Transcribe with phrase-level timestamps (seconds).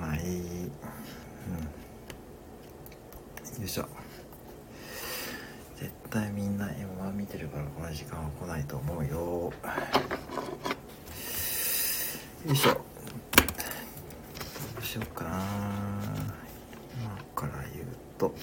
[0.00, 0.20] かない。
[0.20, 0.28] うん。
[3.60, 3.88] よいしょ。
[5.76, 9.52] 絶対みんな M1 見てるからこの時間は来ないと思うよ。
[12.46, 12.72] よいしょ。
[12.74, 12.80] ど
[14.80, 15.42] うしようかな。
[17.00, 17.86] 今から言う
[18.18, 18.34] と。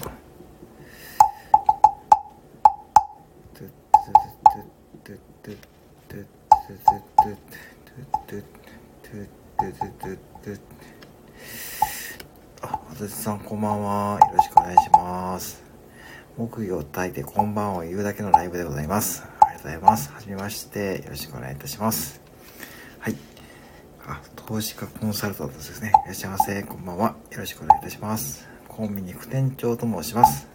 [12.62, 14.18] あ、あずさんこんばんは。
[14.18, 15.62] よろしくお願いします。
[16.94, 19.24] 木魚を焚いてこんばんを言うだけのライブでございます。
[19.40, 20.12] ありがとうございます。
[20.12, 21.02] はじめまして。
[21.02, 22.20] よろしくお願いいたします。
[23.00, 23.16] はい。
[24.06, 25.88] あ、投資家コンサルタントですね。
[25.88, 26.62] いらっしゃいませ。
[26.62, 27.16] こんばんは。
[27.32, 28.48] よろしくお願いいたします。
[28.68, 30.46] コンビニ副店長と申します。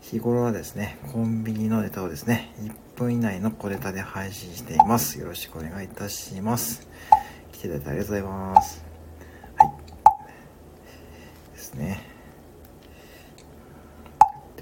[0.00, 5.18] 日頃はですね、コンビニのネタをですね、1分以内の小ネタで配信しています。
[5.18, 6.88] よろしくお願いいたします。
[7.50, 8.84] 来ていただいてありがとうございます。
[9.56, 9.70] はい。
[11.52, 12.12] ですね。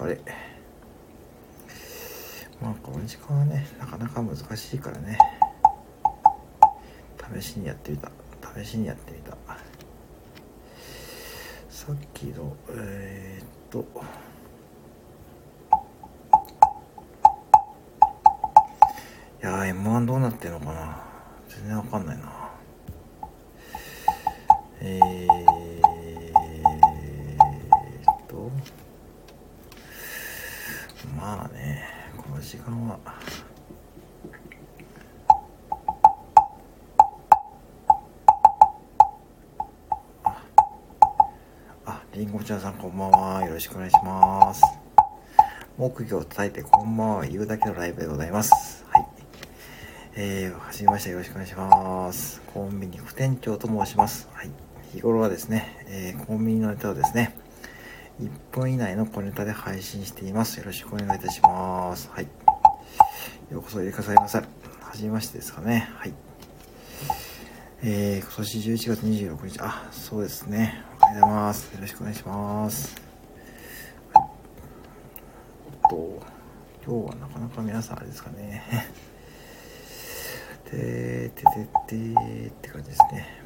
[0.00, 0.20] あれ？
[2.60, 5.18] まあ、この時間はね、なかなか難しいからね。
[7.40, 8.10] 試しにやってみた。
[8.62, 9.36] 試しにやってみた。
[11.70, 13.84] さっきの、えー、っと、
[19.42, 21.02] いやー、M1 どうなってんのかな
[21.48, 22.31] 全然わかんないな。
[43.62, 44.62] しくお願いします。
[45.78, 48.84] 木魚を叩いてこんばんは言うだけのライブでございます。
[48.88, 49.06] はい。
[50.14, 52.42] えー、はじめましてよろしくお願いします。
[52.52, 54.28] コンビニ副店長と申します。
[54.32, 54.50] はい。
[54.92, 57.36] 日頃はですね、えー、コンビニのネタをですね、
[58.20, 60.58] 1分以内の小ネタで配信しています。
[60.58, 62.10] よろしくお願いいたします。
[62.12, 62.24] はい。
[63.50, 64.38] ようこそいでくださいませ。
[64.38, 64.44] は
[64.94, 65.88] じめましてですかね。
[65.94, 66.14] はい。
[67.84, 70.82] えー、今年11月26日、あ、そうですね。
[71.00, 71.74] おはようございます。
[71.74, 73.02] よろしくお願いします。
[74.14, 74.24] はい、
[75.84, 76.22] おっと、
[76.84, 78.64] 今日はなかなか皆さんあれですかね。
[80.68, 81.44] ててて
[81.86, 83.40] てって感じですね。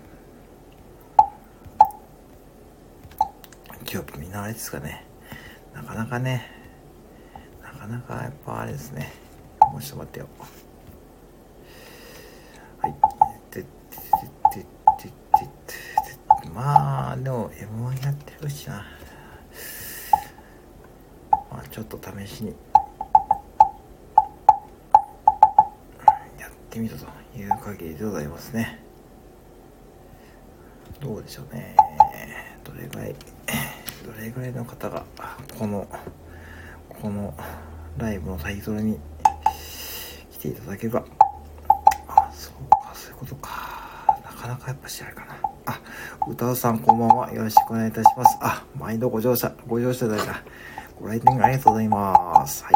[3.93, 5.05] 今日みんなあれですかね。
[5.75, 6.51] なかなかね、
[7.63, 9.13] なかなかやっぱあれですね。
[9.71, 10.29] もうちょっと待ってよ。
[12.81, 12.95] はい。
[13.51, 14.67] てててて
[14.99, 15.45] てて
[16.43, 18.87] てまあ、でも M1 やってるしな。
[21.51, 22.57] まあ、ちょっと試しに。
[26.77, 27.07] ってみたと
[27.39, 28.79] いう限りでございますね。
[31.01, 31.75] どうでしょうね。
[32.65, 33.15] どれぐらい、
[34.05, 35.05] どれぐらいの方が、
[35.59, 35.87] この、
[37.01, 37.35] この
[37.97, 38.99] ライブのタイトルに
[40.31, 41.05] 来ていただけるか。
[42.09, 43.51] あ、そうか、そういうことか。
[44.25, 45.37] なかなかやっぱしあれかな。
[45.67, 45.81] あ、
[46.29, 47.33] 歌うさんこんばんは。
[47.33, 48.37] よろしくお願いいたします。
[48.41, 50.43] あ、毎度ご乗車、ご乗車いただいた。
[51.01, 52.65] ご来店ありがとうございます。
[52.65, 52.73] はい。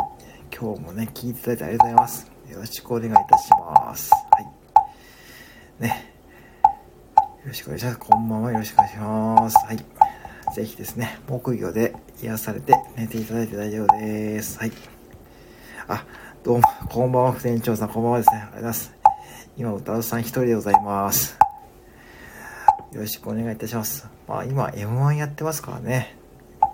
[0.55, 2.41] 今日もね、聞いていただいてありがとうございます。
[2.51, 4.11] よろしくお願いいたします。
[4.13, 4.47] はい。
[5.79, 6.13] ね。
[7.40, 7.99] よろしくお願いします。
[7.99, 8.53] こんばんは。
[8.53, 9.57] よろしくお願いします。
[9.67, 9.85] はい。
[10.55, 14.59] ぜひですね、木魚で癒されて寝ていただいて大丈夫です。
[14.59, 14.73] はい。
[15.89, 16.05] あ、
[16.45, 18.37] どうも、こんばんは、副店長さん、こんばんはですね。
[18.37, 18.95] ありがとうございます。
[19.57, 21.39] 今、歌うさん一人でございます。
[22.93, 24.07] よろしくお願いいたします。
[24.29, 26.17] まあ、今、M1 やってますからね。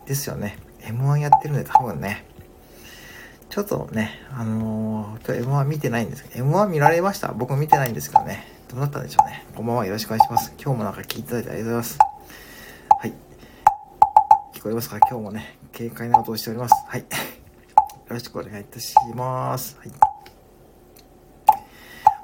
[0.06, 0.58] ですよね。
[0.82, 2.26] M1 やってるんで、多分ね。
[3.48, 7.28] ちょっとね、あのー、今日 M1 見てないんですけど、M1 見られました？
[7.32, 8.55] 僕見てないんですけどね。
[8.68, 9.46] どうだったんでしょうね。
[9.54, 10.52] こんばんは、よろしくお願いします。
[10.60, 11.98] 今日もなんか聞いていただいてありがとうございます。
[12.98, 13.12] はい。
[14.54, 14.98] 聞こえますか？
[14.98, 16.74] 今日もね、軽快な音をしております。
[16.88, 17.00] はい。
[17.00, 17.06] よ
[18.08, 19.78] ろしくお願いいたします。
[19.78, 19.92] はい。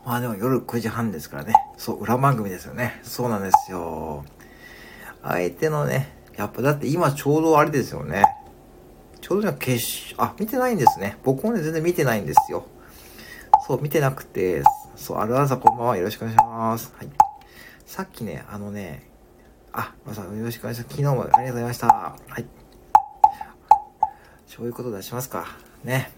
[0.05, 1.55] まあでも夜9時半ですからね。
[1.77, 2.99] そう、裏番組ですよね。
[3.05, 4.25] そうなんですよ。
[5.23, 8.25] 相手のね、やっぱだって今ちょうどあれですよね。
[9.21, 9.77] ちょうどね、決
[10.15, 11.19] 勝、あ、見てないんですね。
[11.23, 12.67] 僕もね、全然見てないんですよ。
[13.65, 15.97] そう、見てなくて、そう、あるあるさんこんばんは。
[15.97, 16.93] よろしくお願いします。
[16.97, 17.09] はい。
[17.87, 19.09] さっきね、あのね、
[19.73, 20.97] あ、まさんよろしくお願いします。
[20.97, 21.87] 昨日もありがとうございました。
[21.87, 22.45] はい。
[24.47, 25.47] そういうこと出しますか。
[25.83, 26.13] ね。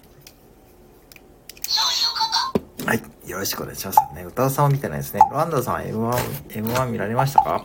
[2.85, 3.03] はい。
[3.31, 3.99] よろしくお願いします。
[4.15, 5.21] ね、歌うさんは見てないですね。
[5.31, 7.65] ロアンダさん M1、M1 見られましたか？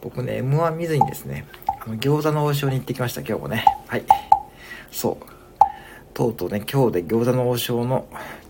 [0.00, 1.46] 僕ね、M1 見ずにですね、
[1.84, 3.64] あの、餃子の王将に行ってきました、今日もね。
[3.88, 4.04] はい。
[4.92, 5.31] そう。
[6.14, 8.06] とうとうね、今日で餃子の王将の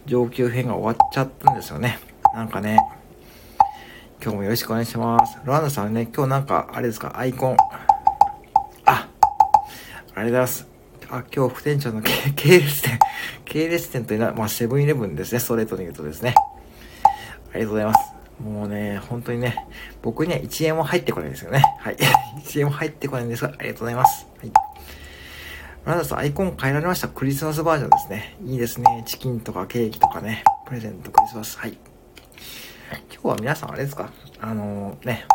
[0.07, 1.99] 上級編が終わっちゃったんですよね。
[2.35, 2.79] なんかね、
[4.23, 5.39] 今日もよろしくお願いします。
[5.45, 7.57] ロアンダさんね、今日なんか、あれですか、アイコン。
[8.85, 10.67] あ、ありがとうございます。
[11.09, 12.03] あ、今日副店長の
[12.35, 12.99] 系列店、
[13.45, 16.35] 系列店というのは、まあ、セブンイレブンですね、ストレートに言うとですね。
[17.53, 18.15] ありがとうございます。
[18.43, 19.67] もうね、本当にね、
[20.03, 21.63] 僕には1円も入ってこないですよね。
[21.79, 21.97] はい。
[22.43, 24.27] 1円も入ってこないんですが、ありがとうございます。
[24.41, 24.72] はい。
[25.85, 27.09] ラダさん、アイコン変えられました？
[27.09, 28.37] クリスマスバージョンですね。
[28.45, 29.03] いいですね。
[29.05, 31.59] チキンとかケーキとかね、プレゼント、クリスマス。
[31.59, 31.77] はい。
[33.13, 34.13] 今日は皆さんあれですか？
[34.41, 35.27] あのー、ね、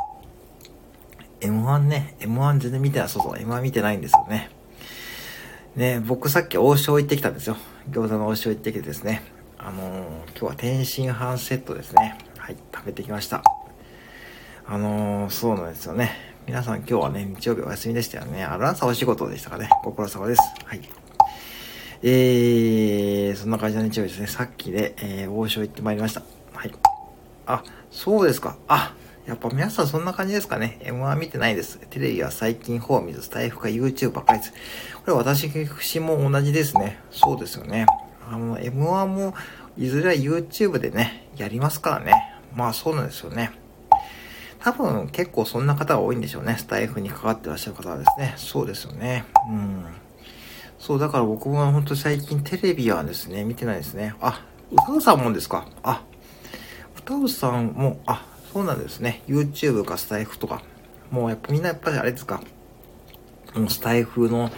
[1.42, 4.50] M1 ね、M1 全然見てない、そうそう、M1 見てないんですよね。
[5.76, 7.58] ね、僕さっき王将行ってきたんですよ。
[7.90, 9.24] 餃子の王将行ってきてですね。
[9.58, 12.18] あのー、今日は天津飯セットですね。
[12.38, 13.44] はい、食べてきました。
[14.66, 16.37] あのー、そうなんですよね。
[16.48, 18.42] 皆さん今日はね、日曜日お休みでしたよね。
[18.42, 19.68] ある朝お仕事でしたかね。
[19.84, 20.42] ご苦労様です。
[20.64, 20.82] はい。
[22.02, 24.28] えー、そんな感じの日曜日ですね。
[24.28, 26.22] さっきで、えー、王将行ってまいりました。
[26.54, 26.72] はい。
[27.48, 28.56] あ、そうですか。
[28.70, 28.94] あ、
[29.26, 30.80] やっぱ皆さんそんな感じですかね。
[30.84, 31.80] M1 見てないです。
[31.90, 34.54] テレビは最近方見ず、スタイフか YouTube ばっかりです。
[34.54, 35.50] これ私
[36.00, 37.02] も同じですね。
[37.12, 37.88] そうですよね。
[38.32, 39.34] あの、M1 も
[39.78, 42.14] いずれは YouTube でね、やりますからね。
[42.56, 43.52] まあそうなんですよね。
[44.60, 46.56] 多分結構そんな方が多いんでしょうね。
[46.58, 48.34] スタイフにかかってらっしゃる方はですね。
[48.38, 49.26] そうですよね。
[49.50, 49.86] うん。
[50.80, 54.16] そう、だから僕も本当最近テレビはですね、見てないですね。
[54.22, 55.68] あ、歌うさんもんですか？
[55.84, 56.04] あ、
[57.08, 59.22] タウさんも、あ、そうなんですね。
[59.30, 60.62] YouTube かスタイフとか。
[61.10, 62.42] もうやっぱみんなやっぱりあれですか。
[63.56, 64.52] もうスタイフの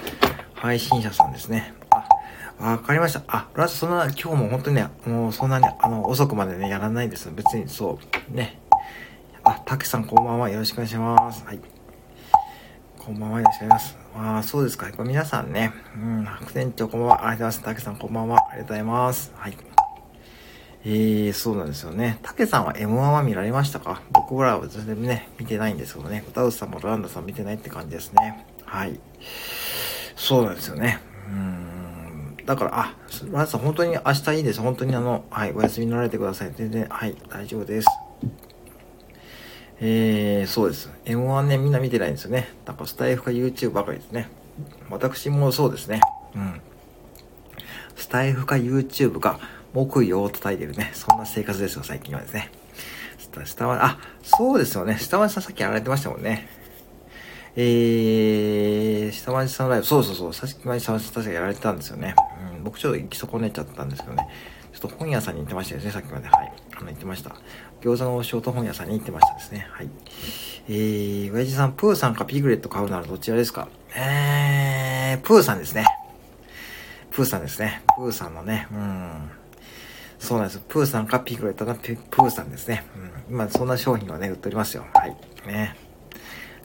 [0.55, 1.75] 配信者さんですね。
[2.59, 3.21] あ、わかりました。
[3.27, 7.29] あ、ラスそんな、今日も本当にね、もうそんなに、あの、遅くまでね、やらないです。
[7.31, 7.99] 別に、そ
[8.31, 8.59] う、ね。
[9.49, 10.47] あ、たけさんこんばんは。
[10.51, 11.43] よろしくお願いします。
[11.43, 11.59] はい。
[12.99, 13.39] こんばんは。
[13.39, 13.97] よろしくお願いします。
[14.15, 14.91] ああ、そうですか。
[15.03, 17.15] 皆さんね、うん、副店長こんばんは。
[17.15, 17.63] ありがとうございます。
[17.63, 18.37] たけさんこんばんは。
[18.51, 19.33] ありがとうございます。
[19.35, 19.57] はい。
[20.85, 22.19] ええー、そうなんですよね。
[22.21, 24.03] たけさんは M1 は見られましたか？
[24.11, 26.23] 僕らは全然ね、見てないんですけどね。
[26.29, 28.45] 歌うさんもランダさん見てないって感じですね。
[28.65, 28.99] はい。
[30.15, 30.99] そうなんですよね。
[31.27, 32.37] うん。
[32.45, 32.93] だから、あ、
[33.23, 34.61] ランダさん本当に明日いいです。
[34.61, 36.51] 本当にあの、はい、お休みになられてください。
[36.55, 37.87] 全然、はい、大丈夫です。
[39.81, 40.91] えー、そうです。
[41.05, 42.53] M1 ね、みんな見てないんですよね。
[42.65, 44.29] だかスタイフか YouTube ばかりですね。
[44.89, 46.01] 私もそうですね。
[46.35, 46.61] うん。
[47.95, 49.39] スタイフか YouTube か、
[49.73, 50.91] 木曜を叩いてるね。
[50.93, 52.51] そんな生活ですよ、最近はですね。
[53.45, 54.97] 下は、あ、そうですよね。
[54.97, 56.47] 下町さんさっきやられてましたもんね。
[57.55, 62.15] えー、下町さんライブ、そうそうそう、さっきまで下町さん確かやられてたんですよね。
[62.57, 64.27] うん、僕ちょっと行き損ねちゃったんですけどね。
[64.73, 66.27] ちょっと本屋さんに行ってましたですね、さっきまで。
[66.27, 66.53] はい。
[66.77, 67.35] あの、行ってました。
[67.81, 69.67] 餃子の王将と本屋さんに行ってましたですね。
[69.71, 69.89] はい。
[70.67, 73.67] えー、親父さん、プーさんかピグレット買うならどちらですか？
[73.95, 75.85] えー、プーさんですね。
[77.11, 77.81] プーさんですね。
[77.97, 79.31] プーさんのね、うん。
[80.19, 80.59] そうなんです。
[80.67, 82.85] プーさんかピグレットのプーさんですね。
[83.29, 84.85] うん、今、そんな商品はね、売っておりますよ。
[84.93, 85.15] はい。
[85.47, 85.75] ね。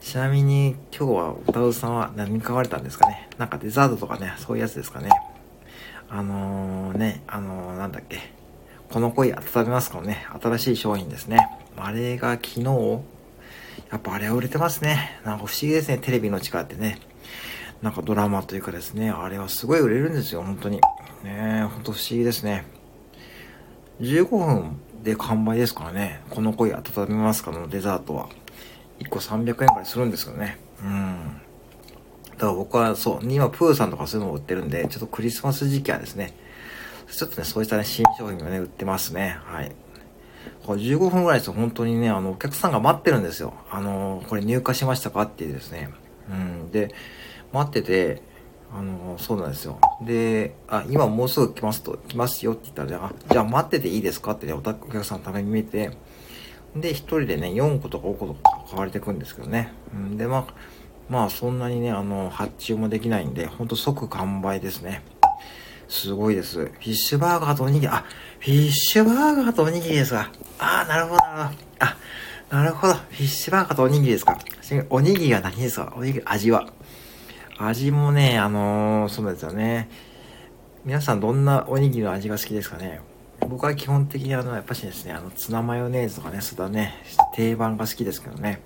[0.01, 3.27] ちなみに、今日は歌うさんは何買われたんですかね？
[3.39, 5.09] なんかデザートとかね、そういうやつですかね。
[6.09, 8.19] あのー、ね、あのー、なんだっけ？
[8.91, 10.25] この声温めますかね。
[10.41, 11.37] 新しい商品ですね。
[11.77, 12.61] あれが昨日、
[13.91, 15.19] やっぱあれは売れてますね。
[15.25, 15.97] なんか不思議ですね。
[15.97, 16.99] テレビの力ってね。
[17.81, 20.77] なんかドラマというかですね、あれはすごい売れるんですよ、本当に。
[20.77, 20.81] ね
[21.23, 22.65] え、ほんと不思議ですね。
[23.99, 26.21] 15分で完売ですからね。
[26.29, 28.29] この恋温めますかのデザートは。
[28.99, 30.57] 1個300円くらいするんですよね。
[30.81, 31.41] うん。
[32.31, 36.33] だから僕はそう、今プーさんとかそういうのを売ってるんで、ちょっとクリスマス時期はですね、
[37.11, 39.37] ちょっとね、そういったね、新商品をね、売ってますね。
[39.43, 39.71] はい。
[40.65, 43.53] これ15分ぐらいですと本当にね、あの、お客さんが待ってるんですよ。
[43.71, 45.89] あの、これ入荷しましたかっていうですね。
[46.29, 46.71] うん。
[46.71, 46.93] で、
[47.53, 48.21] 待ってて、
[48.73, 49.79] あの、そうなんですよ。
[50.01, 55.91] で、あ、今もうすぐ来ますと、来ますよって言ったら、じゃあ、じゃあ待ってていいですかってね、お客さんのために見て、
[56.75, 59.71] で、一人でね、4個とか5個とか買われてくんですけどね。
[59.93, 60.53] うん、で、まあ、
[61.09, 65.03] まあ、そんなにね、あの、発注もできないんで、ほんと即完売ですね。
[65.87, 66.65] すごいです。
[66.65, 68.05] フィッシュバーガーとおにぎり、あ、
[68.39, 70.31] フィッシュバーガーとおにぎりですか。
[70.59, 71.59] ああ、なるほど、なるほど。
[71.79, 71.97] あ、
[72.49, 72.93] なるほど。
[72.93, 74.37] フィッシュバーガーとおにぎりですか。
[74.89, 75.93] おにぎりは何ですか？
[75.95, 76.67] おにぎり、味は。
[77.57, 79.89] 味もね、あのー、そうですよね。
[80.83, 83.01] 皆さんどんなおにぎりの味が好きですかね？
[83.47, 86.95] 僕は基本的にあの、やっぱしですね、あの、ツナマヨネーズとかね、そうだね、
[87.35, 88.61] 定番が好きですけどね。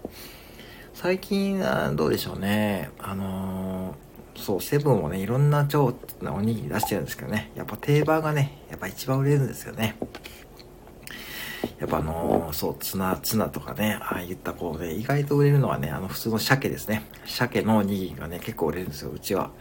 [0.94, 2.90] 最近はどうでしょうね。
[3.00, 4.09] あのー、
[4.40, 7.52] そう、セブンもね、いろんな超なおにぎり出してるんですけどね。
[7.56, 9.98] やっぱ定番がね、やっぱ一番売れるんですよね。
[11.80, 17.04] やっぱあのー、そう、ツナ、ツナとかね、ああいったこうね、意外と売れるのはね、あの普通の鮭ですね。
[17.26, 19.52] 鮭のおにぎりがね、結構売れるんですよ、うちは。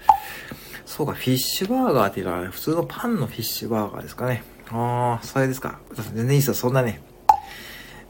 [0.86, 4.42] そうか、フィッシュバーガーっていうのは、ね、普通のパンのフィッシュバーガーですかね。
[4.70, 5.80] ああ、それですか。
[5.94, 7.00] 全然いいですよ、そんなね。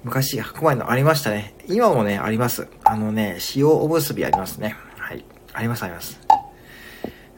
[0.04, 1.54] 昔、白米のありましたね。
[1.66, 2.68] 今もね、あります。
[2.84, 4.76] あのね、塩おむすびありますね。
[4.96, 5.24] はい。
[5.52, 6.27] あります、あります。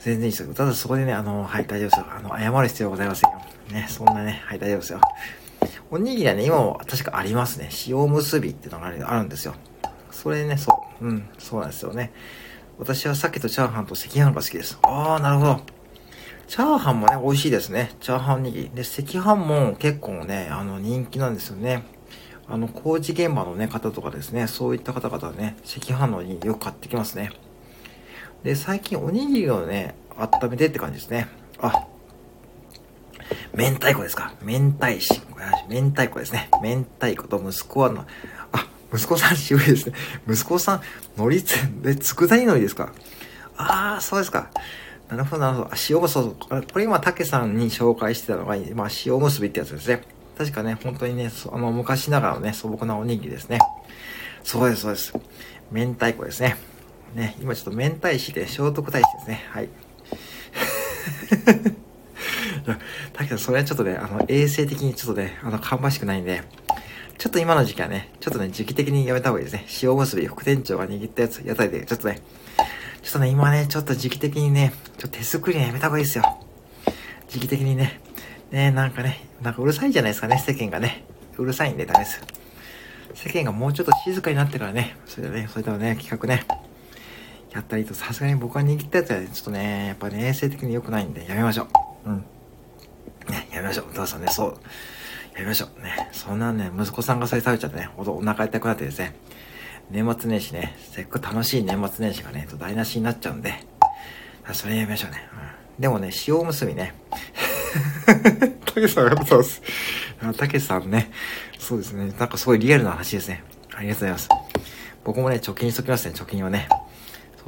[0.00, 0.54] 全然いいですよ。
[0.54, 2.06] ただそこでね、あの、はい、大丈夫ですよ。
[2.10, 3.40] あの、謝る必要ございませんよ。
[3.70, 5.00] ね、そんなね、はい、大丈夫ですよ。
[5.90, 7.68] おにぎりはね、今も確かありますね。
[7.86, 9.54] 塩むすびっていうのがあるんですよ。
[10.10, 11.04] それね、そう。
[11.06, 12.12] うん、そうなんですよね。
[12.78, 14.78] 私は鮭とチャーハンと赤飯が好きです。
[14.82, 15.60] あー、なるほど。
[16.48, 17.92] チャーハンもね、美味しいですね。
[18.00, 18.70] チャーハンおにぎり。
[18.74, 21.82] で、赤飯も結構ね、あの、人気なんですよね。
[22.48, 27.32] あの、工事現場のね、方とかですね、そういった方々はね、赤飯のおにぎりよく買ってきますね。
[28.42, 31.28] で、最近おにぎりをね、温めてって感じですね。
[31.60, 31.86] あ、
[33.54, 35.20] 明太子ですか明太子。
[35.68, 36.48] 明太子ですね。
[36.62, 38.06] 明太子と息子はの、
[38.52, 39.94] あ、息子さん渋いですね。
[40.28, 40.80] 息子さん、
[41.16, 42.92] 海苔つ、で、佃煮海苔ですか
[43.56, 44.50] ああ、そうですか。
[45.10, 45.70] なるほど、なるほど。
[45.90, 50.02] 塩むすび、これ今、竹さんに紹介してたのが、まあ、塩むすびってやつですね。
[50.38, 53.58] 確かね、本当にね、あの、昔ながらのね、素朴なおにぎりですね。
[54.42, 55.12] そうです、そうです。
[55.70, 56.69] 明太子ですね。
[57.14, 59.44] ね、今ちょっと明太子で聖徳太子ですね。
[59.50, 59.68] はい。
[63.12, 66.42] だけどそれはちょっとね、あの、衛生的にちょっとね、あの、芳しくないんで、
[67.18, 69.66] ちょっと今の時期はね、ちょっとね、時期的にやめた方がいいですね。
[69.82, 72.20] 塩むすび、副店長が握ったやつ、屋台で、ちょっとね、
[73.02, 76.24] ちょっとね、今ね、ちょっと時期的にね、ちょっと手作りはやめた方がいいですよ。
[77.28, 78.00] 時期的にね、
[78.50, 81.04] ね、なんかね、なんかうるさいじゃないですかね、世間がね。
[81.38, 82.20] うるさいんでダメです。
[83.14, 86.46] 世間がもうちょっと静かになってからね、それでね、それでもね、企画ね、
[87.52, 91.64] やったりと、さすがに僕が握ったやつは、ちょっとね、やっぱね、衛生的に良くないんで、やめましょ
[92.06, 92.10] う。
[92.10, 92.24] うん。
[93.28, 93.86] ね、やめましょう。
[93.90, 94.54] お父さんね、そう。
[95.34, 95.82] やめましょう。
[95.82, 99.14] ね、そんなね、息子さんがそれ食べちゃってね、おお腹痛くなってですね、
[99.90, 103.54] 年末年始ね、せっかく楽しい年末年始がね、台無しになっちゃうんで、
[104.52, 105.28] それやめましょうね。
[105.76, 106.94] うん、でもね、塩むすびね。
[108.64, 109.60] たけさんありがとうござい
[110.22, 110.38] ます。
[110.38, 111.10] たけさんね、
[111.58, 113.42] そうですね、なんかすごいリアルな話ですね。
[113.74, 114.28] ありがとうございます。
[115.04, 116.68] 僕もね、貯金しときますね、貯金はね。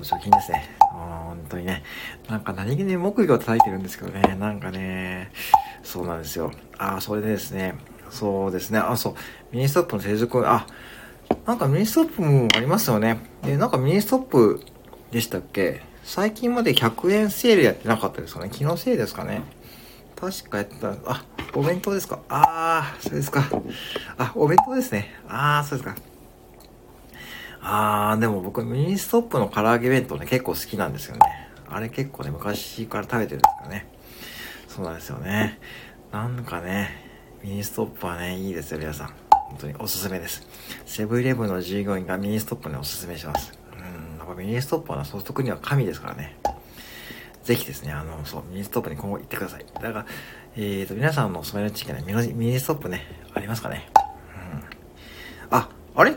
[0.05, 0.69] そう、貯金ですね。
[0.93, 1.83] 本当にね。
[2.29, 5.31] なんか何気に木魚を叩いてるんですけどね、なんかね、
[5.83, 6.53] そうなんですよ。
[6.79, 7.75] ああ、それでですね、
[8.11, 9.15] そうですね、あ、そう、
[9.53, 10.67] ミニストップの成熟、あ、
[11.47, 13.19] なんかミニストップもありますよね。
[13.43, 14.63] で、なんかミニストップ
[15.11, 15.83] でしたっけ？
[16.05, 19.43] 最近まで100円セールやってなかったですかね気のせいですかね
[20.17, 23.49] 確かやってた、あ、お弁当ですかあー、そうですか。
[24.19, 25.15] あ、お弁当ですね。
[25.29, 26.12] あー、そうですか。
[27.63, 31.21] あー、でも僕ミニストップの唐揚げ弁当ね、結構好きなんですよね。
[31.69, 33.87] あれ結構ね、昔から食べてるんですかね。
[34.69, 35.59] そうなんですよね。
[36.11, 36.91] なんかね、
[37.43, 39.15] ミニストップはね、いいですよ、皆さん。
[39.31, 40.47] 本当におすすめです。
[40.87, 43.53] セブンイレブンの従業員がミニストップね、おすすめします。
[43.73, 46.37] うん、やっぱミニストップはソフトクリームは神ですからね。
[47.45, 49.67] ぜひですね、あの、そう、ミニストップに今後行ってください。
[49.75, 50.07] だから、
[50.57, 53.89] えーと、皆さんのお住まいの地域はね、ミニストップね、ありますかね。
[54.53, 55.59] うん。
[55.59, 56.17] あ、あれ？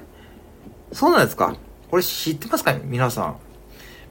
[0.92, 1.56] そうなんですか
[1.90, 3.36] これ知ってますか皆さん。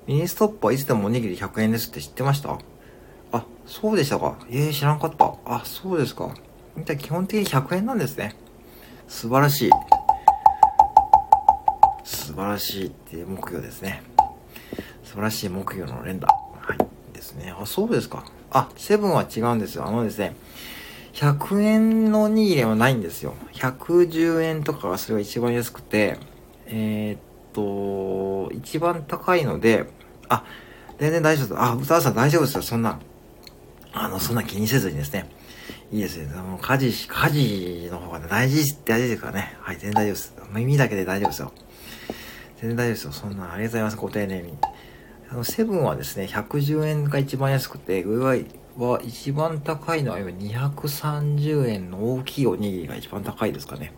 [0.07, 2.59] ミニストップはいつでもおにぎり100円ですって知ってました？
[3.33, 4.37] あ、そうでしたか。
[4.51, 5.35] ええー、知らんかった。
[5.47, 6.35] あ、そうですか。
[6.99, 8.37] 基本的に100円なんですね。
[9.09, 9.71] 素晴らしい。
[12.05, 14.03] 素晴らしいっていう目標ですね。
[15.05, 16.27] 素晴らしい目標の連打。
[16.27, 16.79] はい。
[17.13, 17.55] ですね。
[17.59, 18.25] あ、そうですか。
[18.51, 19.87] あ、セブンは違うんですよ。
[19.87, 20.37] あのですね、
[21.15, 23.35] 100円のおにぎりはないんですよ。
[23.55, 26.19] 110円とかがそれが一番安くて、
[26.67, 27.21] えー、っ
[27.53, 29.87] と、一番高いので、
[30.29, 30.45] あ、
[30.99, 31.61] 全然大丈夫です。
[31.61, 32.63] あ、歌わさん大丈夫ですよ。
[32.63, 32.99] そんな、
[33.93, 35.29] あの、そんな気にせずにですね。
[35.93, 36.27] いいですね。
[36.35, 39.57] もう家事、家事の方が、ね、大事って、大事ですからね。
[39.61, 40.35] はい、全然大丈夫です。
[40.53, 41.53] 耳だけで大丈夫ですよ。
[42.61, 43.13] 全然大丈夫ですよ。
[43.13, 43.97] そんな、ありがとうございます。
[43.97, 44.59] ご丁寧に。
[45.31, 48.45] あの、セブンはですね、110円が一番安くて、上
[48.77, 53.93] は一番高いのは今230円の大きいおにぎりが一番高いですかね。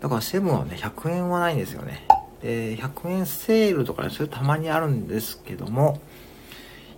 [0.00, 2.06] だからセブンはね、100円はないんですよね。
[2.42, 6.00] で、100円セールとかね、それたまにあるんですけども、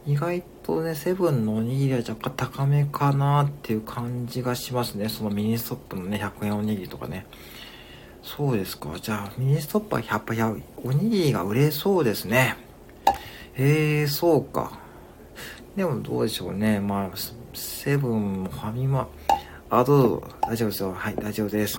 [0.06, 5.09] 意外とね、セブンのおにぎりは若干高めかなっていう感じがしますね。
[5.09, 7.26] そのミニストップのね、100円おにぎりとかね。
[8.23, 8.90] そうですか。
[9.00, 10.54] じゃあ、ミニストップはやっぱや、
[10.85, 12.56] おにぎりが売れそうですね。
[13.54, 14.78] へえ、そうか。
[15.76, 16.78] でもどうでしょうね。
[16.78, 17.16] まあ、
[17.54, 19.09] セブンもファミマ、
[19.71, 20.92] あ、どうぞ、大丈夫ですよ。
[20.92, 21.76] はい、大丈夫です。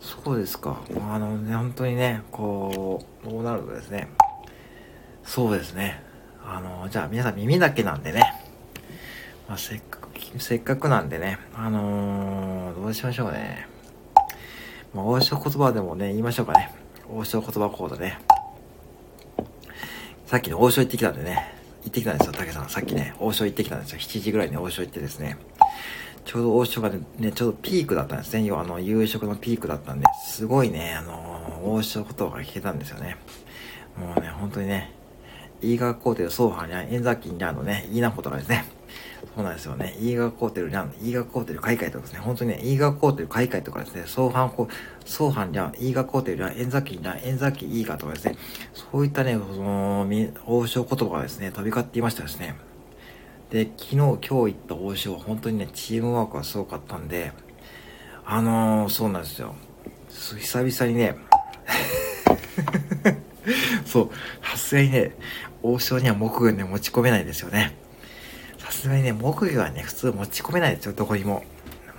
[0.00, 0.80] そうですか。
[1.10, 4.08] あのね、本当にね、こう、どうなるとですね、
[5.24, 6.02] そうですね。
[6.44, 8.22] あの、じゃあ皆さん耳だけなんでね、
[9.48, 10.08] まあ、せっかく、
[10.40, 13.68] せっかくなんでね、あのー、どうしましょうね。
[14.94, 16.72] まあ、王将言葉でもね、言いましょうかね。
[17.08, 18.18] 王将言葉コードね。
[20.26, 21.54] さっきの王将行ってきたんでね、
[21.84, 22.68] 行ってきたんですよ、竹さん。
[22.68, 23.98] さっきね、王将行ってきたんですよ。
[23.98, 25.36] 7時ぐらいに王将行ってですね。
[26.26, 28.44] ちょうど王将がね、ちょうどピークだったんですね。
[28.44, 33.16] 要はあの、夕食のピークだったんで、すごいね、あの、王将言葉が聞けたんですよね。
[33.96, 34.92] もうね、本当にね、
[35.62, 38.64] 医学工程総派に、演座金にあのね、いいなことがですね、
[39.36, 39.96] そうなんですよね。
[40.00, 44.72] 医学工程にゃ医学工程開会とかですね、本当にね、医学工程開会とかですね、相反こう、
[45.08, 48.36] 相反じゃ医学工程にゃ演座金にゃ演座金いいかとかですね、
[48.74, 50.08] そういったね、その、
[50.46, 52.56] 王将言葉がですね、飛び交っていましたですね。
[53.50, 57.32] で、昨日、今日行った王将は本当にね、チームワークがすごかったんで、
[58.24, 59.54] あのー、そうなんですよ。
[60.10, 61.16] 久々にね、
[63.86, 64.10] そう、
[64.44, 65.12] さすがにね、
[65.62, 67.76] 王将には木魚ね、持ち込めないですよね。
[68.58, 71.44] さすがにね、木魚はね、普通持ち込めないですよ、どこにも。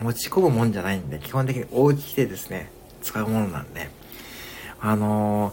[0.02, 2.70] 持ち込むもんじゃないんで、基本的にお家でですね、
[3.02, 3.90] 使うものなんで。
[4.82, 5.52] あの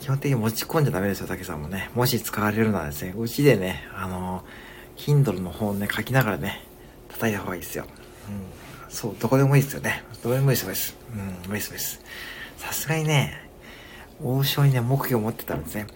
[0.00, 1.90] ー、基本的に持ち込んじゃダメですよ、竹さんもね。
[1.94, 4.63] もし使われるならですね、うちでね、あのー、
[4.96, 6.62] Kindle の本ね、書きながらね、
[7.08, 7.84] 叩いた方がいいですよ。
[8.28, 8.92] うん。
[8.92, 10.04] そう、どこでもいいですよね。
[10.22, 10.96] どこでもいいです、です。
[11.12, 12.00] うん、無理です、
[12.58, 13.40] さすがにね、
[14.22, 15.86] 王将にね、木魚持ってたんですね。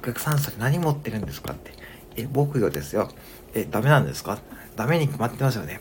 [0.00, 1.72] お客さんそれ何持ってるんですかって。
[2.16, 3.10] え、木魚ですよ。
[3.54, 4.38] え、ダメなんですか？
[4.76, 5.80] ダメに決まってますよね。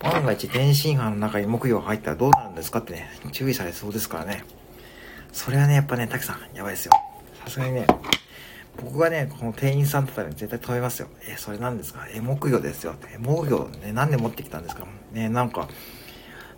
[0.00, 4.44] 万が一電信犯の中に木魚が入ったらどうなるんですかってね、注意されそうですからね。
[5.32, 6.92] それはね、やっぱね、たくさん、やばいですよ。
[7.44, 7.86] さすがにね、
[8.80, 11.08] 僕がね、この店員さんだったら絶対止めますよ。
[11.28, 12.06] え、それ何ですか？
[12.14, 12.94] え、木魚ですよ。
[13.12, 14.86] え、木魚ね、なんで持ってきたんですか？
[15.12, 15.68] ね、なんか、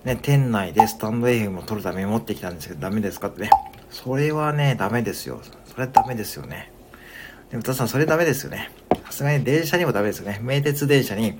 [0.04, 3.50] ね、店内でスタンド FM を撮るために持ってきたんですけど、ダメですかってね。
[3.90, 5.40] それはね、ダメですよ。
[5.64, 6.72] それはダメですよね。
[7.50, 8.70] でも、たさん、それダメですよね。
[9.06, 10.40] さすがに電車にもダメですよね。
[10.42, 11.38] 名鉄電車に、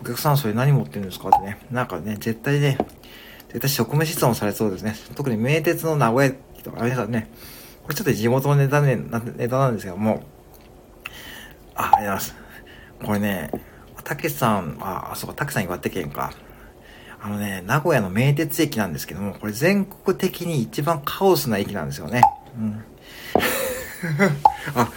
[0.00, 1.58] お客さんそれ何持ってるんですかってね。
[1.70, 2.78] なんかね、絶対ね、
[3.48, 4.94] 絶対職務質問されそうですね。
[5.14, 6.32] 特に名鉄の名古屋
[6.62, 7.30] とか、皆さんね、
[7.86, 8.96] これちょっと地元のネタね、
[9.36, 10.24] ネタなんですけども、
[11.76, 12.34] あ、ありがとうございます。
[13.04, 13.50] これね、
[14.02, 16.32] たけさん、あ、あ、そうか、たけさん岩手県か。
[17.22, 22.22] あのね、名古屋の名鉄駅なんですけども、これ全国的に一番カオスな駅なんですよね。
[22.58, 22.84] うん。
[24.74, 24.90] あ、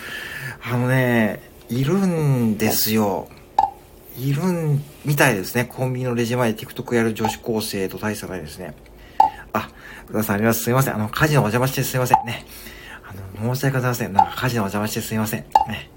[0.63, 3.27] あのね、いるんですよ。
[4.17, 5.65] いるん、みたいですね。
[5.65, 8.73] コンビニのレジ前で TikTok やる女子高生と大差ないですね。
[9.53, 9.69] あ、
[10.09, 10.63] 宇田さんあります。
[10.63, 10.95] すいません。
[10.95, 12.45] あの、火事のお邪魔してすいませんね。
[13.39, 14.13] 申し訳ございません。
[14.13, 15.39] なんか火事のお邪魔してすいません。
[15.67, 15.89] ね。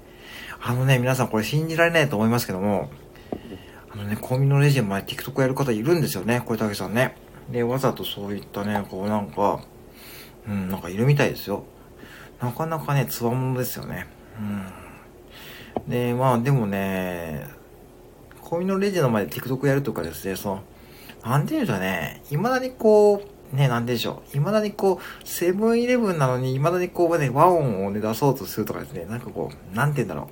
[0.61, 2.89] あのね、皆さんこれ信じられないと思いますけども、
[3.91, 6.41] あのね、コンビニのレジ前 TikTok やる方いるんですよね。
[6.45, 7.15] これだけさんね。
[7.51, 9.59] で、わざとそういったね、こうなんか、
[10.47, 11.65] うん、なんかいるみたいですよ。
[12.41, 14.07] なかなかね、つわものですよね。
[14.39, 15.91] うん。
[15.91, 17.45] で、まあでもね、
[18.39, 20.63] コンビニのレジの前で TikTok やるとかですね、その、
[21.25, 24.31] なんて言うんでしょうね、未だにこう、ね、なんでしょう。
[24.31, 30.27] 未だにこう、セブンイレブンなのに、未だにこうね、和音をね、出そうとするとかですね、なんかこう、なんて言うんだろう。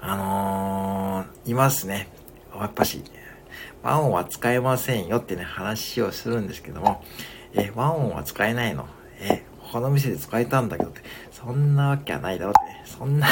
[0.00, 2.08] あのー、いますね。
[2.58, 3.02] やっぱし、
[3.82, 7.04] 和音は使えませんよってね、話をするんですけども、
[7.54, 8.88] え、和音は使えないの
[9.20, 12.82] え、他の店で使えたんだけどって、そんなわけはないだろうってね。
[12.84, 13.28] そんな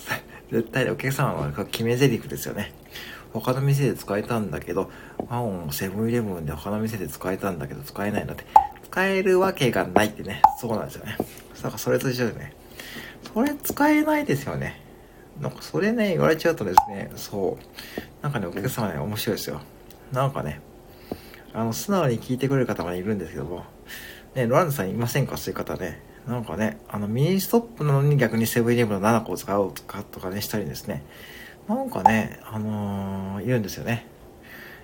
[0.50, 2.72] 絶対お客様の決め台詞ですよね。
[3.40, 4.90] 他の店で使えたんだけど、
[5.28, 8.44] ワオンセブンイレブンで他の店で使えたんだけど使えないのって、
[8.90, 11.16] 使えるわけがないってね、そうなんですよね。
[11.56, 12.54] だからそれと一緒でね。
[13.34, 14.80] それ使えないですよね。
[15.40, 18.22] なんかそれね、言われちゃうとですね、そう。
[18.22, 19.60] なんかね、お客様ね、面白いですよ。
[20.12, 20.60] なんかね、
[21.52, 23.64] あの、素直に聞いてくれる方がいるんですけども、
[24.34, 25.36] ね、ロランドさんいませんか？
[25.36, 26.00] そういう方ね。
[26.26, 31.04] なんかね、あの、ミニストップなのに逆にセブンイレブンの7個を使おうとかとかね、したりですね。
[31.68, 34.06] なんかね、あのー、いるんですよね。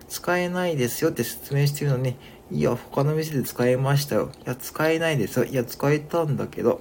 [0.08, 2.16] 使えないですよって説明してるのに、
[2.50, 4.30] いや、他の店で使えましたよ。
[4.44, 5.44] いや、使えないですよ。
[5.46, 6.80] いや、使えたんだけど、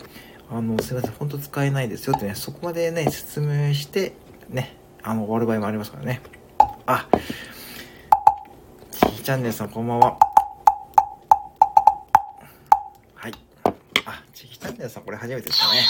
[0.52, 4.14] あの、すいません、ほんと使えないですよってね、そこまでね、説明して、
[4.50, 6.22] ね、あの、終わる場合もありますからね。
[6.86, 7.08] あ、
[8.92, 10.18] ちーチャンネルさん、こんばんは。
[14.84, 15.82] 皆さんこれ初めてですかね。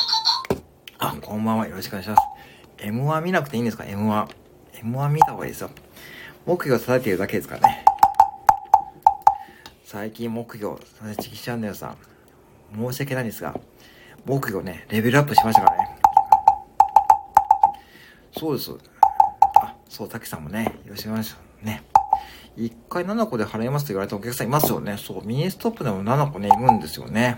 [0.99, 1.67] あ、こんばんは。
[1.67, 2.32] よろしくお願いします。
[2.83, 4.27] M1 見なくていいんですか ?M1。
[4.83, 5.69] M1 見た方がいいですよ。
[6.45, 7.85] 木魚叩いてるだけですからね。
[9.85, 10.77] 最近木魚、
[11.19, 11.97] チキチャンネルさん、
[12.75, 13.57] 申し訳ないんですが、
[14.25, 15.95] 木魚ね、レベルアップしましたからね。
[18.37, 18.71] そうです。
[19.61, 21.65] あ、そう、たけさんもね、よろしくお願いします。
[21.65, 21.83] ね。
[22.57, 24.97] 一回7個で払いますと言われたお客さんいますよね。
[24.97, 27.37] そう、ミニストップでも7個ね、いるんですよね。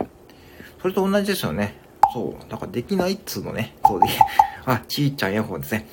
[0.81, 1.84] それと同じですよね。
[2.13, 2.51] そう。
[2.51, 3.75] だかできないっつうのね。
[3.85, 4.07] そうで、
[4.65, 5.87] あ、ちーちゃんヤッホーですね。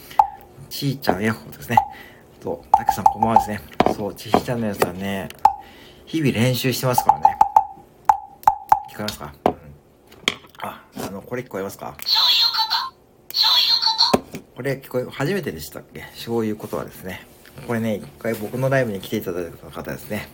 [0.70, 1.78] ちーちゃんヤッホーですね。
[2.42, 2.68] そう。
[2.72, 3.60] たけさんこんばんはですね。
[3.94, 5.28] そう、ちーちゃんのやつはね、
[6.06, 7.36] 日々練習してますからね。
[8.90, 9.54] 聞こえますか、うん、
[10.62, 11.94] あ、あの、これ聞こえますか？
[14.54, 16.04] これ聞こえ、初めてでしたっけ？
[16.14, 17.26] そういうことはですね。
[17.66, 20.28] これね、一回僕のライブに来ていただいた方ですね。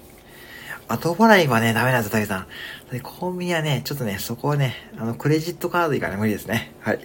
[0.88, 2.46] 後払いはね、ダメなんですよ、竹さん。
[2.90, 6.72] で、コンビニはね、ちょっとね、そこはね、あの、クレジットカード以外ね、無理ですね。
[6.80, 7.00] はい。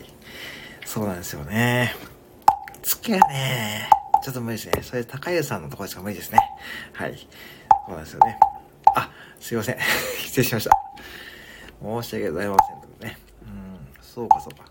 [0.85, 1.93] そうなんですよね。
[2.81, 3.89] 月はね、
[4.23, 4.81] ちょっと無理ですね。
[4.83, 6.39] それ、高湯さんのところしか無理ですね。
[6.93, 7.17] はい。
[7.85, 8.39] そうなんですよね。
[8.95, 9.77] あ、すいません。
[10.23, 10.71] 失礼しました。
[11.81, 12.81] 申し訳ございません。
[12.81, 13.17] とね。
[13.41, 14.63] うん、そうかそうか。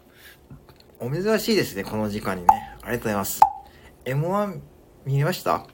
[1.01, 2.49] お珍しいですね、この時間にね。
[2.83, 3.41] ありがとうございます。
[4.07, 4.61] M1
[5.05, 5.67] 見れました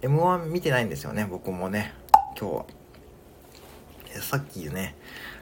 [0.00, 1.92] ?M1 見てないんですよね、僕もね。
[2.38, 2.64] 今日は。
[4.20, 4.94] さっきね、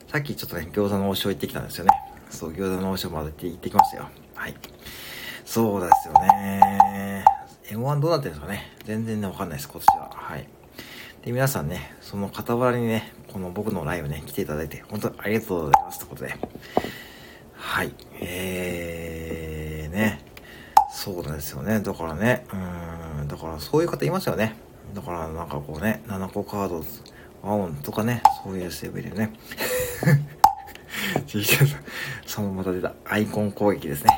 [0.09, 1.91] さっきちょっとね、餃子の王将行ってきたんですよね。
[2.31, 4.09] そう、餃子の王将まで行ってきましたよ。
[4.35, 4.55] はい。
[5.45, 7.25] そうですよね。
[7.71, 8.73] M1 どうなってるんですかね。
[8.85, 10.11] 全然ね、わかんないです、今年は。
[10.13, 10.49] はい。
[11.25, 15.99] で、皆さんね、その傍らにね、この僕のライブね、来ていただいて、本当にありがとうございます。
[15.99, 16.35] ということで。
[17.55, 17.95] はい。
[18.21, 20.25] えー、ね。
[20.93, 21.81] そうなんですよね。
[21.81, 24.57] だからね、うん、だからそういう方いますよね。
[24.95, 26.85] だからなんかこうね、7個カード、
[27.43, 29.33] ワオンとかね、そういうレベルね。
[31.27, 31.83] ちきたさん
[32.27, 34.11] そのまた出たアイコン攻撃ですね。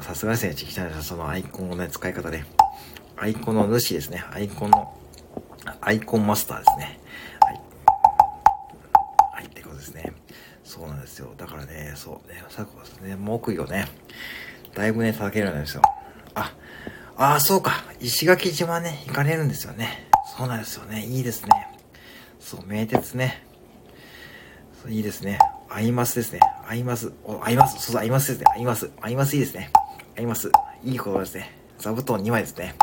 [0.00, 2.44] さすがですね、チキチャンさん、そのアイコンのね、使い方で。
[3.16, 4.24] アイコンの主ですね。
[4.32, 4.96] アイコンの、
[5.80, 7.00] アイコンマスターですね。
[7.40, 7.60] はい。
[9.34, 10.12] はい、ってことですね。
[10.64, 11.34] そうなんですよ。
[11.36, 13.88] だからね、そうね、昨今ですね、木魚ね、
[14.74, 15.82] だいぶね、叩けるようになりますよ。
[16.34, 16.52] あ、
[17.20, 17.84] ああ、そうか。
[18.00, 20.08] 石垣島ね、行かれるんですよね。
[20.38, 21.04] そうなんですよね。
[21.04, 21.50] いいですね。
[22.40, 23.44] そう、名鉄ね。
[24.82, 25.38] そういいですね。
[25.68, 26.40] 合いますですね。
[26.66, 27.12] 合います。
[27.24, 27.74] お、合います。
[27.74, 28.46] そうそう、合いますですね。
[28.56, 28.90] 合います。
[29.02, 29.70] 合いますいいですね。
[30.16, 30.50] 合います。
[30.82, 31.54] いいことですね。
[31.78, 32.74] 座布団2枚ですね。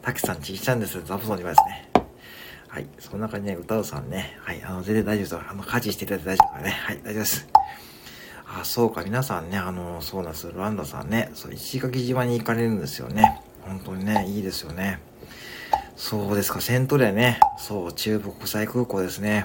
[0.00, 1.02] たけさんちいちゃんです。
[1.04, 1.88] 座布団2枚ですね。
[2.68, 2.86] はい。
[3.00, 4.38] そんな感じで、歌うさんね。
[4.42, 4.62] はい。
[4.62, 6.70] あの、全然大丈夫ですあの、家事していただいて大丈夫からね。
[6.70, 7.00] はい。
[7.02, 7.48] 大丈夫です。
[8.46, 9.02] あ、そうか。
[9.02, 10.46] 皆さんね、あの、そうなんです。
[10.46, 11.32] ルワンダさんね。
[11.34, 13.42] そう、石垣島に行かれるんですよね。
[13.66, 15.00] 本当にね、いいですよね。
[15.96, 16.60] そうですか。
[16.60, 17.40] セントレアね。
[17.58, 19.44] そう、中部国際空港ですね。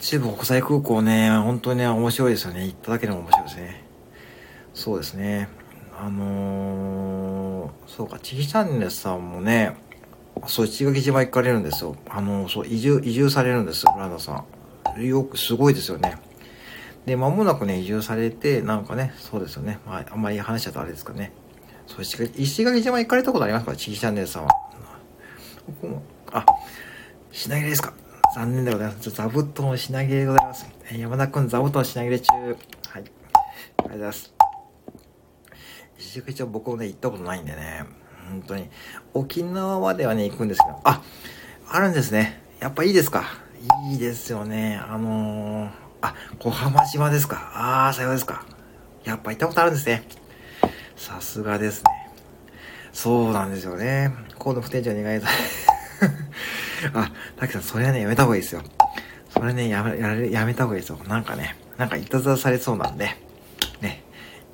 [0.00, 2.66] 中部国際空港ね、本当にね、面白いですよね。
[2.66, 3.84] 行っただけでも面白いですね。
[4.74, 5.48] そうですね。
[5.98, 9.76] あのー、そうか、チキチャンネルさんもね、
[10.46, 11.96] そう、石垣島行かれるんですよ。
[12.10, 14.44] あのー、そう、移住、移住されるんですよ、ランダさ
[14.98, 15.04] ん。
[15.04, 16.18] よく、すごいですよね。
[17.06, 19.78] で、間もなくね、移住されて、なんかね、そうですよね。
[19.86, 21.32] まあ、あんまり話しちゃうとあれですかね。
[21.86, 23.76] そう、石垣島行かれたことありますか？
[23.76, 24.50] チキチャンネルさんは。
[25.66, 26.44] 僕も、あ、
[27.30, 27.92] 品切れですか
[28.34, 29.10] 残念でございます。
[29.10, 30.66] 座布団品切れでございます。
[30.92, 32.32] 山田くん座布団品切れ中。
[32.32, 32.54] はい。
[32.92, 34.34] ありがとうございます。
[35.98, 37.84] 石垣島僕もね、行ったことないんでね。
[38.28, 38.68] 本当に。
[39.14, 40.80] 沖縄まではね、行くんですけど。
[40.84, 41.02] あ、
[41.68, 42.42] あるんですね。
[42.60, 43.24] やっぱいいですか
[43.90, 44.76] いいですよね。
[44.76, 45.70] あのー、
[46.02, 48.44] あ、小浜島ですかああ、さようですか。
[49.04, 50.04] やっぱ行ったことあるんですね。
[50.96, 52.10] さすがですね。
[52.92, 54.12] そうなんですよね。
[54.38, 55.30] 河野副店長に願いたい。
[56.94, 58.62] あ、滝さん、それはね、やめた方がいいですよ。
[59.28, 60.98] それね、やめ、やめ、やめた方がいいですよ。
[61.06, 63.10] なんかね、なんかいたずらされそうなんで、
[63.82, 64.02] ね、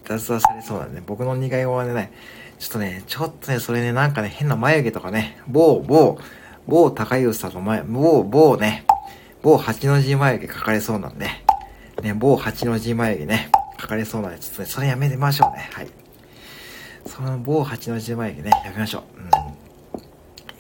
[0.01, 2.13] いたずらされそうなんで、僕の苦いはね、
[2.59, 6.19] ちょっとね、ちょっとね、それね、なんかね、変な眉毛とかね、某、某、
[6.67, 8.85] 某高優さんの前、某、某ね、
[9.43, 11.29] 某八の字眉毛描かれそうなんで、
[12.03, 15.71] ね、某八の字眉毛ね、描かれそうなんで、ちょっとね、それやめてみましょうね。
[15.73, 16.02] はい。
[17.07, 19.21] その某八の字眉毛ね、やめましょう。
[19.21, 19.31] うん。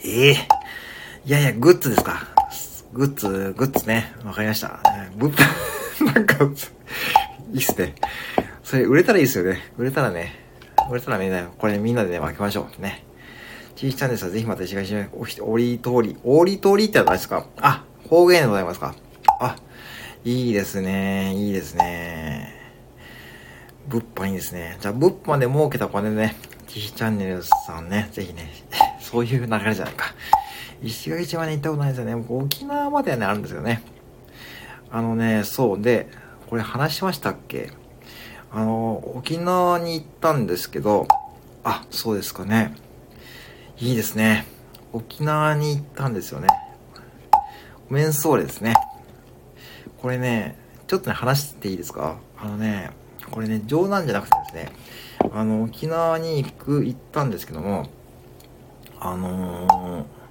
[0.05, 0.37] ええー
[1.25, 2.27] いやいや、グッズですか。
[2.93, 4.13] グッズ、グッズね。
[4.25, 4.81] わかりました。
[5.17, 5.45] 物販、
[6.13, 6.45] なんか、
[7.53, 7.95] いいっすね。
[8.65, 9.61] それ売れたらいいっすよね。
[9.79, 10.35] 売れたらね。
[10.91, 12.83] 売れたらみんな、これみんなでね、分けましょう。
[12.83, 13.05] ね。
[13.77, 17.47] チーチャンネルさん、ぜひまた石垣島、おおり通り、おり通りって何ですか？
[17.61, 18.97] あ、方言でございますか
[19.39, 19.55] あ、
[20.25, 21.35] いいですね。
[21.37, 22.53] いいですね。
[23.88, 24.77] 物販いいですね。
[24.81, 26.37] じゃあ、物販で儲けたお金ね、
[26.68, 28.51] T チャンネルさんね、ぜひね、
[29.01, 30.07] そういう流れじゃないか。
[30.83, 32.16] 石垣島に行ったことないですよね。
[32.16, 33.83] 僕沖縄まではね、あるんですよね。
[34.90, 36.09] あのね、そうで、
[36.49, 37.71] これ話しましたっけ？
[38.53, 41.07] あの、沖縄に行ったんですけど、
[41.64, 42.75] あ、そうですかね。
[43.79, 44.47] いいですね。
[44.92, 46.49] 沖縄に行ったんですよね。
[47.90, 48.75] おめんそうですね。
[50.03, 52.16] これね、ちょっとね、話していいですか？
[52.38, 52.90] あのね、
[53.33, 54.73] これね、冗談じゃなくてですね、
[55.33, 57.88] あの、沖縄に行く、行ったんですけども、
[59.01, 60.23] あのー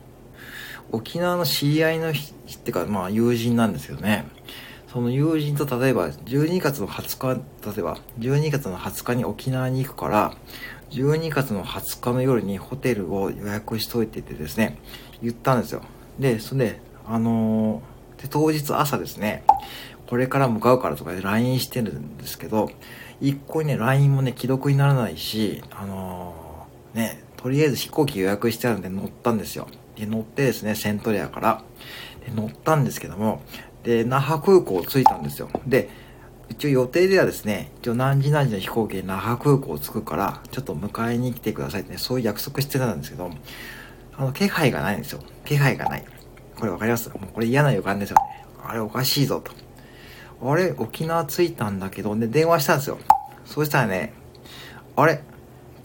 [0.91, 4.25] 沖縄の知り合いの人ってか、まあ友人なんですけどね。
[4.91, 10.33] その友人と例えば12月の20日、例えば12月の20日に沖縄に行くから、
[10.89, 14.77] 12月の20日の夜にホテルを予約しといてってですね、
[15.21, 15.81] 言ったんですよ。
[16.19, 19.45] で、それで、あのー、で、当日朝ですね、
[20.12, 22.69] これから向かうからとかで LINE してるんですけど、
[23.21, 29.69] 一個にね、LINE もね、既読にならないし、あのー、ね、とりあえず飛行機予約してあるんで乗ったんですよ。
[29.95, 31.63] で、乗ってですね、セントレアから。
[32.26, 33.41] で、乗ったんですけども、
[33.84, 35.47] で、那覇空港着いたんですよ。
[35.65, 35.89] で、
[36.50, 43.32] 一応予定ではですね、一応何時何時の飛行機で那覇空港着くから、ちょっと迎えに来てくださいってね、そういう約束してたんですけど、
[44.17, 45.21] あの、気配がないんですよ。
[45.45, 46.04] 気配がない。
[46.60, 47.08] これわかります？
[47.12, 48.45] もうこれ嫌な予感ですよね。
[48.62, 49.54] あれおかしいぞと。
[50.43, 52.97] あれ沖縄着いたんだけど、で、電話したんですよ。
[53.45, 54.13] そうしたらね、
[54.95, 55.23] あれ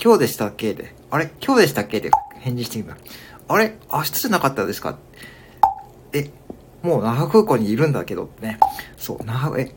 [0.03, 0.75] 今日でしたっけ？
[0.75, 2.01] で、あれ今日でしたっけ？
[2.01, 2.97] で返事してきた。
[3.49, 4.99] あれ明日じゃなかったですか？
[6.13, 6.31] え、
[6.83, 8.59] もう那覇空港にいるんだけどってね。
[8.97, 9.75] そう、那覇、え、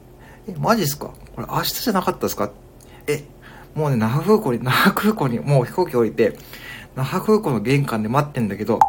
[0.47, 1.11] え、マジっすか？
[1.35, 2.51] これ明日じゃなかったですか？
[3.07, 3.23] え、
[3.75, 6.37] もうね、那覇空港に、那覇空港にもう飛行機降りて、
[6.95, 8.79] 那覇空港の玄関で待ってんだけど、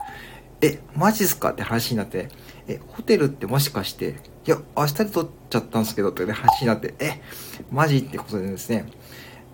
[0.60, 1.50] え、マジっすか？
[1.50, 2.28] って話になって、
[2.68, 4.16] え、ホテルってもしかして、
[4.50, 7.22] いや、明日で取っちゃったんですけどってね、話になって、え、
[7.70, 8.84] マジってことでですね、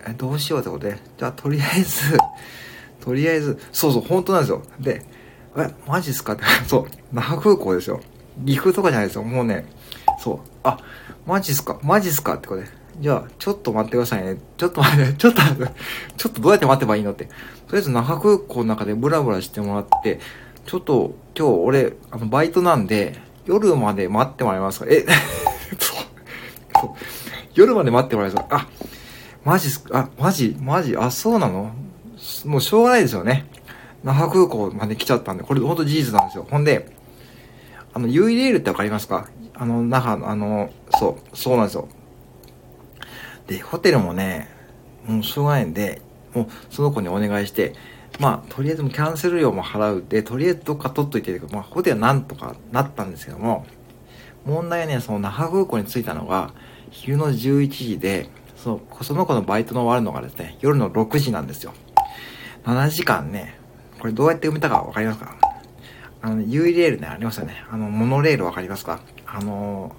[0.08, 2.16] え、どうしようってことで、じゃあとりあえず、
[3.04, 4.62] とりあえず、そうそう、本当なんですよ。
[4.80, 5.02] で、
[5.54, 8.00] え、マジっすかって、 そう、那覇空港ですよ。
[8.46, 9.22] 岐阜とかじゃないですよ。
[9.22, 9.66] もうね、
[10.18, 10.78] そう、あ、
[11.26, 12.68] マジっすかマジっすかってことで。
[12.98, 14.38] じゃあ、ちょっと待ってくださいね。
[14.56, 17.26] ちょっと待って、 ちょっと、ちょっとどうやって待てばいいのって。
[17.26, 17.32] と
[17.72, 20.20] りあえず那覇空港の中でブラブラしてもらって、
[20.64, 24.86] ちょっと今日俺、あの、バイトなんで、夜まで待ってもらえますか？
[24.88, 25.04] え、
[25.78, 25.96] そ
[26.86, 26.90] う、
[27.54, 28.56] 夜まで待ってもらえますか？
[28.56, 28.68] あ、
[29.44, 29.98] マジっすか？
[29.98, 30.96] あ、マジマジ？
[30.96, 31.72] あ、そうなの？
[32.44, 33.46] もうしょうがないですよね。
[34.04, 36.46] 那覇空港まで来ちゃったんで、これほんと事実なんですよ。
[36.50, 36.92] ほんで、
[37.94, 39.28] あの、ユイレールってわかりますか？
[39.54, 41.88] あの、那覇の、あの、そう、そうなんですよ。
[43.46, 44.48] で、ホテルもね、
[45.06, 46.02] もうしょうがないんで、
[46.34, 47.74] もうその子にお願いして、
[48.18, 53.66] まあ、とりあえずもキャンセル料も払うで、とりあえずどっか取っといて、まあ、ホテルはなんとかなったんですけども、
[54.44, 56.54] 問題はね、その那覇空港に着いたのが、
[56.90, 61.74] 昼の11時で、その、その子のバイトの終わるのがですね、夜の6時なんですよ。
[62.64, 63.58] 7時間ね、
[64.00, 65.36] これどうやって埋めたかわかりますか？
[66.22, 67.64] あの、ユーレールね、ありますよね。
[67.70, 69.00] あの、モノレールわかりますか？
[69.26, 69.94] あの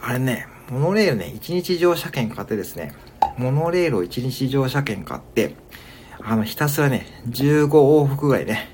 [0.00, 2.94] あれね、モノレールね、1日乗車券買ってですね、
[3.36, 5.54] モノレールを1日乗車券買って、
[6.24, 8.68] あの、ひたすらね、15往復ぐらいね、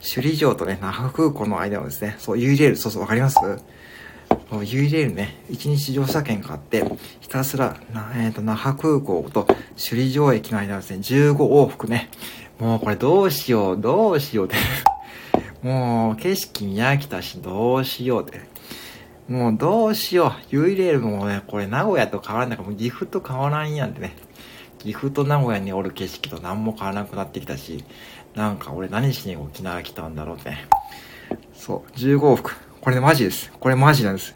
[0.00, 3.36] 首里城とね、那覇空港の間をですね、そう、ユーレール、そうそう、わかります？
[4.50, 6.84] ユーレールね、1日乗車券買って、
[7.20, 12.10] ひたすら、なえっ、ー、と、那覇空港と首里城駅の間をですね、15往復ね、
[12.58, 14.56] もうこれどうしよう、どうしようって
[15.62, 18.40] もう景色見飽きたし、どうしようって。
[19.28, 20.56] もうどうしよう。
[20.56, 24.16] ユーレールもね、これ名古屋と変わらないから、もう岐阜と変わらんやんってね。
[24.78, 27.84] 岐阜と名古屋におる景色と何も変わらなくなってきたし、
[28.34, 30.56] なんか俺何しに沖縄来たんだろうって。
[31.52, 32.52] そう、15往復。
[32.80, 33.52] これね、マジです。
[33.58, 34.34] これマジなんです。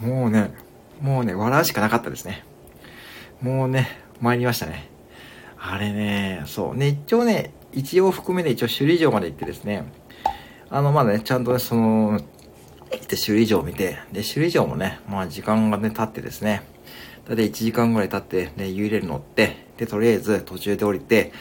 [0.00, 0.54] もうね、
[1.00, 2.44] もうね、笑うしかなかったですね。
[3.42, 3.88] もうね、
[4.20, 4.88] 参りましたね。
[5.58, 6.76] あれね、そう。
[6.76, 9.84] ね、一応ね、一応含めで一応首里城まで行ってですね、
[10.70, 12.20] あの、まだね、ちゃんとね、その、
[12.92, 16.62] 行って首里城を見て、で、首里城もね、まあ時間がね、経ってですね、
[17.26, 21.32] だいたい1時間ぐらい経って、で、ユーレル乗って、で、とりあえず途中で降りて、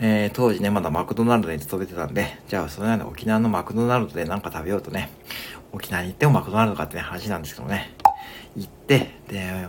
[0.00, 5.10] えー、当時ね、まだマクドナルドに勤めてたんで、じゃあ、そのような沖縄のマクドナルドで何か食べようとね、
[5.72, 7.94] 沖縄に行ってもマクドナルドかってね、話なんですけどね。
[8.56, 9.66] 行って、で、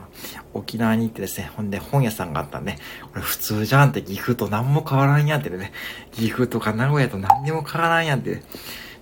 [0.54, 2.78] 沖縄に行ってですね、ほんで本屋さんがあったんで、
[3.12, 5.71] これ普通じゃんって岐阜と何も変わらんやんってね、
[6.12, 8.43] 岐阜とか名古屋と何にも変わらんやんって、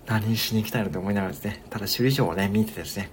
[0.06, 3.10] 何しに行きたいのって思いながらですね、ただ首里城をね、見てですね、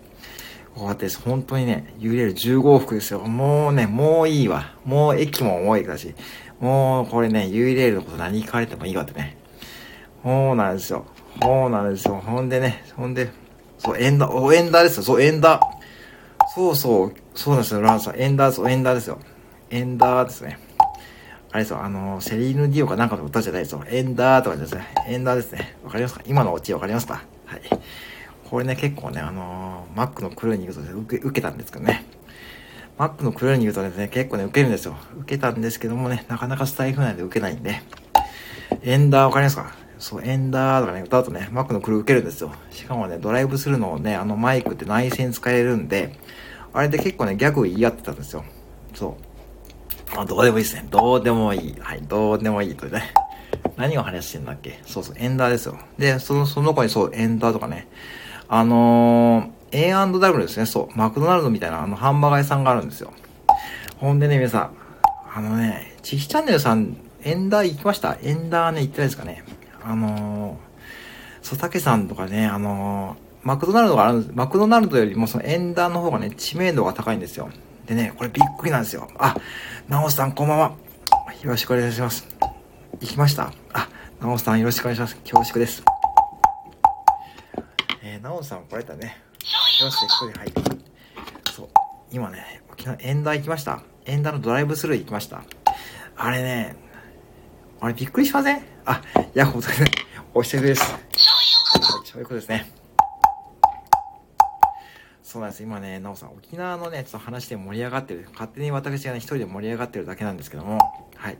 [0.81, 1.21] こうやってです。
[1.21, 3.21] 本当にね、揺れる15往復ですよ。
[3.21, 4.75] もうね、もういいわ。
[4.87, 6.15] もう駅も重いだし、
[6.59, 9.37] もうこれね、ユーレールのこと何聞かれてもいいわってね。
[10.25, 11.05] そうなんですよ。
[11.43, 12.23] そうなんですよ。
[12.25, 13.31] ほんでね、ほんで、
[13.77, 15.03] そう、エンダー、お、エンダーですよ。
[15.03, 15.63] そう、エンダー。
[16.55, 18.17] そうそう、そうなんですよ、ランさん。
[18.17, 19.19] エンダー、そう、エンダーですよ。
[19.69, 20.59] エンダーですね。
[21.53, 23.85] あれですよ、あの、セリーヌ・ディオかなんかの歌じゃないですよ。
[23.87, 24.87] エンダーとかですね。
[25.07, 25.77] エンダーですね。
[25.85, 26.23] わかりますか？
[26.27, 27.23] 今のオチわかりますか？
[27.45, 27.61] はい。
[28.51, 32.05] これね、結構ね、あのー、Mac のクルーに行くと受け、受けたんですけどね。
[32.99, 34.97] Mac のクルーに行くとですね、結構ね、受けるんですよ。
[35.21, 37.81] 受けたんですけどもね、なかなかスタイフ内で受けないんで。
[38.83, 39.73] エンダーわかりますか？
[39.99, 42.53] そう、エンダーとかね、歌うとね、Mac のクルー受けるんですよ。
[42.71, 46.17] しかもね、ドライブするのをね、あのマイクって内線使えるんで、
[46.73, 48.45] あれで結構ね、ギャグ言い合ってたんですよ。
[48.95, 49.17] そ
[50.17, 50.19] う。
[50.19, 50.87] あ、どうでもいいですね。
[50.91, 51.77] どうでもいい。
[51.79, 53.15] はい、どうでもいいとね。
[53.77, 54.81] 何を話してんだっけ？
[54.85, 55.79] そうそう、エンダーですよ。
[55.99, 57.89] で、その、その子にそう、エンダーとかね、
[58.53, 60.67] あのー、A&W ですね。
[60.67, 60.99] そう。
[60.99, 63.13] マクドナルドみたいなあのハンバーガー屋さんがあるんですよ。
[63.99, 64.71] ほんでね、皆さん。
[65.33, 68.19] あのね、チヒチャンネルさん、エンダー行きました？
[68.21, 69.45] エンダーね、行ってないですかね。
[69.85, 74.33] あのー、ソタケさんとかね、あのー、マクドナルドがあるんです。
[74.35, 77.51] マクドナルドよりもそのエンダーの方がね、知名度が高いんですよ。
[77.87, 79.07] でね、これびっくりなんですよ。
[79.17, 79.37] あ、
[79.89, 80.73] ナオさんこんばんは。
[81.43, 82.27] よろしくお願いします。
[83.01, 83.53] 行きました？
[83.73, 83.89] あ、
[84.21, 85.15] なおさんよろしくお願いします。
[85.19, 85.85] 恐縮です。
[88.21, 89.17] えー、なおさん来られたね。
[89.83, 90.53] よし、ここで、はい。
[91.53, 91.69] そう。
[92.13, 93.83] 今ね、沖縄、エンダー行きました。
[94.05, 95.43] エンダーのドライブスルー行きました。
[96.17, 96.77] あれね、
[97.81, 98.63] あれびっくりしません？
[98.85, 99.01] あ、
[99.35, 99.91] ヤッホーとね、
[100.35, 100.85] お久しぶりです。
[102.05, 102.71] そういうことですね。
[105.31, 105.63] そうなんです。
[105.63, 108.27] 今ね、なおさん、沖縄のね、ちょっと話で盛り上がってる。
[108.33, 110.79] 勝手に私がね、一人で盛り上がってるだけなんですけども、
[111.15, 111.39] はい。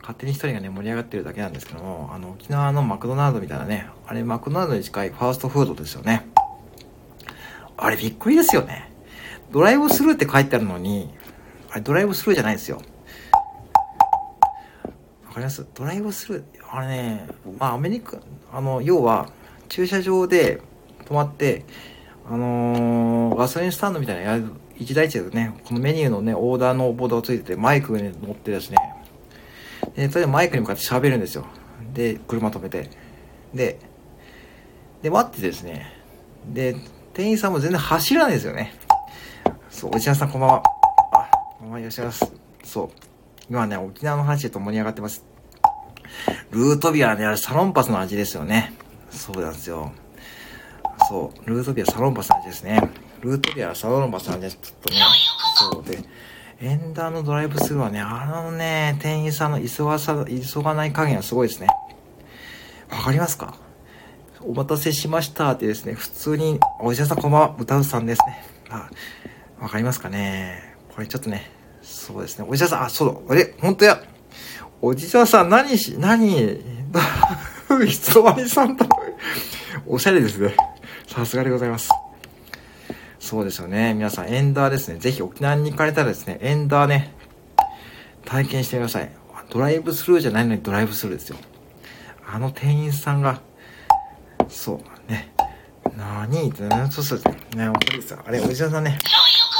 [0.00, 6.26] 勝手に一人がね、盛り上がってるだけなんですけども、あの、沖縄のマクドナルドみたいなね、あれ、マクドナルドに近いファーストフードですよね。
[7.76, 8.90] あれ、びっくりですよね。
[9.52, 11.12] ドライブスルーって書いてあるのに、
[11.70, 12.78] あれ、ドライブスルーじゃないですよ。
[15.26, 15.66] わかります？
[15.74, 18.16] ドライブスルー、あれね、まあ、アメリカ、
[18.50, 19.28] あの、要は、
[19.68, 20.62] 駐車場で
[21.04, 21.66] 止まって、
[22.28, 24.40] あのー、ガソリンスタンドみたいなや
[24.78, 28.76] 一台地でね、このメニューのね、オーダーのボードがついてて、マイクに乗ってですね、
[29.94, 31.46] で、それでマイクに向かって喋るんですよ。
[31.94, 32.90] で、車止めて。
[33.54, 33.78] で、
[35.02, 35.92] で、待ってですね、
[36.52, 36.76] で、
[37.14, 38.74] 店員さんも全然走らないですよね。
[39.70, 40.62] そう、内田さんこんばんは。
[41.12, 42.32] あ、こんばんはいらっしゃいます。
[42.64, 42.88] そう。
[43.48, 45.24] 今ね、沖縄の話でと盛り上がってます。
[46.50, 48.74] ルートビアね、あれサロンパスの味ですよね。
[49.10, 49.92] そうなんですよ。
[51.08, 52.90] そう、ルートビアサロンパスの味ですね。
[53.20, 54.58] ルートビアサロンパスの味です。
[54.62, 55.00] ちょっとね、
[55.56, 56.04] そうで、
[56.60, 61.68] エンダーのドライブスルーはね、あのね、店員さんの急がさ、急がない加減はすごいですね。
[62.90, 63.56] わかりますか？
[64.40, 68.44] お待たせしましたってですね、普通に、お医者さんこんばんは、歌うさんですね。
[68.70, 68.88] あ、
[69.60, 70.74] わかりますかね？
[70.94, 71.50] これちょっとね、
[71.82, 74.00] そうですね、お医者さん、あ、そうだ、あれ、ほんとや。
[74.80, 76.28] おじさんさん、何し、何、
[77.88, 78.86] ひつまりさんと、
[79.86, 80.54] おしゃれですね。
[81.16, 81.88] さすがでございます。
[83.18, 83.94] そうですよね。
[83.94, 84.98] 皆さん、エンダーですね。
[84.98, 87.14] ぜひ沖縄に行かれたらですね、エンダーね、
[88.26, 89.10] 体験してください。
[89.48, 91.38] ドライブスルーじゃないのにドライブスルーですよ。
[92.30, 93.40] あの店員さんが、
[94.50, 95.32] そうね。
[95.96, 97.38] 何ってね、そうですね。
[97.56, 98.14] ね、わかりです。
[98.14, 98.98] あれ、おじさんね。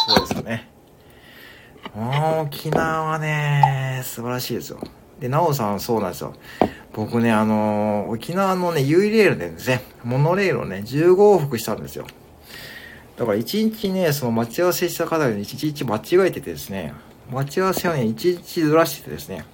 [0.09, 0.69] そうですよね。
[2.43, 4.81] 沖縄はね、素晴らしいですよ。
[5.21, 6.35] で、なおさんそうなんですよ。
[6.93, 12.07] 僕ね、あのー、沖縄のね、ユイレールでですね、モノレールをね、15往復したんですよ。
[13.17, 16.93] だから1日ね、その待ち合わせした方に1日間違えててですね、
[17.31, 19.45] 待ち合わせをね、1日ずらしててですね、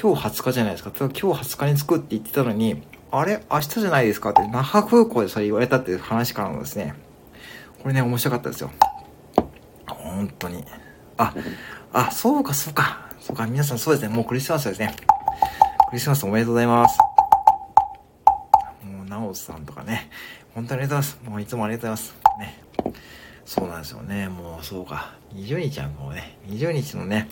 [0.00, 0.92] 今日20日じゃないですか。
[0.98, 4.30] 今日20日に着くって言ってたのに、あれ明日じゃないですか？
[4.30, 6.94] って、那覇空港でそれ言われたっていう話からのですね、
[7.82, 8.70] これね、面白かったですよ。
[9.86, 10.64] 本当に。
[11.16, 11.34] あ、
[11.92, 13.08] あ、そうか、そうか。
[13.24, 14.14] そうか、皆さんそうですね。
[14.14, 14.94] もうクリスマスですね。
[15.88, 16.98] クリスマスおめでとうございます。
[18.84, 20.10] もう、なおさんとかね。
[20.54, 21.30] 本当にありがとうございます。
[21.30, 22.38] もういつもありがとうございます。
[22.38, 22.60] ね。
[23.46, 24.28] そうなんですよね。
[24.28, 25.14] もうそうか。
[25.34, 27.30] 20日はもうね、20日のね、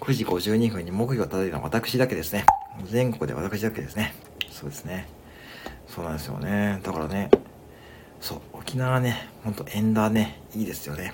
[0.00, 2.46] 9時52分に目標を立てたのは私だけですね。
[2.86, 4.14] 全国で私だけですね。
[4.50, 5.06] そうですね。
[5.86, 6.80] そうなんですよね。
[6.82, 7.28] だからね、
[8.22, 11.12] そう、沖縄ね、ほんとエンダーね、いいですよね。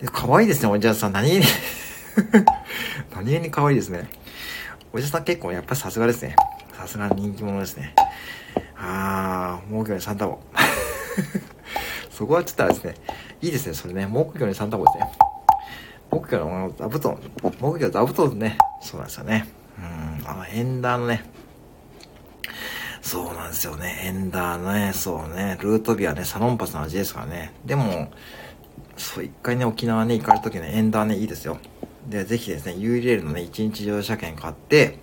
[0.00, 1.12] で、可愛いですね、おじゃさん。
[1.12, 1.40] 何
[3.14, 4.08] 何気に可愛いですね。
[4.92, 6.36] おじさん結構やっぱりさすがですね。
[6.72, 7.94] さすが人気者ですね。
[8.76, 10.40] あー、木魚にサンタボ。
[12.10, 12.94] そこはちょっとですね。
[13.42, 14.06] いいですね、それね。
[14.06, 15.10] 木魚にサンタボですね。
[16.10, 17.18] 木魚の座布団、
[17.60, 18.58] 木魚座布団ね。
[18.82, 19.48] そうなんですよね。
[19.78, 21.24] うん、あの、エンダーのね。
[23.02, 24.02] そうなんですよね。
[24.04, 25.58] エンダーのね、そうね。
[25.60, 27.52] ルートビアね、サロンパスの味ですからね。
[27.64, 28.10] でも、
[28.96, 31.58] そう、一回ね、沖縄ね、行かれた時ね、エンダーね、いいですよ。
[32.08, 34.98] で、ぜひですね、ユーレールのね、一日乗車券買って、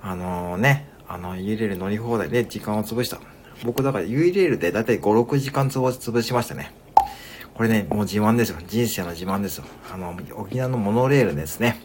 [0.00, 3.20] あのー、ね、あの、ユーレール乗り放題で時間を潰した。
[3.64, 6.72] 僕だからユーレールでだいたい5、6時間潰しましたね。
[7.54, 8.58] これね、もう自慢ですよ。
[8.66, 9.64] 人生の自慢ですよ。
[9.92, 11.80] あの、沖縄のモノレールですね。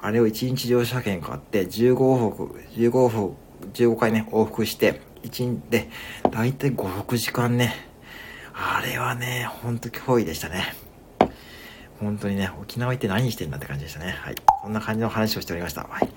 [0.00, 3.34] あれを1日乗車券買って、15往復、15往復、
[3.74, 5.90] 15回ね、往復して、1日で、
[6.30, 7.74] だいたい5、6時間ね。
[8.54, 10.74] あれはね、ほんと脅威でしたね。
[12.00, 14.12] 本当にね、沖縄行って何してんだって感じでしたね。
[14.12, 14.34] はい。
[14.62, 15.82] そんな感じの話をしておりました。
[15.82, 16.08] はい。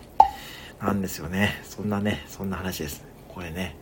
[0.79, 1.59] なんですよね。
[1.63, 3.03] そんなね、そんな話です。
[3.27, 3.77] これね。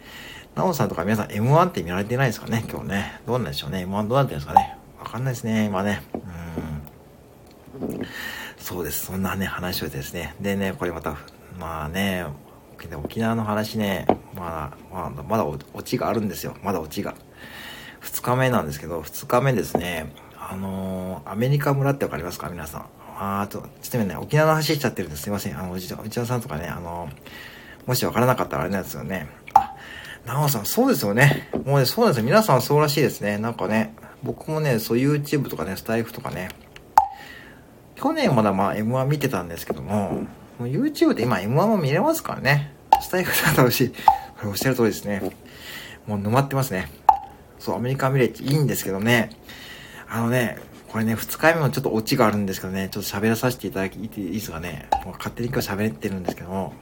[0.56, 2.66] なおさんとか皆さん M1 って見られてないですかね？
[2.70, 3.22] 今日ね。
[3.26, 4.78] どうなんでしょうね？M1 どうなってるんですかね？
[5.00, 6.02] わかんないですね、今ね。
[7.80, 8.02] うん。
[8.58, 9.06] そうです。
[9.06, 10.36] そんなね、話をですね。
[10.42, 11.18] でね、これまた、
[11.58, 12.26] まあね、
[12.96, 16.56] 沖縄の話ね、まあ、まあ、まだオチがあるんですよ。
[16.64, 17.14] まだオチが。
[18.00, 20.14] 二日目なんですけど、二日目ですね、
[20.52, 22.50] あのー、アメリカ村ってわかりますか？
[22.50, 22.86] 皆さん。
[23.20, 25.60] あーと、ちょっとね、沖縄の話しちゃってるんですすいません。
[25.60, 29.28] あの、内田さんとかね、あのー、もしわからなかったらあれなんですよね。
[29.54, 29.76] あ、
[30.26, 31.50] なおさん、そうですよね。
[31.66, 32.26] もうね、そうなんですよ。
[32.26, 33.38] 皆さんそうらしいですね。
[33.38, 33.94] なんかね、
[34.24, 36.50] 僕もね、そう YouTube とかね、スタイフとかね、
[37.96, 40.24] 去年まだまあ M1 見てたんですけども、
[40.58, 42.74] もう YouTube で今 M1 も見れますからね。
[43.02, 43.90] スタイフだと美味しい。
[43.90, 43.96] こ
[44.44, 45.22] れおっしゃる通りですね。
[46.08, 46.90] もう沼ってますね。
[47.60, 49.32] そう、アメリカンビレッジいいんですけどね。
[50.12, 50.58] あのね、
[50.88, 54.90] これね、二日目もちょっとオチがあるんですけどね、ちょっと喋らさせていただき、いいですかね。
[55.06, 56.74] もう勝手に今日喋ってるんですけども、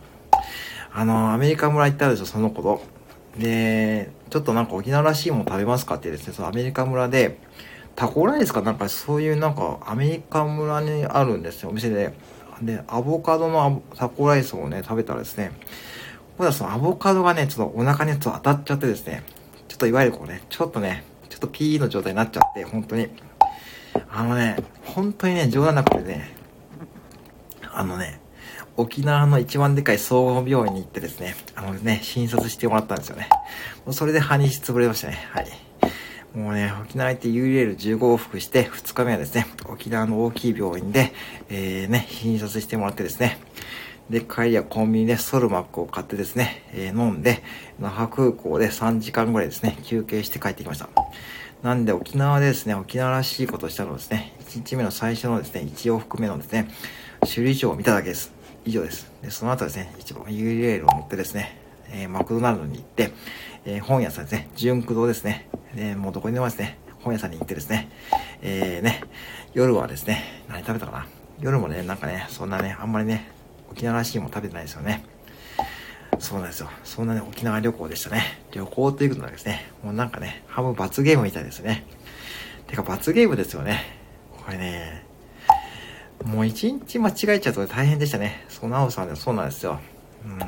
[0.93, 2.81] あの、アメリカ村行ったんでしょ、その頃。
[3.37, 7.37] で、ちょっとなんか沖縄らしいもの食べますかってですね、そのアメリカ村で、
[7.97, 12.13] タコライスかなんかそういうなんかアメリカ村にあるんですよ、お店で。
[12.61, 15.51] で、アボカドのタコライスをね、食べたらですね、
[16.37, 19.23] これはそのアボカドがね、ちょっとお腹にちょっと当たっちゃってですね、
[19.67, 21.03] ちょっといわゆるこうね、ちょっとね、
[21.37, 23.09] ちょっとピーの状態になっちゃって、本当に。
[24.09, 26.35] あのね、本当にね、冗談なくてね、
[27.71, 28.19] あのね、
[28.75, 33.29] 沖縄の一番でかい総合病院に行ってですね、あのね、診察してもらったんですよね。
[33.85, 35.27] もうそれで半日潰れましたね。
[35.31, 35.47] はい。
[36.35, 41.13] もうね、沖縄行って UL15 往復して、2日目はですね、沖縄の大きい病院で、
[41.49, 43.37] えー、ね、診察してもらってですね、
[44.09, 47.43] で、帰りはコンビニでソルマックを買ってですね、えー、飲んで、
[47.79, 50.89] 那覇空港で3時間ぐらいですね、休憩して帰ってきました。
[51.63, 56.69] なんで沖縄でですね、沖縄らしいことをしたのですね、1日目の最初のですね、1往復目のですね、
[57.21, 58.31] 首里城を見ただけです。
[58.65, 59.11] 以上です。
[59.21, 61.57] で、その後ですね、一番 URL を持ってですね、
[61.91, 63.11] えー、マクドナルドに行って、
[63.65, 67.89] えー、本屋さんですね、純駆動ですね、で、もうどこにでもですね、本屋さんに行ってですね、
[68.41, 69.03] えー、ね、
[69.53, 71.07] 夜はですね、何食べたかな
[71.39, 73.36] 夜もね、なんかね、そんなね、あんまりね、
[73.77, 75.03] 沖縄らしいもの食べてないですよね。
[76.17, 76.69] そうなんですよ。
[76.83, 78.39] そんなね、沖縄旅行でしたね。
[78.51, 81.85] 旅行ということはですね、もうなんかね、半分罰ゲームみたいですね。
[82.65, 83.83] てか罰ゲームですよね。
[84.43, 85.05] これね、
[86.25, 88.45] もう一日間違えちゃうと大変でしたね。
[88.49, 89.79] そう、なおさんでそうなんですよ。
[90.25, 90.39] うん、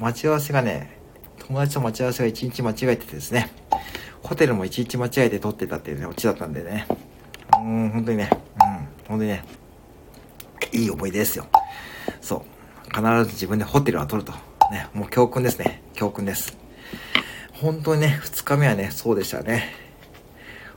[0.00, 0.98] 待ち合わせがね、
[1.46, 3.50] 友達と待ち合わせが一日間違えててですね、
[4.20, 6.88] ホテルも一日間違えて取ってたっていうね、オチだったんでね。
[7.56, 8.38] うん、本当にね、うん、
[9.06, 9.44] 本当にね、
[10.72, 11.46] いい思い出ですよ。
[12.20, 12.53] そう。
[12.94, 14.32] 必ず自分でホテルは取ると。
[14.70, 15.82] ね、もう教訓ですね。
[15.94, 16.56] 教訓です。
[17.52, 19.74] 本当にね、二日目はね、そうでしたね。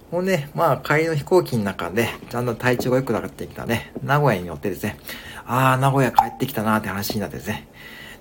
[0.09, 4.97] ほんで、まあ、帰りの飛行機の中で、だんだん体調が良くなってきたね、名古屋に乗ってですね、
[5.45, 7.68] あー、名古屋帰ってきたなーって話になってですね、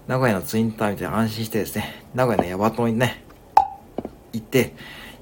[0.09, 3.23] 名古屋のツインター見て安心してですね、名古屋のヤバトンにね、
[4.33, 4.75] 行って、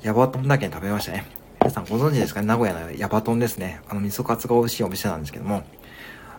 [0.02, 1.26] ヤバトンだけに食べましたね。
[1.60, 2.40] 皆さんご存知ですか？
[2.40, 3.80] ね名古屋のヤバトンですね。
[3.88, 5.64] あの、味噌カツが美味しいお店なんですけども、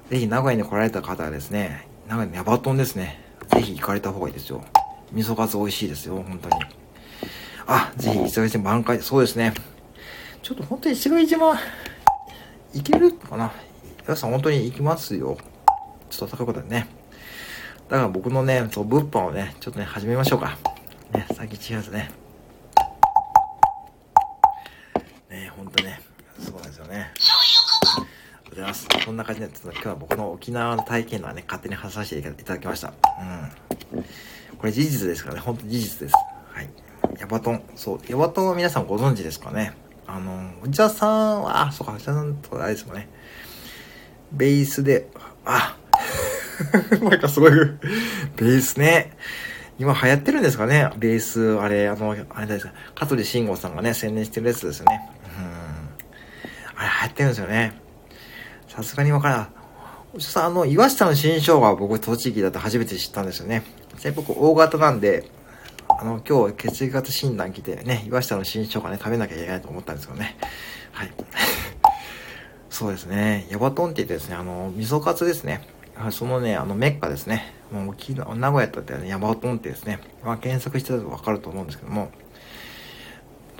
[0.09, 3.19] ぜひ名古屋に来られた方はですね、名古屋のヤバトンですね。
[3.47, 4.63] ぜひ行かれた方がいいですよ。
[5.11, 6.55] 味噌カツ美味しいですよ、本当に。
[7.67, 9.53] あ、ぜひ、石垣島満開、そうですね。
[10.43, 11.55] ちょっと本当に石垣島、
[12.73, 13.51] 行けるかな
[14.03, 15.37] 皆さん本当に行きますよ。
[16.11, 16.87] ちょっと高いことでね。
[17.89, 20.59] だから僕のね、そう、物販をね、ちょっとね、始めましょうか。
[21.11, 22.11] ね、最近違うですね。
[25.29, 26.01] ね、ほんとね、
[26.39, 27.11] そうなんですよね。
[28.55, 28.87] ございます。
[29.03, 32.93] そんな感じで、今日は僕の沖縄の体験談はね、勝手に話させていただきました。
[33.91, 34.01] うん。
[34.57, 36.13] これ事実ですからね、ほんと事実です。
[36.53, 36.69] はい。
[37.19, 37.61] ヤバトン。
[37.75, 37.99] そう。
[38.07, 39.73] ヤバトンは皆さんご存知ですかね
[40.07, 43.09] あの、内田さんは、あ、そうか、内田さんとあれですもんね。
[44.31, 45.09] ベースで、
[45.43, 45.75] あ、
[47.03, 49.17] なんかすごい、ベースね。
[49.77, 55.09] 今流行ってるんですかねベース、あれ、あの、あれですか、香取慎吾さんがね、宣伝してるやつですよね。
[55.37, 56.79] うん。
[56.79, 57.84] あれ流行ってるんですよね。
[58.75, 59.47] さすがにわからん。
[60.13, 63.63] おじさん、あの、岩下の新生姜は僕、栃木だと初めて知ったんですよね。
[64.03, 65.31] で僕、大型なんで、
[65.87, 70.35] あの、今日血液型診断来てね、岩下の新生姜ね、食べなきゃいけないと思ったんですけどね。
[70.91, 71.13] はい。
[72.69, 73.47] そうですね。
[73.49, 75.61] ヤバトンって言ってですね、あの、味噌カツですね。
[76.11, 77.53] そのね、あの、メッカですね。
[77.71, 82.11] もう、沖縄、名古屋とってね、ヤバトンってですね、まあ、検索してたらわかると思うんですけども、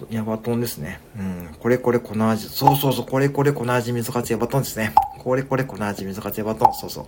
[0.09, 0.99] ヤバトンですね。
[1.17, 1.55] うん。
[1.59, 2.49] これこれ粉味。
[2.49, 3.05] そうそうそう。
[3.05, 4.93] これこれ粉味味噌カツヤバトンですね。
[5.19, 6.73] これこれ粉味味噌カツヤバトン。
[6.73, 7.05] そうそう。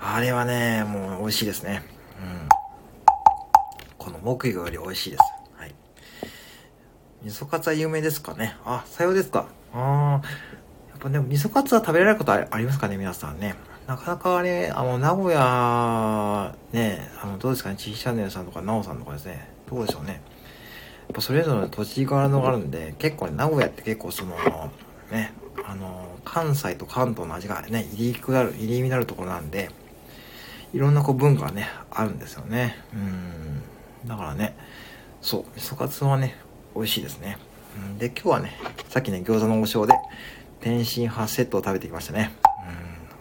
[0.00, 1.82] あれはね、もう美味しいですね。
[2.20, 2.48] うん。
[3.98, 5.22] この木魚より美味しいです。
[5.56, 5.74] はい。
[7.22, 8.56] 味噌カツは有名ですかね。
[8.64, 9.46] あ、さようですか。
[9.74, 10.26] ああ。
[10.90, 13.54] やっぱでも味噌カツは食べられることありますかね、皆さんね。
[13.86, 19.50] なかなかね、あの、名古屋、ね、あの、どうですかね、チーチャンネルさんとか、ナオさんとかですね。
[19.68, 20.22] どうでしょうね。
[21.10, 24.36] っぱそれぞれの土地柄のがあるんで、結構ね、名古屋って結構その、
[25.10, 25.32] ね、
[25.64, 29.70] あの、関西と関東の味がね、入りくなる、入りになるところなんで、
[30.72, 32.76] いろんなこう文化がね、あるんですよね。
[32.94, 34.08] うん。
[34.08, 34.56] だからね、
[35.20, 36.36] そう、味噌カツはね、
[36.74, 37.38] 美味しいですね。
[37.76, 38.52] うん、で、今日はね、
[38.88, 39.94] さっきね、餃子の王将で、
[40.60, 42.32] 天津飯セットを食べてきましたね。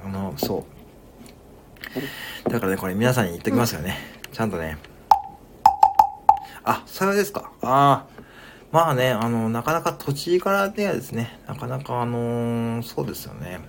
[0.03, 0.65] うん、あの、そ
[2.45, 2.51] う。
[2.51, 3.97] だからね、これ皆さんに言っときますよね。
[4.31, 4.77] ちゃんとね、
[6.63, 7.51] あ、それですか。
[7.61, 8.19] ああ。
[8.71, 13.59] まあね、あの、なかなか栃木からではですね、なかなかあのー、そうですよね。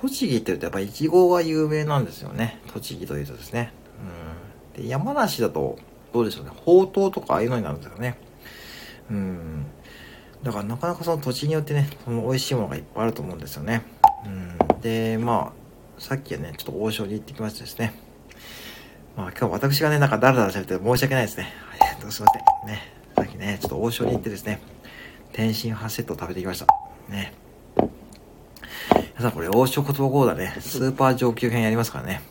[0.00, 2.60] 栃木って言うとやっぱイチゴが有名なんですよね。
[2.72, 3.72] 栃木というとですね。
[4.76, 4.82] うん。
[4.82, 5.78] で、山梨だと、
[6.12, 6.52] どうでしょうね。
[6.54, 8.18] ほうとうとかああいうのになるんですよね。
[9.10, 9.66] うん。
[10.42, 13.82] だからなかなかその土地によってね、その美味しいものがいっぱいあると思うんですよね。
[14.24, 14.80] うん。
[14.80, 17.94] で、まあ、さっきはね、ちょっと王将に行ってきましたですね。
[19.16, 21.52] まあ今日私がね、なんかダラダラ喋って申し訳ないですね。
[21.78, 22.66] はい、すいません。
[22.66, 22.92] ね。
[23.16, 24.60] さっきね、ちょっと王将に行ってですね、
[25.32, 26.66] 天津飯セット食べてきました。
[27.08, 27.32] ね。
[29.18, 32.22] 皆さんこれ王将言葉講座ね、スーパー上級編やりますからね。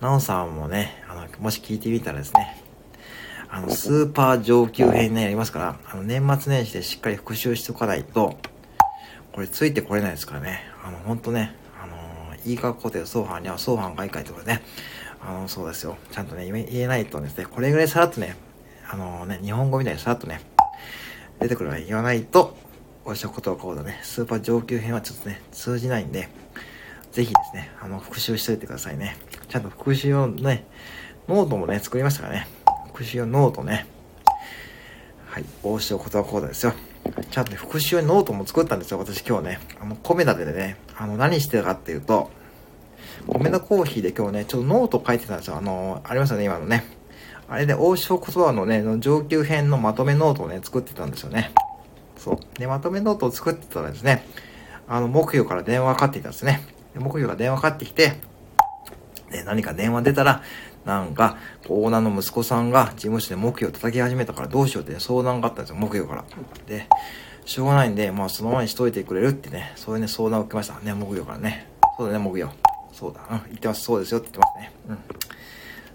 [0.00, 2.62] なおさんもね、あの、もし聞いてみたらですね、
[3.48, 8.38] あの、スーパー上級編ね、やりますから、あの、年末年始でしっかり復習しておかないと、
[9.32, 10.60] これついてこれないですからね。
[10.84, 14.62] あの、ほんとね、あのー、いい格好で相反には相反外界とかね、
[15.26, 15.96] あの、そうですよ。
[16.12, 18.36] ちゃんとね、言えないとですね、これぐらいさらっとね、
[18.88, 20.40] あの、ね、日本語みたいにさらっとね、
[21.40, 22.56] 出てくるの言わないと、
[23.04, 26.28] おっしゃことはこうだね、スーパー上級編はちょっとね、通じないんで、
[27.10, 29.16] ぜひですね、あの、復習しといてくださいね。
[29.48, 30.64] ちゃんと復習用ね、
[31.28, 32.48] ノートもね、作りましたからね。
[32.86, 33.86] 復習用ノートね。
[35.26, 36.72] はい、大塩ことはこうだですよ。
[37.32, 39.60] ちゃんとね、復習用ノートも作ったんですよ、私今日ね。
[39.80, 42.30] あの、コメダでね、あの、何してたかっていうと、
[43.26, 45.56] コメダコーヒーで今日ね、ちょっとノート書いてたんですよ。
[45.56, 46.84] あの、ありますよね、今のね。
[47.48, 51.52] あれで、大塩言葉のね、の上級編のまとめノートをね、作ってたんですよね。
[52.16, 52.58] そう。
[52.58, 54.24] で、まとめノートを作ってたらですね、
[54.88, 56.60] あの、目標から電話かかってきたんですね。
[56.94, 58.14] で目標が電話かかってきて、
[59.30, 60.42] で、何か電話出たら、
[60.84, 61.36] なんか、
[61.68, 66.24] オーナーの息子さんが事務所で目標を叩き始めたからどうしようってね相談があったんですよ、目標から。
[66.66, 66.88] で、
[67.44, 71.68] しょうがないんで、まあそのままにしといてくれるってね、そういうね、相談を受けましたね、目標からね。
[71.98, 72.75] そうだね、目標。
[72.96, 74.72] そうだ、うん、言ってます、そうですよって言ってますね。
[74.88, 74.98] うん。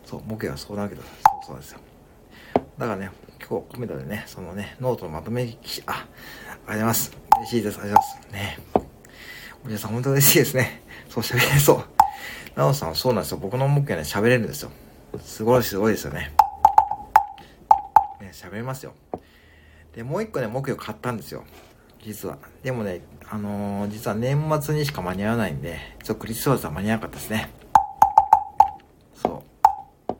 [0.05, 1.07] そう、目標は相談を受けた。
[1.07, 1.79] そうそうですよ。
[2.77, 6.05] だからね、今日、コメントでね、そのね、ノートのまとめ記あ、あり
[6.45, 7.17] がとうございます。
[7.37, 7.79] 嬉しいです。
[7.79, 8.55] ありがとうございます。
[8.55, 8.59] ね。
[9.65, 10.83] おじさん、本当嬉しいですね。
[11.09, 11.85] そう、喋れそう。
[12.55, 13.37] なおさんはそうなんですよ。
[13.37, 14.71] 僕の目標ね、喋れるんですよ。
[15.23, 16.33] すごい、すごいですよね。
[18.19, 18.93] ね、喋れますよ。
[19.95, 21.43] で、もう一個ね、目標買ったんですよ。
[22.03, 22.37] 実は。
[22.61, 23.01] でもね、
[23.33, 27.49] あのー、実は年末にしか間に合わないんで、ちょっとクリスマスは間に合わなかったですね。
[29.15, 29.29] そ
[30.09, 30.13] う。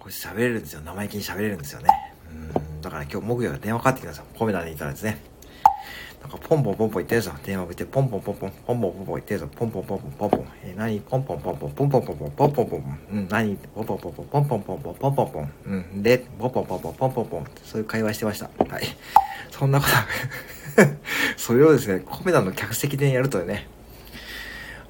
[0.00, 0.80] これ喋れるんですよ。
[0.80, 1.88] 生意気に喋れるんですよね。
[2.28, 2.80] うん。
[2.80, 4.24] だから今日木曜が電話かかってきたんですよ。
[4.36, 5.22] コメダにいたらですね。
[6.20, 7.30] なんかポンポンポンポン言ってるぞ。
[7.44, 9.46] 電話口でポンポンポンポン、ポンポンポンポン言ってるぞ。
[9.54, 10.46] ポンポンポンポンポンポン。
[10.64, 11.00] え、何？
[11.02, 12.98] ポンポンポンポン、ポンポンポンポン、ポンポンポンポン。
[13.12, 13.56] うん、何？
[13.56, 15.52] ポンポンポンポン、ポンポンポンポン、ポンポンポン。
[15.66, 17.44] うん、で、ポンポンポンポン、ポンポンポン。
[17.62, 18.50] そういう会話してました。
[18.68, 18.82] はい。
[19.52, 19.92] そんなこと、
[21.36, 23.66] それをですね、コメダの客席でやるとね、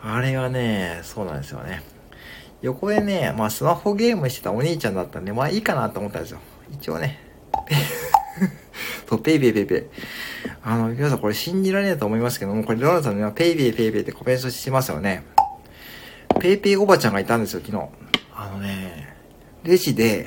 [0.02, 1.82] あれはね、そうなんですよね。
[2.62, 6.38] 横でね、まあスマホゲームしてたお兄ちゃんだったんで、まあいいかなと思ったんですよ。
[6.72, 7.18] 一応ね。
[9.08, 9.82] そう、ペイペイペイペイ。
[10.62, 15.24] あの、皆さんこれ信じられないと思いますけども、これロナさんね、ペイペイペイペイってコメントしてますよね。
[16.40, 17.84] ペイペイおばちゃんがいたんですよ、昨日。
[18.34, 19.14] あのね、
[19.64, 20.24] レジで、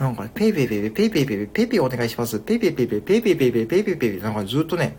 [0.00, 2.40] なんかね、ペイペイペイペイ、ペイペイペイペイ、ペイペイお願いします。
[2.40, 4.96] ペイペイペイペイ、ペイペイペイペイ、ペイペイペイペイ、なんかずっとね、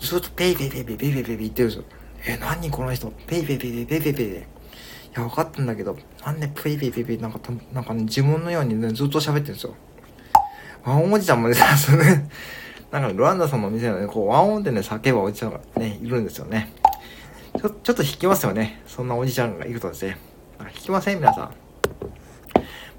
[0.00, 1.84] ずっとペイペイペイペイ、ペイペイペイペイ言ってるんですよ。
[2.26, 4.38] え、何この人、ペイペイペイペイ、ペイペイペイペイ。
[4.38, 4.40] い
[5.14, 5.96] や、分かったんだけど、
[6.26, 7.38] なんでペイペイペイペイ、なんか、
[7.72, 9.74] なんかね、自分のようにね、ずっと喋ってるんですよ。
[10.84, 12.28] ワンおじちゃんもね、そね、
[12.90, 16.72] なんか、ロランダさんの店のね、こう、ワンオンでね、叫ぶおじちゃんがね、いるんですよね。
[17.56, 18.82] ちょ、ちょっと引きますよね。
[18.88, 20.16] そんなおじちゃんがいるとですね。
[20.74, 21.67] 引きません皆さん。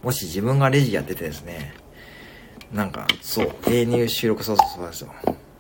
[0.02, 1.74] もし自分がレジやっててですね、
[2.72, 5.14] なんか、そう、営入収録、そうそうそうですよ。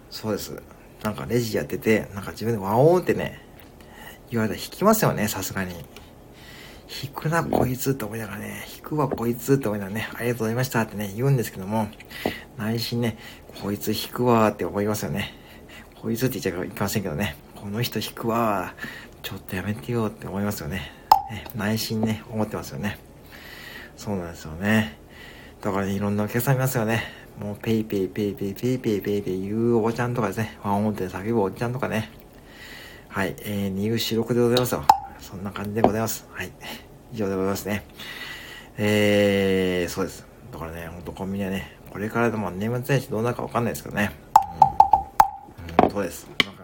[0.09, 0.61] そうです。
[1.03, 3.41] なんかレジやってて、なんか自分でワンオンってね、
[4.29, 5.73] 言われたら引きますよね、さすがに。
[7.03, 11.87] 引くな、こいつって思いながらね、引くわ、こいつって思いながらね、ありがとうございましたってね、言うんですけども、
[12.57, 13.17] 内心ね、
[13.61, 15.33] こいつ引くわって思いますよね。
[16.01, 18.73] こいつって言っちゃいけませんけどね、この人引くわ
[19.21, 20.91] ちょっとやめてよって思いますよね。
[21.29, 23.08] ね内心ね、思ってますよね。
[23.99, 24.97] そうなんですよね。
[25.59, 27.03] だからね、いろんなお客さんいますよね。
[27.37, 32.09] もう、ペイペイペイペイペイペイペイペイ言うおばちゃんとかですね、ワンオンで叫ぶおじちゃんとかね。
[33.09, 34.85] はい、えー、入四六でございますよ。
[35.19, 36.25] そんな感じでございます。
[36.31, 36.51] はい。
[37.11, 37.83] 以上でございますね。
[38.77, 40.25] えー、そうです。
[40.53, 44.11] だからね、ほんとコンビニはね、これからでも年末年始どうなるかわかんないですけどね。
[45.81, 45.85] うん。
[45.87, 46.25] うん、そうです。
[46.45, 46.63] なんか、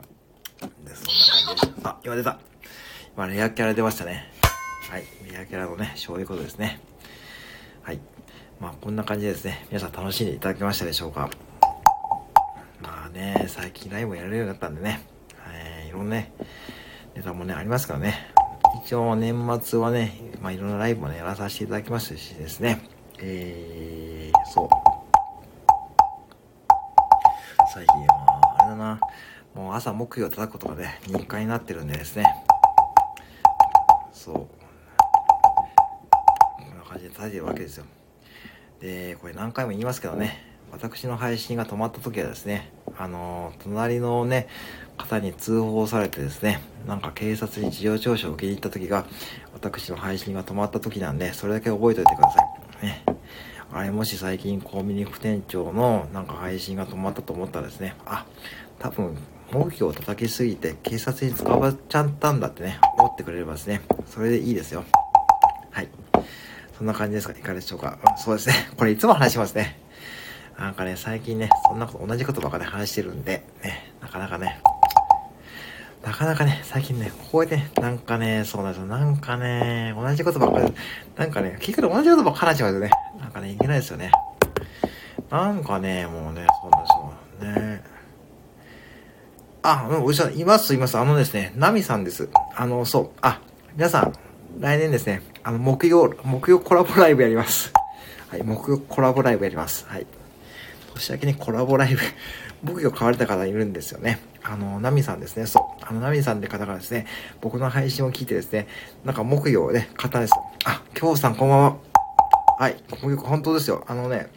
[0.85, 1.13] で、そん
[1.43, 1.89] な感じでした。
[1.89, 2.39] あ、今出た。
[3.13, 4.31] 今、レアキャラ出ましたね。
[4.89, 5.03] はい。
[5.29, 6.79] レアキャラのね、そういうことですね。
[8.59, 9.65] まあ、こんな感じですね。
[9.69, 11.29] 皆さん楽しんでいただけましたでしょうか？
[12.81, 15.01] まあね、最近ライブやれるようになったんでね。
[15.53, 16.31] えー、いろんなね、
[17.15, 18.33] ネタもね、ありますからね。
[18.83, 22.81] 一応年末はね、まあいろんなライブもね、やらさせていただきましたしですね。
[23.19, 24.69] えー、そう。
[27.73, 28.99] 最近は、あれだな、
[29.53, 32.25] もう朝木曜叩くことがね、日課になってるんでですね。
[34.13, 34.33] そう。
[34.33, 34.47] こ
[36.73, 37.85] んな感じで叩いてるわけですよ。
[38.85, 44.47] で、これ何回も言いますけどね、私の配信が止まった時はですね、あのー、隣のね、
[44.95, 49.05] 方に通報されてですね、なんか警察に事情聴取を受けに行った時が、
[49.53, 52.39] 私の配信が止まった時なんで、それだけ覚えておいてくださ
[52.83, 52.85] い。
[52.85, 53.03] ね。
[53.73, 58.25] あれもし最近コンビニ副店長のなんか配信が止まったと思ったらですね、あ、
[58.77, 59.17] 多分、
[59.51, 64.85] 目標を叩きすぎて警察に捕まっちゃったんだってね、思ってくれればですね、それでいいですよ。
[66.77, 68.55] そんな感じですかいかがでしょうか、うん、そうですね。
[68.77, 69.79] これいつも話しますね。
[70.57, 74.61] なんかね、最近ね、そんなこと同じことばかり話してるんで、ね、なかなかね、
[76.05, 78.87] なかなかね、最近ね、こうやって、なんかね、そうなんですよ。
[78.87, 80.73] なんかね、同じことばっかり、
[81.15, 84.11] なんかね、結局同じことばっか話しちゃうとね、なんかね、いけないですよね。
[85.31, 87.75] なんかね、もうね、そうなんですよ。
[87.75, 87.83] ね。
[89.63, 90.97] あ、もうん、おじさん、います、います。
[90.97, 92.29] あのですね、ナミさんです。
[92.55, 93.41] あの、そう、あ、
[93.75, 94.13] 皆さん、
[94.59, 97.71] 来年ですね、あの、木曜、木曜コラボライブやります。
[98.29, 99.85] はい、木曜コラボライブやります。
[99.87, 100.07] はい。
[100.95, 102.01] 年明けにコラボライブ
[102.65, 104.19] 僕が買われた方いるんですよね。
[104.41, 105.45] あの、ナミさんですね。
[105.45, 105.85] そう。
[105.85, 107.05] あの、ナミさんって方がですね、
[107.41, 108.67] 僕の配信を聞いてですね、
[109.03, 110.33] なんか木曜ね、方です。
[110.65, 111.75] あ、京子さんこんばんは。
[112.57, 112.77] はい。
[112.89, 113.83] 木曜、本当ですよ。
[113.85, 114.29] あのね、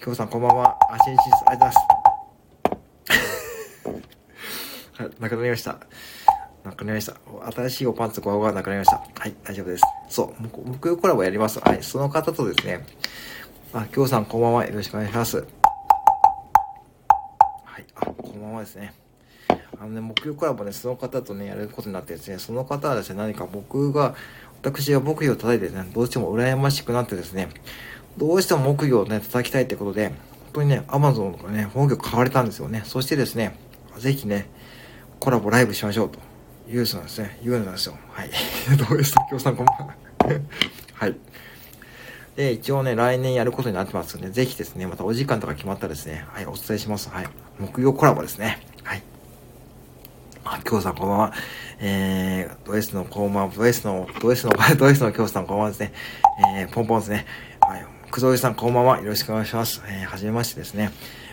[0.00, 0.76] 京子さんこんばんは。
[0.90, 1.78] あ、しんしんありがとうございます。
[5.02, 5.78] はい、なくなりました。
[6.64, 7.16] なくなりました。
[7.52, 8.96] 新しいおパンツごわがなくなりました。
[8.96, 9.82] はい、大丈夫です。
[10.08, 11.58] そう、木曜コラボやります。
[11.60, 12.84] はい、その方とですね、
[13.72, 14.66] あ、きょうさんこんばんは。
[14.66, 15.38] よろしくお願いします。
[15.38, 15.44] は
[17.78, 18.94] い、あ、こんばんはですね。
[19.80, 24.14] あのね、木曜コラボね、その方とね、やることになってですね、その方はですね、何か僕が、
[24.62, 27.48] 私が木魚を叩いてですね、どうしても羨ましくなってですね、
[28.18, 30.16] どうしても木魚をね、叩きたいってことで、本
[30.52, 32.82] 当にね、アマゾンとかね、本業買われたんですよね。
[32.84, 33.56] そしてですね、
[33.96, 34.50] ぜひね、
[35.18, 36.29] コラボライブしましょうと。
[36.68, 37.38] いう人なんですね。
[37.42, 37.96] 言うなんですよ。
[38.10, 38.30] はい。
[38.76, 39.94] どうですきょうさんこんばんは。
[40.94, 41.16] はい。
[42.36, 47.10] で、一応ね、来年やることになってますんで、ぜひですね、またお時間とか決まったらですね、はい、お伝えします。
[47.10, 47.26] はい。
[47.58, 48.60] 木曜コラボですね。
[48.82, 49.02] はい。
[50.44, 51.32] あ、京さんこんばんは。
[51.80, 55.92] えー、ド S のこんばんは、ド S の、ド S の、 ド S の京さんこんばんはですね。
[56.56, 57.26] えー、ポンポンですね。
[57.60, 57.86] はい。
[58.10, 58.98] くぞいさんこんばんは。
[59.00, 59.82] よろしくお願いします。
[59.86, 60.90] えー、はじめましてですね。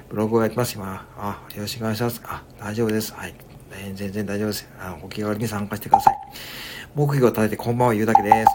[0.10, 0.76] ブログをやってます。
[0.76, 2.22] 今、あ、よろしくお願いします。
[2.26, 3.14] あ、大丈夫です。
[3.14, 3.47] はい。
[3.96, 4.68] 全然大丈夫です。
[4.80, 6.18] あ、お気軽に参加してください。
[6.96, 8.36] 木魚を立ててこんばんは言うだけです。
[8.36, 8.46] はい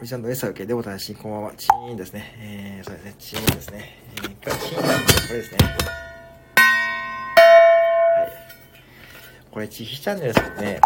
[0.00, 1.52] おじちゃんの S は受けでおたし、こんばんは。
[1.56, 2.34] チーンですね。
[2.38, 3.14] えー、そうですね。
[3.18, 4.02] チーンですね。
[4.16, 5.58] えー、一回チーンなんで、これですね。
[5.64, 5.70] は
[8.26, 8.32] い。
[9.50, 10.80] これ、ちひチャンネルですけどね、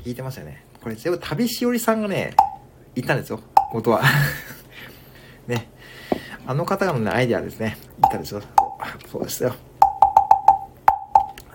[0.00, 0.66] 聞いてますよね。
[0.82, 2.34] これ全部旅しおりさんがね、
[2.94, 3.40] 言ったんですよ。
[3.72, 4.02] 元は。
[5.46, 5.70] ね。
[6.46, 7.78] あの方のね、アイデアですね。
[8.02, 8.42] 言ったんですよ。
[9.10, 9.54] そうですよ。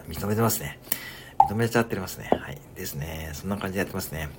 [0.07, 0.78] 認めてますね。
[1.49, 2.29] 認めちゃってますね。
[2.31, 2.57] はい。
[2.75, 3.31] ですね。
[3.33, 4.29] そんな感じでやってますね。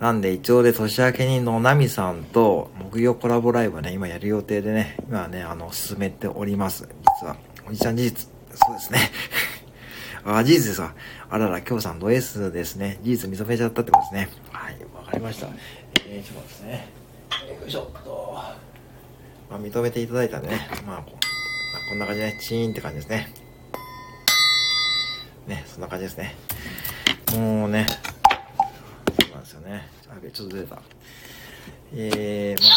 [0.00, 6.88] なんで一応で年明けにのなみさんと木曜コラボライブはね、今やる予定でね、今はね、あの、進めております。
[7.20, 7.36] 実は。
[7.68, 8.28] おじちゃん事実。
[8.54, 8.98] そうですね。
[10.24, 10.94] あ、事実ですわ。
[11.30, 12.98] あらら、今日さんド S ですね。
[13.02, 14.28] 事実認めちゃったってことですね。
[14.50, 15.48] はい、わかりました。
[16.06, 16.88] えー、ちょっとですね。
[17.60, 18.34] よいしょっと。
[19.50, 20.68] まあ、認めていただいたんでね。
[20.86, 21.12] まあ、こ
[21.88, 23.45] こんな感じでね、チーンって感じですね。
[25.46, 26.34] ね、そんな感じですね。
[27.34, 27.96] もうね、そ
[29.28, 29.88] うなんですよね。
[30.08, 30.82] あ、ちょっとずれた。
[31.94, 32.72] えー、まあ、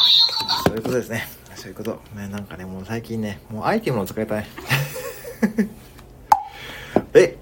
[0.67, 1.27] そういうことですね。
[1.55, 1.99] そういうこと。
[2.15, 4.45] ね、なんかね、もう最近ね、もうアイテムを使いたい。
[7.15, 7.37] え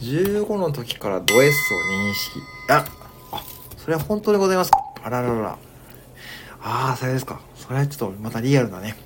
[0.00, 2.40] 15の時からド S を認識。
[2.68, 2.84] あ、
[3.32, 3.42] あ、
[3.78, 5.56] それは本当でございますかあらららら。
[6.62, 7.40] ああ、それですか。
[7.54, 8.96] それはちょっとまたリアルだね。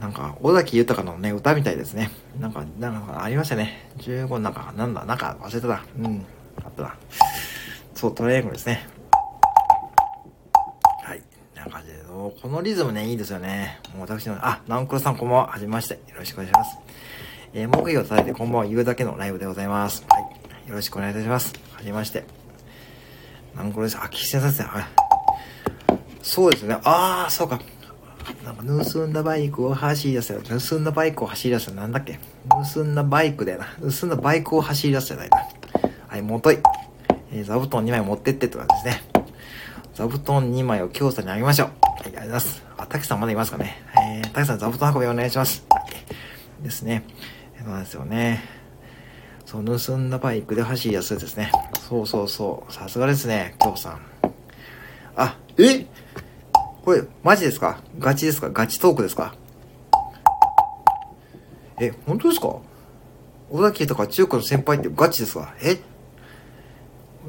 [0.00, 2.10] なんか、尾崎豊のね、歌みたいですね。
[2.40, 3.90] なんか、なんかありましたね。
[3.98, 5.84] 15なんか、なんだ、なんか忘れてた。
[5.98, 6.24] うん。
[6.64, 6.94] あったな。
[7.94, 8.86] そう、トライアングルですね。
[11.04, 11.22] はい。
[11.54, 13.78] な感じで、このリズムね、いいですよね。
[13.94, 15.46] もう私の、あ、ナンクロさんこんばんは。
[15.48, 15.94] はじめまして。
[15.94, 16.78] よろしくお願いします。
[17.52, 20.06] えー、木魚を叩いてこんばんは言うだけのライブでございます。
[20.08, 20.68] はい。
[20.68, 21.52] よろしくお願いいたします。
[21.74, 22.24] はじめまして。
[23.54, 23.98] ナンクロです。
[24.00, 24.68] あ、岸田さんですね。
[24.68, 24.84] はい。
[26.22, 26.78] そうですね。
[26.84, 27.60] ああ、そうか。
[28.44, 32.18] なんか盗んだバイクを走り出せ盗んだバイクを走り出すなんだっけ？
[32.74, 33.66] 盗んだバイクだよな。
[33.90, 35.46] 盗んだバイクを走り出すじゃないな。
[36.08, 36.58] はい、もとい。
[37.32, 39.04] えー、座布団2枚持ってってって感じですね。
[39.94, 41.68] 座布団2枚を京さにあげましょう。
[41.68, 42.64] はい、ありがとうございます。
[42.78, 43.82] あ、たけさんまだいますかね？
[43.96, 45.64] えー、たけさん座布団運びお願いします。
[46.62, 47.04] ですね。
[47.58, 48.42] そうなんですよね。
[49.46, 51.50] そう、盗んだバイクで走り出すですね。
[51.88, 52.72] そうそうそう。
[52.72, 54.00] さすがですね、京さん。
[55.16, 55.86] あ、え？
[56.90, 57.78] これ、マジですか？
[58.00, 58.50] ガチですか？
[58.50, 59.32] ガチトークですか？
[61.80, 62.56] え、本当ですか？
[63.48, 65.54] 小崎とか中国の先輩ってガチですか？
[65.62, 65.78] え？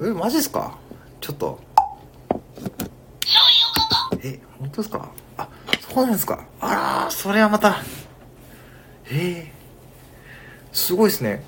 [0.02, 0.80] え、マジですか？
[1.20, 1.60] ちょっと。
[4.24, 5.12] え本当ですか？
[5.38, 5.48] あ、
[5.94, 6.44] そうなんですか。
[6.60, 7.84] あら、それはまた、
[9.12, 9.52] ええ
[10.72, 11.44] すごいですね。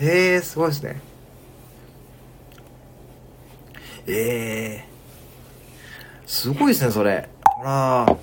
[0.00, 1.00] ええすごいですね。
[4.08, 4.89] ええ
[6.30, 7.28] すごいですね、それ。
[7.60, 8.06] あらあ。
[8.06, 8.16] あ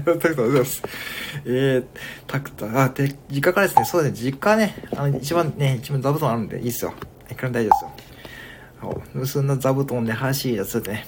[0.00, 0.82] りがとうございます。
[1.46, 1.86] えー、
[2.26, 6.92] たくた、あ、て、実家からですね、そうですね、実家ね、あの、一番ね、一番座布団あるんで、いいっすよ。
[7.30, 9.40] いくら大丈夫ですよ。
[9.40, 11.06] 盗んだ座布団で走り出すってね。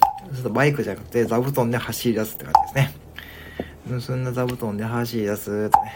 [0.49, 4.05] バイクじゃなくて座布団で走り出すって感じですね。
[4.07, 5.95] 盗んだ座布団で走り出すってね。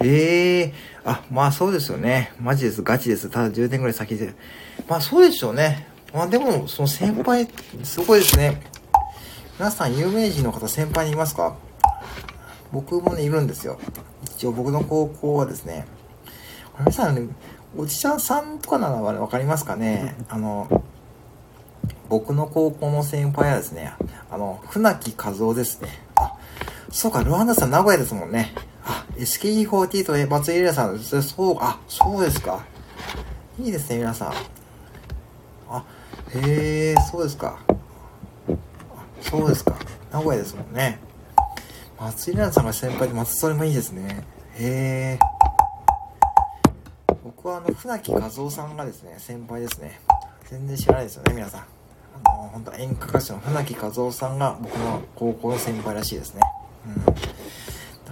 [0.00, 0.72] ええー、
[1.04, 2.32] あ、まあそうですよね。
[2.40, 2.82] マジです。
[2.82, 3.28] ガチです。
[3.28, 4.32] ただ10年ぐらい先で。
[4.88, 5.91] まあそうでしょうね。
[6.14, 7.48] まあでも、その先輩、
[7.82, 8.62] すごいですね。
[9.58, 11.56] 皆さん有名人の方先輩にいますか？
[12.70, 13.78] 僕もね、いるんですよ。
[14.24, 15.86] 一応僕の高校はですね、
[16.78, 17.28] 皆さん、ね、
[17.76, 20.16] おじちゃんさんとかならわかりますかね？
[20.28, 20.82] あの、
[22.08, 23.92] 僕の高校の先輩はですね、
[24.30, 25.88] あの、船木和夫ですね。
[26.16, 26.34] あ、
[26.90, 28.52] そうか、ルワンダさん名古屋ですもんね。
[28.84, 32.64] あ、SKE48 と松井玲さん、そう、あ、そうですか。
[33.58, 34.32] いいですね、皆さん。
[36.34, 37.58] へえ、そうですか。
[39.20, 39.74] そうですか。
[40.10, 40.98] 名古屋ですもんね。
[42.00, 44.24] 松井玲奈さんが先輩で松それもいいですね。
[44.54, 45.18] へえ。
[47.22, 50.00] 僕はあの、船木和夫さんがですね、先輩ですね。
[50.50, 51.60] 全然知らないですよね、皆さん。
[51.60, 56.40] あの、本当演歌歌手の船木和夫さんが僕の高校の先輩らしいですね。
[56.86, 57.04] うん。
[57.04, 57.12] だ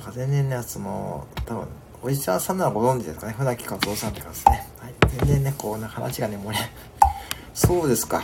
[0.00, 1.68] から全然ね、その、多分、
[2.02, 4.66] おじちゃんさんならご存知ですかね、船木和夫さんって方ですね。
[4.78, 4.94] はい。
[5.18, 6.64] 全然ね、こう、ね、話がね、盛り
[7.62, 8.22] そうですか。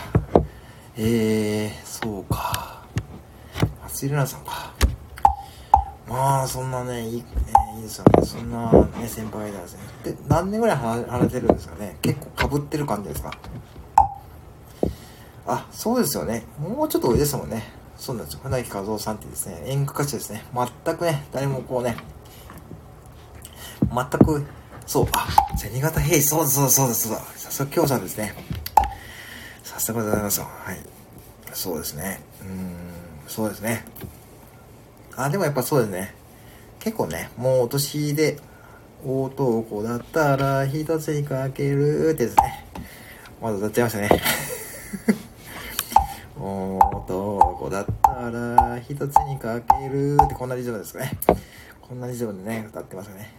[0.97, 2.83] えー、そうか。
[3.83, 4.73] 松井玲奈さんか。
[6.07, 7.23] まあ、そんなね、いい、
[7.73, 8.25] えー、いいですよね。
[8.25, 9.81] そんなね、先輩だですね。
[10.03, 11.97] で、何年ぐらい離れてるんですかね。
[12.01, 13.31] 結構被ってる感じですか。
[15.45, 16.43] あ、そうですよね。
[16.59, 17.61] もうちょっと上ですもんね。
[17.95, 18.39] そうなんですよ。
[18.41, 20.43] 船木和夫さんってですね、演歌歌手ですね。
[20.83, 21.95] 全くね、誰もこうね、
[23.93, 24.43] 全く、
[24.87, 27.21] そう、あ、銭形平次、そうです、そうです、そうです、そうだ。
[27.35, 28.33] さすが京さんですね。
[29.77, 30.45] さすがでございますよ。
[30.45, 30.77] はい。
[31.53, 32.19] そうですね。
[32.41, 32.77] うん、
[33.27, 33.85] そうですね。
[35.15, 36.15] あ、でもやっぱそうですね。
[36.79, 38.39] 結構ね、もうお年で、
[39.05, 42.65] 男だったら一つにかけるってですね。
[43.39, 44.09] まだ歌っちゃいましたね。
[46.41, 51.11] 男だったら一つにかけるってこんなリズムですかね。
[51.81, 53.31] こんなリズムでね、歌ってますよね。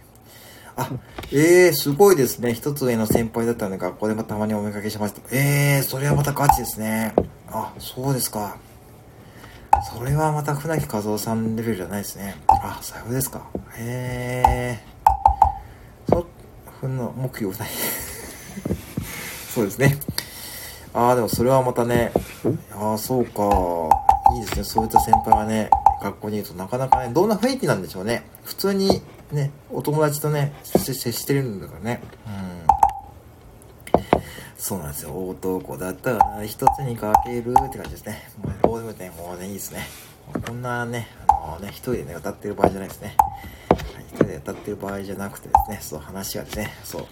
[0.79, 0.89] あ、
[1.33, 2.55] ええー、すごいですね。
[2.55, 5.21] 一つ上の先輩だったので学校でもたまにお見かけしました。
[5.33, 7.15] ええー、それはまたガチですね。
[7.49, 8.57] あ、そうですか。
[9.93, 12.37] それはまた船木和夫さんレベルじゃないですね。
[12.47, 13.45] あ、最後ですか。
[13.77, 16.15] へえー。
[16.15, 16.25] そ、
[16.81, 17.69] ふんの目標ない。
[19.53, 19.99] そうですね。
[20.95, 22.13] ああ、でもそれはまたね、
[22.81, 23.43] ああ、そうか。
[24.37, 24.63] いいですね。
[24.63, 25.71] そういった先輩がね、
[26.01, 28.23] 学校にいるとなかなかね、どんな雰囲気なんでしょうね。
[28.45, 29.03] 普通に
[29.33, 32.01] ね、お友達とね、接してるんだからね。
[32.27, 32.69] うん。
[34.57, 35.11] そうなんですよ。
[35.29, 38.29] 男だったら一つにかけるって感じですね。
[38.63, 39.87] もう、どうね、もうね、いいですね。
[40.47, 43.17] こんなね、あのね、一人でね、歌ってる場合じゃないですね。
[44.11, 47.07] 一人で歌ってる場合じゃなくてですね、そう、話がですね、そう。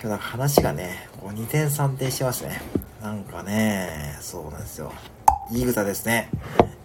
[0.00, 2.60] 今日なんか話がね、こう2点3点してますね。
[3.02, 4.92] なんかね、そうなんですよ。
[5.50, 6.28] いい歌ですね。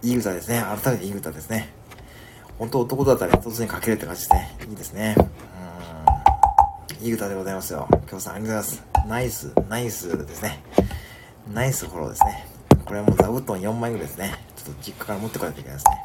[0.02, 0.64] いい歌ですね。
[0.84, 1.70] 改めていい歌ですね。
[2.60, 4.55] 本当男だったら一つにかけるって感じですね。
[4.70, 5.16] いいですね。
[6.99, 7.05] うん。
[7.05, 7.88] いい歌でございますよ。
[7.89, 9.07] 今日さんありがとうございます。
[9.07, 10.60] ナイス、ナイスですね。
[11.51, 12.45] ナイスフォローですね。
[12.86, 14.36] これはもう座布団4枚ぐらいですね。
[14.55, 16.03] ちょっと実家から持ってこないといけないですね。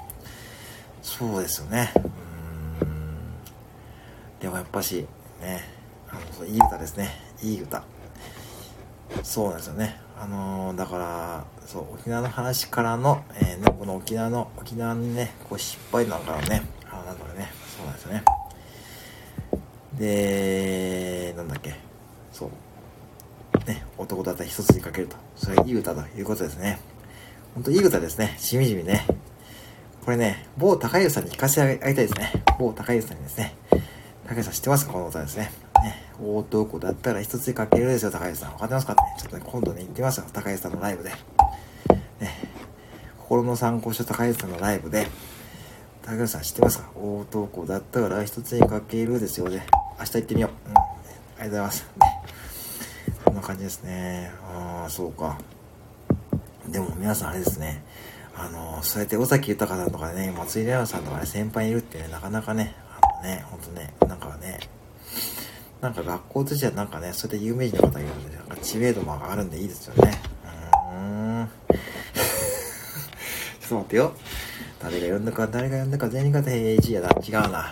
[1.02, 1.92] そうですよね。
[2.80, 2.94] うん。
[4.40, 5.06] でもやっぱし、
[5.40, 5.62] ね、
[6.10, 7.10] あのいい歌ですね
[7.42, 7.82] いい歌
[9.22, 18.24] そうなんですよねあのー、だからそう沖縄の話からの、えー、ね、この沖縄の沖縄にねこう失敗なんかのねあなんだろうねそうなんですよね。
[19.98, 21.74] でなんだっけ
[22.32, 25.16] そうね男だったら一つにかけると。
[25.36, 26.80] それいい歌ということですね。
[27.54, 28.34] ほんといい歌ですね。
[28.38, 29.06] しみじみね。
[30.06, 32.32] これね某高優さんに聞かせてあげたいですね。
[32.58, 33.54] 某高優さんにですね。
[34.26, 34.86] 高橋さん知ってます？
[34.86, 35.52] かこの歌ですね。
[35.82, 38.52] ね、大男だったら一つにかけるですよ、高橋さん。
[38.52, 39.00] わかってますかね？
[39.18, 41.10] ちょっとね、今度ね、行ってみますよ、高橋さんのライブで。
[41.10, 42.30] ね、
[43.18, 45.06] 心の参考書高橋さんのライブで、
[46.02, 46.88] 高橋さん知ってますか？
[46.96, 49.66] 男だったら一つにかけるですよね。
[49.98, 50.70] 明日行ってみよう。
[50.70, 50.76] うん。
[50.76, 50.84] あり
[51.36, 51.82] がとうございます。
[51.82, 51.88] ね。
[53.26, 54.32] こんな感じですね。
[54.54, 55.38] ああ、そうか。
[56.68, 57.84] でも皆さんあれですね。
[58.36, 62.74] あの、そうやって尾崎豊さんとかね、松井玲奈さんとかね、先輩いるってね、なかなかね、
[63.24, 64.60] ね、ほんとね、なんかね、
[65.80, 70.12] なんか学校としてはなんかね、それで有名人の方がいるんで、なんか知名度も上がるんでいいですよね。
[70.44, 71.44] うーん。
[71.44, 71.48] っ
[73.68, 74.12] と待ってよ。
[74.78, 77.08] 誰が呼んだか、誰が呼んだか、銭形平次やな。
[77.08, 77.70] 違うな。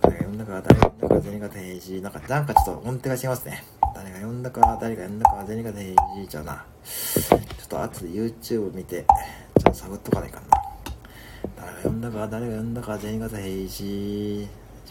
[0.00, 2.00] 誰が呼んだか、誰が呼んだか、銭形平次。
[2.00, 3.64] なんか、なんかちょっと音程が違いますね。
[3.94, 6.64] 誰が呼んだか、誰が呼んだか、銭形平次じゃな。
[6.84, 9.04] ちょっと後で YouTube 見て、
[9.58, 10.63] ちょっと探っとかないかな。
[11.56, 14.42] 誰が呼んだか、誰が呼んだか、銭形平次。
[14.42, 14.46] 違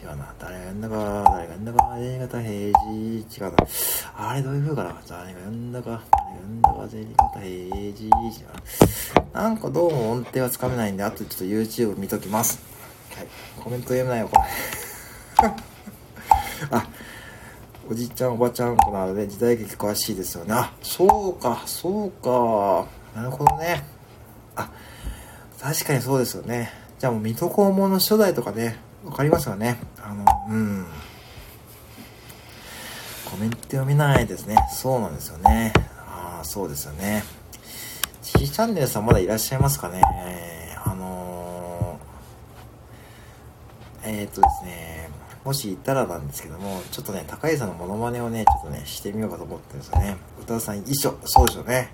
[0.06, 0.34] うな。
[0.38, 0.96] 誰が呼んだか、
[1.30, 3.18] 誰が呼んだか、銭形平次。
[3.20, 3.56] 違うな。
[4.16, 5.02] あれどういう風かな。
[5.08, 8.06] 誰が呼んだか、誰が呼んだか、銭形平次。
[8.06, 9.42] 違うな。
[9.42, 12.60] なんかどうも音程はつかめないんで、あとちょっと YouTube 見ときます。
[13.16, 13.26] はい。
[13.62, 14.40] コメント読めないよ、こ
[15.42, 15.48] れ。
[16.70, 16.86] あ、
[17.90, 20.54] おじいちゃん、おばちゃんこなので時代劇詳しいですよね。
[20.54, 22.86] あ、そうか、そうか。
[23.14, 23.84] なるほどね。
[24.56, 24.70] あ、
[25.64, 26.70] 確かにそうですよね。
[26.98, 29.78] じゃあもう水戸黄門の初代とかね、わかりますよね。
[29.98, 30.84] あの、うん。
[33.24, 34.58] コメント読めないですね。
[34.70, 35.72] そうなんですよね。
[36.06, 37.24] ああ、そうですよね。
[38.22, 40.02] G チャンネルさんまだいらっしゃいますかね。
[40.84, 45.08] あのー、えー、っとですね、
[45.46, 50.18] もしいたらなんですけども、ちょっとね、高井さんのモノマネをね、ちょっとね、してみようかと思ってるんですよね。
[50.42, 51.88] 歌さん一緒、そうですよね。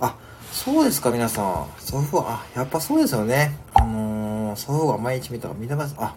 [0.00, 0.16] あ、
[0.52, 1.66] そうですか、皆さん。
[1.78, 3.56] 祖父は、あ、やっぱそうですよね。
[3.72, 5.94] あのー、祖父が毎日見たら見てます。
[5.98, 6.14] あ、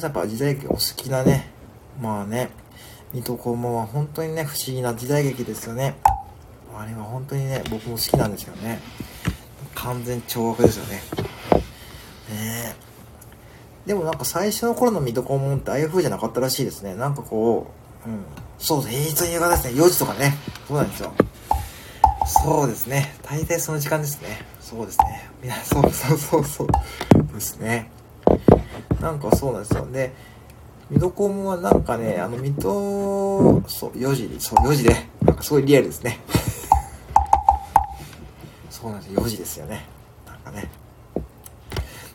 [0.00, 1.50] やっぱ時代劇お好きなね。
[2.00, 2.50] まあね、
[3.12, 5.94] 水戸黄門は本当にね、不思議な時代劇ですよね。
[6.76, 8.80] あれは本当にね、僕も好きなんですよね。
[9.74, 11.02] 完全懲悪ですよね。
[12.30, 12.74] ね
[13.86, 16.96] えでもなんか最初の頃の水戸黄門ってああいう風じゃなかったらしいですね。
[16.96, 17.70] なんかこ
[18.06, 18.24] う、うん。
[18.58, 19.80] そう、平日の夕方ですね。
[19.80, 20.34] 4時とかね。
[20.66, 21.14] そうなんですよ。
[22.26, 23.14] そうですね。
[23.22, 24.44] 大体その時間ですね。
[24.60, 25.30] そうですね。
[25.42, 26.68] みんな、そうそうそうそう。
[27.32, 27.90] ですね。
[29.00, 29.86] なんかそうなんですよ。
[29.90, 30.12] で、
[30.90, 36.20] 水戸黄門はなんかね、あの、水戸、そう、4時、そう、4時で、なんかすごいリアルですね。
[38.70, 39.20] そうなんですよ。
[39.22, 39.86] 4時ですよね。
[40.26, 40.70] なんかね。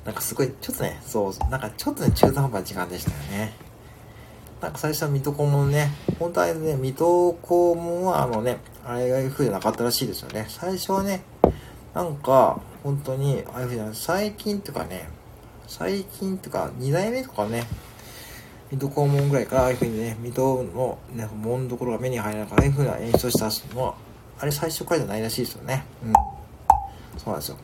[0.05, 3.53] なんかすごい、ちょっとね、そう、なんかちょっとね、中途半端な時間でしたよね。
[4.61, 5.89] なんか最初は水戸黄門ね、
[6.19, 10.47] 本当はね、水戸黄門はあのね、あれがいう風じゃなかったらしいですよね。
[10.49, 11.23] 最初はね、
[11.93, 15.09] なんか、本当に、ああいう風じゃない、最近とかね、
[15.65, 17.63] 最近とか、2代目とかね、
[18.69, 23.95] 水戸黄門ぐらいからああいう風にね、水戸のね、門どころが目に入らなかああいう風な演出をしたのは、
[24.39, 25.85] あれ最初からじゃないらしいですよね。
[26.03, 26.13] うん。
[27.17, 27.57] そうなんですよ。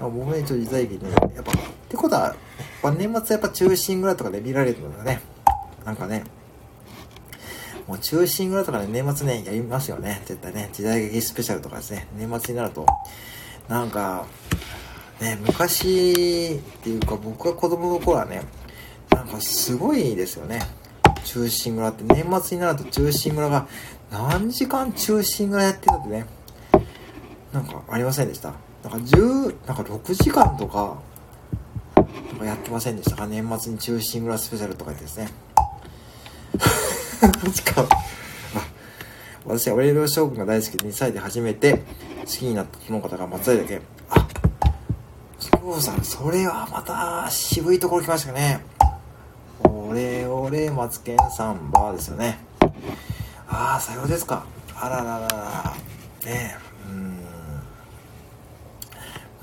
[0.00, 1.54] 僕ね、ちょっと時代劇ね、やっぱ、っ
[1.88, 2.34] てことは、やっ
[2.82, 5.20] ぱ年末やっぱ中心蔵とかで見られるのだね。
[5.88, 6.22] なんかね、
[7.86, 10.20] もう中心蔵とかで年末ね、やりますよね。
[10.26, 10.68] 絶対ね。
[10.70, 12.06] 時代劇スペシャルとかですね。
[12.14, 12.84] 年末になると、
[13.68, 14.26] なんか、
[15.18, 18.42] ね、昔っていうか僕が子供の頃はね、
[19.10, 20.60] なんかすごいですよね。
[21.24, 23.66] 中心蔵って年末になると中心蔵が
[24.10, 26.26] 何時間中心蔵やってるってね、
[27.50, 28.52] なんかありませんでした？
[28.84, 30.98] なんか10、なんか6時間とか、
[31.96, 32.06] なん
[32.40, 33.26] かやってませんでしたか？
[33.26, 35.30] 年末に中心蔵スペシャルとかですね。
[37.20, 37.86] 確か、
[38.54, 38.66] あ、
[39.44, 41.82] 私はオレロ将軍が大好きで2歳で初めて
[42.20, 43.82] 好きになったその方が松平健。
[44.10, 44.26] あ、
[45.38, 48.60] そうさん、それはまた渋いところ来ましたね。
[49.62, 52.38] 俺、俺、松健さんバーですよね。
[53.48, 54.44] ああ、さようですか。
[54.74, 55.74] あらららら。
[56.24, 57.18] ねえ、うん。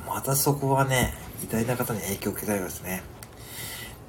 [0.07, 3.03] またそこはね、偉大な方に影響を受けたいですね。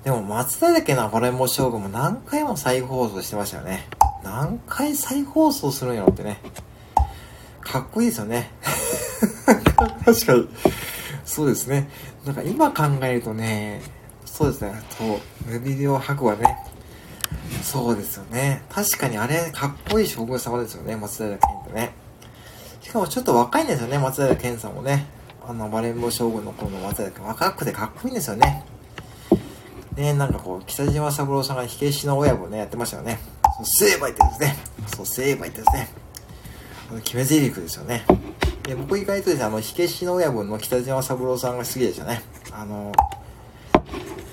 [0.06, 3.88] でも、松平家のホレモ将軍も何回も再放送してましたよね。
[4.22, 6.38] 何回再放送するんやろってね。
[7.60, 8.48] かっこいいですよね。
[10.06, 10.48] 確かに。
[11.24, 11.88] そうですね。
[12.24, 13.82] なんか今考えるとね、
[14.24, 14.80] そうですね。
[14.96, 16.56] そう、ムビデオ博はね、
[17.64, 18.62] そうですよね。
[18.70, 21.90] 確かにあれ、かっこいい将軍様ですよね、松平健ってね。
[22.80, 25.04] しかもちょっと若いんですよね、松平健さんもね。
[25.44, 27.24] あの、バレンボ将軍の頃の松平健。
[27.24, 28.64] 若くてかっこいいんですよね。
[29.96, 33.18] ね、なんかこう、北島三郎さんが火消しの親分ね、やってましたよね。
[33.56, 34.56] そう、成敗ってですね。
[34.94, 35.88] そう、成敗ってですね。
[36.90, 38.04] あの、決め台詞ですよね。
[38.62, 42.22] で、僕意外とですね、あの、火消しの親分の北島三郎さんが好きでしたね。
[42.52, 42.92] あの、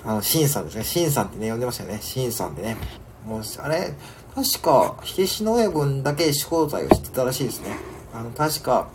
[0.04, 0.84] あの、シンさんですね。
[0.84, 1.98] シンさんってね、呼んでましたよね。
[2.02, 2.76] シンさんってね。
[3.24, 3.94] もう、あれ、
[4.34, 7.76] 確か、火消しの親分だけ正体を知ってたらしいですね。
[8.12, 8.88] あの、確か、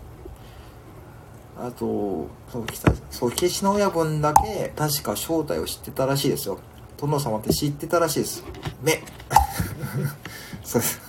[1.62, 6.58] あと、そう、来た、そう、消しの親分だけ、確か正体を知ってたらしいですよ。
[6.98, 8.44] 殿様って知ってたらしいです。
[8.82, 9.04] 目。
[10.64, 11.02] そうです。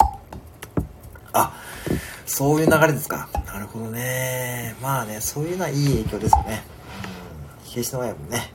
[1.32, 1.52] あ、
[2.26, 3.28] そういう流れですか。
[3.46, 4.74] なるほどね。
[4.82, 6.64] まあね、そういうのはいい影響ですよね。
[7.64, 7.68] うん。
[7.68, 8.52] 消しの親分ね。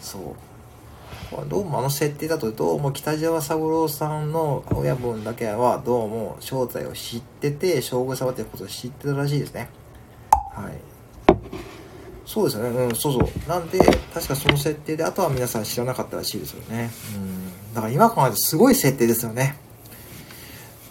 [0.00, 1.46] そう。
[1.48, 9.68] どうもあの設定だと、どうも北島三郎さんの親分だけは、どうも正体を知ってて、将軍様ってことを知ってたらしいですね。
[10.30, 10.95] はい。
[12.26, 12.68] そうですね。
[12.68, 13.48] うん、そうそう。
[13.48, 16.90] なんで、確かその設定で、あとは皆さん知らなかったらしいですよね。
[17.14, 17.74] うん。
[17.74, 19.56] だから今考えるとすごい設定ですよね。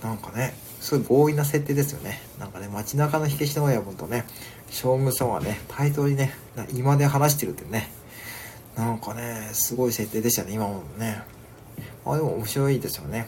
[0.01, 2.21] なんかね、すごい強引な設定ですよね。
[2.39, 4.25] なんかね、街中の火消しの親分とね、
[4.69, 6.33] 将軍様はね、対等にね、
[6.73, 7.91] 今で話してるってね、
[8.77, 11.21] なんかね、すごい設定でしたね、今もね。
[12.05, 13.27] あ、でも面白いですよね。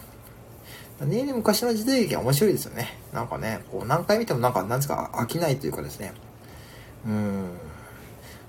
[1.02, 2.98] ね昔の時代劇は面白いですよね。
[3.12, 6.14] なんかね、こう何回見てもなんか、なんですか、飽きないというかですね。
[7.06, 7.50] うん。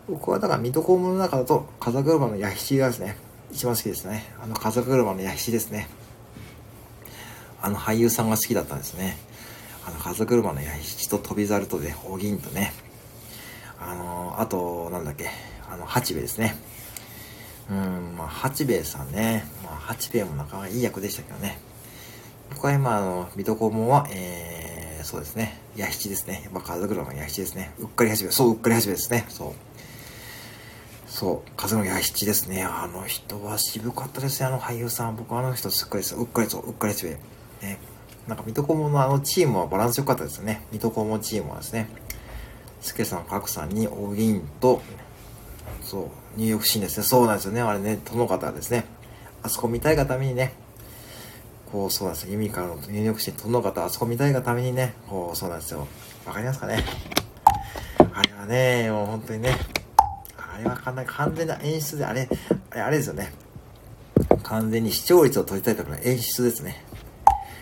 [0.08, 3.16] 僕はだから水戸黄門の中だと、風車の弥七がですね、
[3.52, 4.24] 一番好きですね。
[4.42, 5.88] あの風車の弥七ですね。
[7.60, 9.18] あの俳優さんが好きだったんですね。
[9.86, 12.72] あの風車の弥七と飛猿とで、お銀とね。
[13.78, 15.28] あの、あと、なんだっけ、
[15.70, 16.56] あの、八兵衛ですね。
[17.70, 19.44] うん、まあ、八兵衛さんね。
[19.62, 21.58] まあ、八兵衛もなかなかいい役でしたけどね。
[22.50, 25.60] 僕は今、あの、水戸黄門は、えー、そうですね。
[25.76, 26.40] 弥七ですね。
[26.44, 27.72] やっぱ風車の弥七ですね。
[27.78, 28.32] うっかり八兵衛。
[28.32, 29.26] そう、うっかり八兵衛ですね。
[29.28, 29.67] そう。
[31.18, 32.62] そう、風の弥七ですね。
[32.62, 35.16] あの人は渋かったですね、あの俳優さん。
[35.16, 36.14] 僕あの人すっかりです。
[36.14, 37.10] うっかりそう、うっかりすべ。
[37.60, 37.80] ね。
[38.28, 40.62] なんか、水戸黄門のあのチームはバランス良かったですね。
[40.70, 41.88] 水戸黄門チームはですね。
[42.82, 44.80] 助さん、角さんに、お銀と、
[45.82, 46.02] そ
[46.36, 47.02] う、入浴シーンですね。
[47.02, 47.62] そうなんですよね。
[47.62, 48.84] あれね、殿方ですね。
[49.42, 50.52] あそこ見たいがためにね、
[51.72, 52.30] こう、そうなんですよ。
[52.30, 55.88] 弓からの入浴シーン、殿方、あそこ見たいがためにね、こう、そうなんですよ。
[56.24, 56.84] わかりますかね。
[58.14, 59.58] あれはね、もう本当にね、
[60.58, 62.28] あれはかなり完全な演出で、あれ、
[62.70, 63.32] あれ、あれですよね。
[64.42, 66.84] 完全に視聴率を取りたいための演出ですね。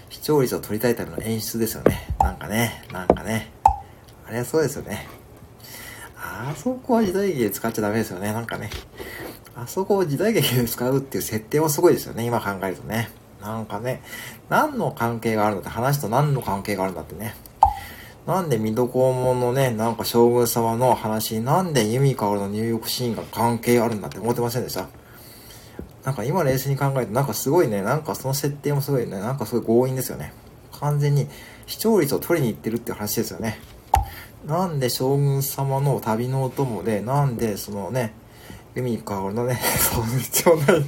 [0.09, 2.15] 視聴率を取りたいための演出ですよね。
[2.21, 3.53] なんかね、なんかね。
[4.27, 5.07] あれはそうですよね。
[6.17, 8.33] あそこは時代劇で使っちゃダメですよね。
[8.33, 8.71] なんかね。
[9.55, 12.25] あそこを時代劇で使うっていう設定もすごいですよね。
[12.25, 13.11] 今考えるとね。
[13.43, 14.01] なんかね、
[14.49, 17.35] 何の関係があるんだって、話と何の関係があるんだってね。
[18.27, 24.89] なんで水戸黄門のね、なんか将軍様の話、なんで弓香の入浴シーンが関係あるんだって思ってませんでした？
[26.05, 30.33] なんか今冷静に考えると、なんかすごいね、なんかその設定もすごいね、なんかすごい強引ですよね。
[30.81, 31.29] 完全に
[31.67, 33.59] 視聴率を取りに行ってるって話ですよね。
[34.45, 38.13] なんで将軍様の旅のお供で、なんでそのね、
[38.75, 40.85] 弓香のね、 その必要ない、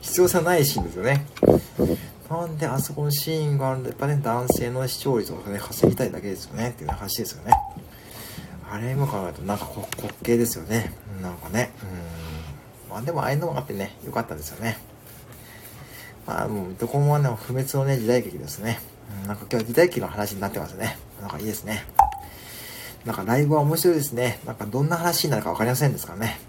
[0.00, 1.26] 必要さないシーンですよね。
[2.28, 7.52] なんであそこのシーンがあるんで、やっぱね、男性の視聴率をね、稼ぎたいだけですよね、っていう話ですよね。
[8.68, 9.86] あれも考えると、なんか滑
[10.22, 10.92] 稽ですよね。
[11.22, 11.70] なんかね。
[12.86, 12.90] うん。
[12.90, 14.76] まあでも、ああいうのもあってね、良かったですよね。
[16.26, 18.80] まあ、もう、どこもね、不滅のね、時代劇ですね。
[19.22, 20.98] うん、なんか今日は時代劇の話になってますね。
[21.20, 21.84] なんかいいですね。
[23.04, 24.40] なんかライブは面白いですね。
[24.44, 26.40] なんかどんな話になるか分かりませんですからね。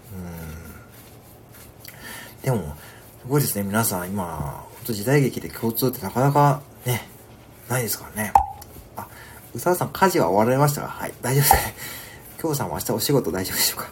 [2.42, 2.42] うん。
[2.42, 2.74] でも、
[3.22, 7.06] すごいですね、皆さん今、と時代劇で共通ってなかなかね、
[7.68, 8.32] ないですからね。
[8.96, 9.06] あ、
[9.54, 10.88] 宇佐さん、家事は終わられましたか？
[10.88, 11.74] はい、大丈夫ですね。
[12.40, 13.90] 今日さんは明日お仕事大丈夫でしょうか？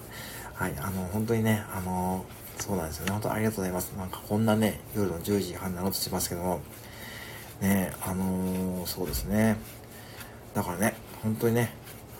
[0.55, 2.25] はい、あの、本当にね、あの、
[2.59, 3.13] そうなんですよね。
[3.13, 3.93] 本当ありがとうございます。
[3.99, 6.61] なんかこんなね、夜の10時半なのとしますけども、
[7.61, 9.57] ね、あのー、そうですね。
[10.55, 11.75] だからね、本当にね、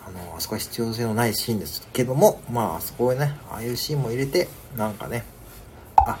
[0.07, 5.23] あのー、あそこは必要性のないシーンですけども、まあ、あそこへね、ああいうシーンも入れて、なんかね、
[5.95, 6.19] あ、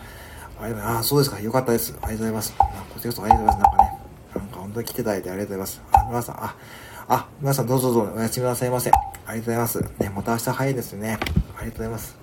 [0.59, 0.99] ありがとうございます。
[0.99, 1.39] あ、そうですか。
[1.39, 1.93] よかったです。
[1.93, 2.55] ありがとうございます。
[2.59, 3.69] あこちらこそありがとうございます。
[3.69, 3.99] なんかね、
[4.35, 5.81] なんか本当に来ていただいてありがとうございます。
[5.93, 6.55] あ、皆さん、あ、
[7.09, 8.91] あ、皆さんどうぞどうぞおやすみなさいませ。
[8.91, 9.81] ありがとうございます。
[9.99, 11.17] ね、また明日早いですね。
[11.21, 12.17] ありがとうございます。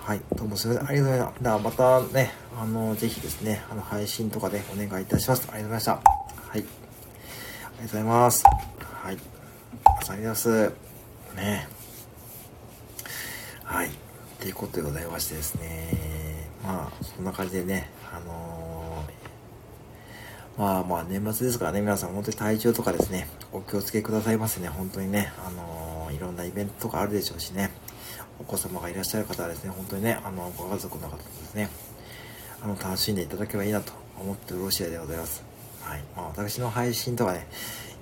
[0.00, 0.88] はい、どうもすみません。
[0.88, 1.42] ありがとうございます。
[1.42, 5.48] ではまたね、あの、ぜひですね、あの、配信とかでお願いいたします。
[5.52, 5.92] ありがとうございました。
[5.92, 6.02] はい。
[6.52, 6.70] ありがと
[7.80, 8.44] うございます。
[8.44, 8.54] はい。
[9.04, 9.20] ありがと
[9.94, 10.72] うございます。
[11.36, 11.68] ね。
[13.64, 13.90] はい。
[14.40, 16.17] ということでございましてですね。
[16.62, 27.70] まあ、そんな感じでね、あのー、まあまあ年末ですからね、皆さん本当に体調とかですね、お気をつけくださいませね、本当にね、あのー、いろんなイベントとかあるでしょうしね、
[28.40, 31.68] お子様がいらっしゃる方はですね、本当にね、あの、ご家族の方とですね、
[32.62, 35.44] あの、楽しんでいただければいいなと思ってよろしいでございます。
[35.82, 36.02] はい。
[36.16, 37.46] まあ私の配信とかね、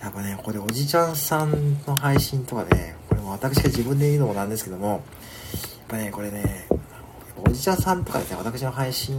[0.01, 5.01] やっぱね、これおじちゃんさんの配信とかね、これも私が自分で言うのもなんですけども、やっ
[5.89, 6.67] ぱね、これね、
[7.45, 9.16] おじちゃんさんとかですね、私の配信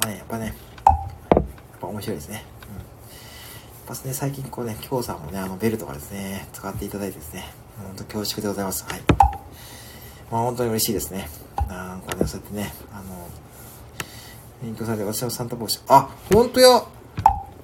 [0.00, 1.44] はね、やっぱね、やっ
[1.80, 2.44] ぱ面白いですね。
[2.68, 2.76] うん。
[2.76, 2.82] や
[3.94, 7.44] っぱね、最近こうね、今日さんもね、あのベルとかですね、使っていただいてですね、
[7.82, 8.84] ほんと恐縮でございます。
[8.88, 9.02] はい。
[10.30, 11.28] まあ本当に嬉しいですね。
[11.68, 13.28] なんかね、そうやってね、あの、
[14.62, 15.80] 勉強されて私のサンタ帽子。
[15.88, 16.84] あ、ほんとや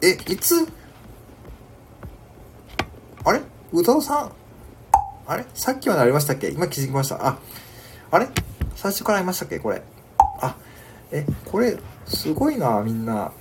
[0.02, 0.66] え、いつ？
[3.24, 3.40] あれ？
[3.72, 4.32] うどんさん？
[5.26, 5.46] あれ？
[5.54, 6.48] さっきまでありましたっけ？
[6.48, 7.26] 今気づきました。
[7.26, 7.38] あ、
[8.10, 8.28] あれ？
[8.74, 9.58] 最初からありましたっけ？
[9.58, 9.82] これ。
[10.40, 10.56] あ、
[11.10, 13.32] え、これ、すごいな、みんな。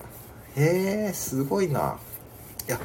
[0.56, 1.98] えー、すごいな。
[2.68, 2.80] いや、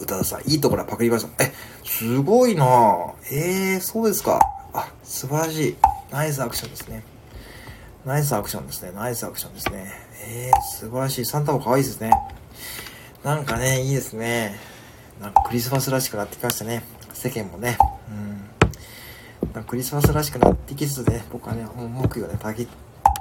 [0.00, 1.44] 宇多田さん、いいところパクりました。
[1.44, 1.52] え、
[1.84, 2.64] すごいな
[3.30, 4.40] えー、そうですか。
[4.72, 5.76] あ、素晴らしい。
[6.10, 7.02] ナイスアクションですね。
[8.04, 8.92] ナイスアクションですね。
[8.92, 9.92] ナイスアクションですね。
[10.24, 11.24] えー、素晴らしい。
[11.24, 12.10] サンタも可愛いですね。
[13.22, 14.58] なんかね、いいですね。
[15.20, 16.82] なんかクリスマスらしくなってきましたね。
[17.12, 17.76] 世間もね。
[18.08, 18.40] うん。
[19.66, 22.68] クリスマスらしくなってきつつね、僕はね、木曜ね、炊き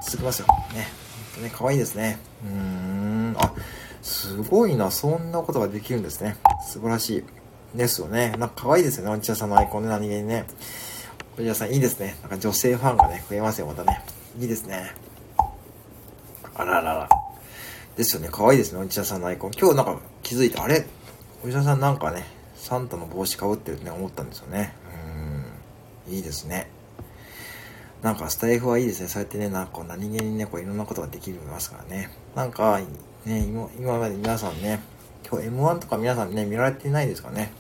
[0.04, 0.48] 続きますよ。
[0.74, 0.88] ね。
[1.36, 2.20] ほんとね、可愛いですね。
[2.46, 3.36] うーん。
[3.38, 3.54] あ、
[4.02, 4.92] すごいな。
[4.92, 6.38] そんなことができるんですね。
[6.66, 7.24] 素晴らしい。
[7.76, 8.30] ですよね。
[8.38, 9.12] なんか可愛いですよね。
[9.12, 10.46] おじちゃさんのアイコンね、何気にね。
[11.38, 12.16] おじさんいいですね。
[12.22, 14.02] なんか女性ファンがね、増えますよ、またね。
[14.40, 14.94] いいですね。
[16.56, 17.10] あららら。
[17.96, 18.30] ですよね。
[18.32, 18.80] 可愛いですね。
[18.80, 19.52] おじさんのアイコン。
[19.60, 20.86] 今日なんか気づいて、あれ？
[21.44, 22.24] おじさんなんかね、
[22.56, 24.74] サンタの帽子かぶってるってね、思ったんですよね。
[26.10, 26.70] いいですね。
[28.02, 29.08] なんかスタイフはいいですね。
[29.08, 32.10] そうやってね、なんか何気にね、こういろんなことができますからね。
[32.36, 32.80] なんか、
[33.26, 33.46] ね、
[33.78, 34.80] 今まで皆さんね、
[35.30, 37.52] 今日 M1 とか皆さんね、見られてないですかね。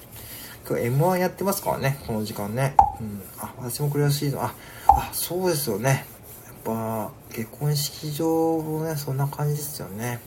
[0.67, 2.75] 今日 M1 やってますからね、この時間ね。
[3.01, 3.21] うん。
[3.39, 4.43] あ、私も悔しいの。
[4.43, 4.53] あ、
[4.87, 6.05] あ、そうですよね。
[6.45, 10.19] やっぱ、結婚式場もね、そんな感じですよね。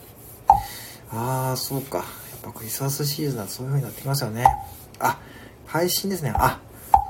[1.11, 1.99] ああ、そうか。
[1.99, 2.05] やっ
[2.41, 4.45] ぱクリスマスシーズンはそういう風になってきますよね。
[4.99, 5.19] あ、
[5.65, 6.33] 配信ですね。
[6.35, 6.59] あ、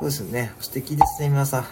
[0.01, 0.51] そうですね。
[0.59, 1.65] 素敵ですね、皆さん。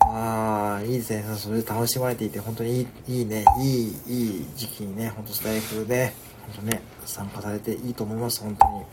[0.00, 1.24] ああ、いいですね。
[1.38, 6.12] それで楽しまれていて、本当にいい、いいね、いい、いい時期にね、本当スタイフで、
[6.54, 8.84] 本当ね、参加されていいと思います、本当に。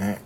[0.00, 0.06] うん。
[0.08, 0.20] ね。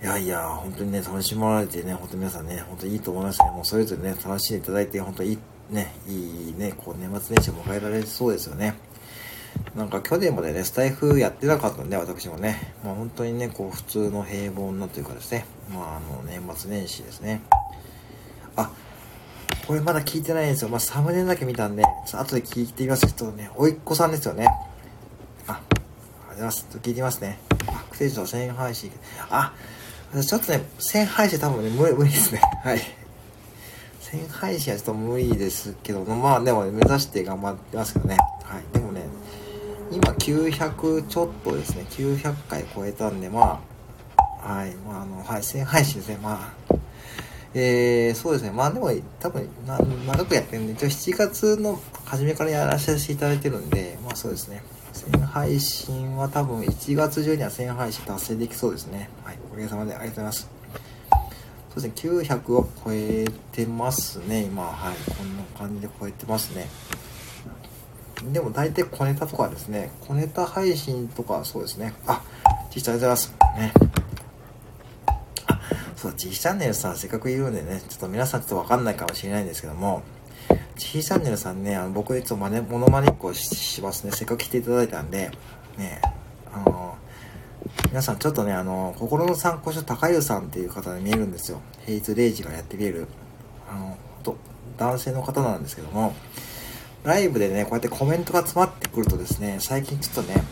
[0.00, 3.50] いやいや、本当にね、楽しまれてね、本当皆さんね、本当にいいと思いますね。
[3.50, 5.38] もうそれぞれね、楽しんでいただいて、本当いい、
[5.70, 8.76] ね、いいね、こう年末年始を迎えられそうですよね。
[9.74, 17.40] なんか去年までね、スタイフやってなかったんで、私もね、まあ本当にね、こう普通の平凡なというかですね、まああの、年末年始ですね。
[18.56, 18.70] あ、
[19.66, 20.68] これまだ聞いてないんですよ。
[20.68, 23.06] まあサムネだけ見たんで、ちょっと後で聞いてみます。
[23.06, 24.46] ちょっとね、おいっ子さんですよね。
[25.46, 26.62] あ、ありがとうございます。
[26.62, 27.38] ちょっと聞いてみますね。
[27.66, 28.90] あ、クテージの1000配信。
[29.30, 29.54] あ、
[30.12, 32.40] ちょっとね、1000配信多分ね、無理、無理ですね。
[32.64, 32.80] はい。
[34.00, 38.16] 1000配信はちょっと無理ですけど、まあでも、ね、目指して頑張ってますけどね。
[40.02, 43.62] 今900ちょっとですね、900回超えたんで、ま
[44.42, 46.74] あ、はい、まああの、はい、1000配信ですね、まあ。
[47.52, 48.52] えー、そうですね。
[48.52, 54.62] まあでも、多分、な長くやってるんで、一応7月の初めからやらせていただいてるんで、まあそうですね。
[54.94, 59.10] 1000配信は多分1月中には1000配信達成できそうですね。
[59.24, 59.38] はい。
[59.50, 60.50] おかげさまでありがとうございます。
[61.74, 62.10] そうですね。
[62.10, 64.44] 900は超えてますね。
[64.44, 64.96] 今、はい。
[65.12, 66.68] こんな感じで超えてますね。
[68.24, 69.90] でも大体小ネタとかですね。
[70.00, 71.94] 小ネタ配信とかそうですね。
[72.06, 72.22] あ、
[72.70, 73.80] ちーちゃんありがとうございます。
[73.86, 73.90] ね。
[75.46, 75.60] あ、
[75.96, 80.02] そう、G チャンネルさんせっかくいるんでね、ちょっと皆さんちょっとわかんないかもしれないんですけども、
[80.76, 84.12] G チャンネルさんね、あの僕いつもマネ、モノマネっこしますね。
[84.12, 85.30] せっかく来ていただいたんで、
[85.78, 86.00] ね、
[86.52, 86.96] あの、
[87.88, 91.60] 皆さんちょっとね、あの、心の参考書高湯さんっていう方に見えるんですよ。
[91.86, 93.08] 平日0時がやってみえる、
[93.70, 94.36] あの、と、
[94.76, 96.14] 男性の方なんですけども、
[97.04, 100.42] ライブでね、こうやってコメントが詰まってくるとですね、最近ちょっとね、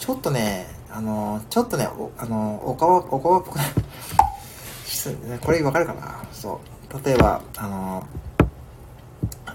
[0.00, 1.88] ちょっとね、あの、ちょっとね、
[2.18, 3.66] あの、お顔、お顔っぽくない
[5.40, 6.22] これわかるかな？
[6.32, 6.60] そ
[6.92, 7.06] う。
[7.06, 8.06] 例えば、あの、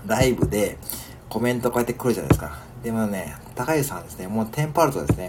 [0.06, 0.78] ライブで
[1.30, 2.58] コメントこうやって来るじゃないですか。
[2.84, 5.28] でもね、高橋さんですね、もうテンパるとですね、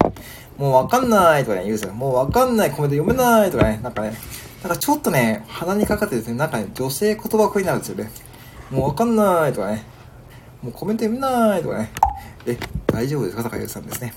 [0.57, 1.95] もうわかんないとかね、言うんですよ。
[1.95, 4.15] もうわかんないコメント読めないとかね、なんかね、
[4.63, 8.11] なんかちょっとね、鼻にかかってですね、なんかね、女性言葉声になるんですよね。
[8.71, 9.85] もうわかんないとかね、
[10.63, 11.91] もうコメント読めないとかね、
[12.47, 13.45] え、大丈夫ですか？
[13.45, 14.13] 高橋さんですね。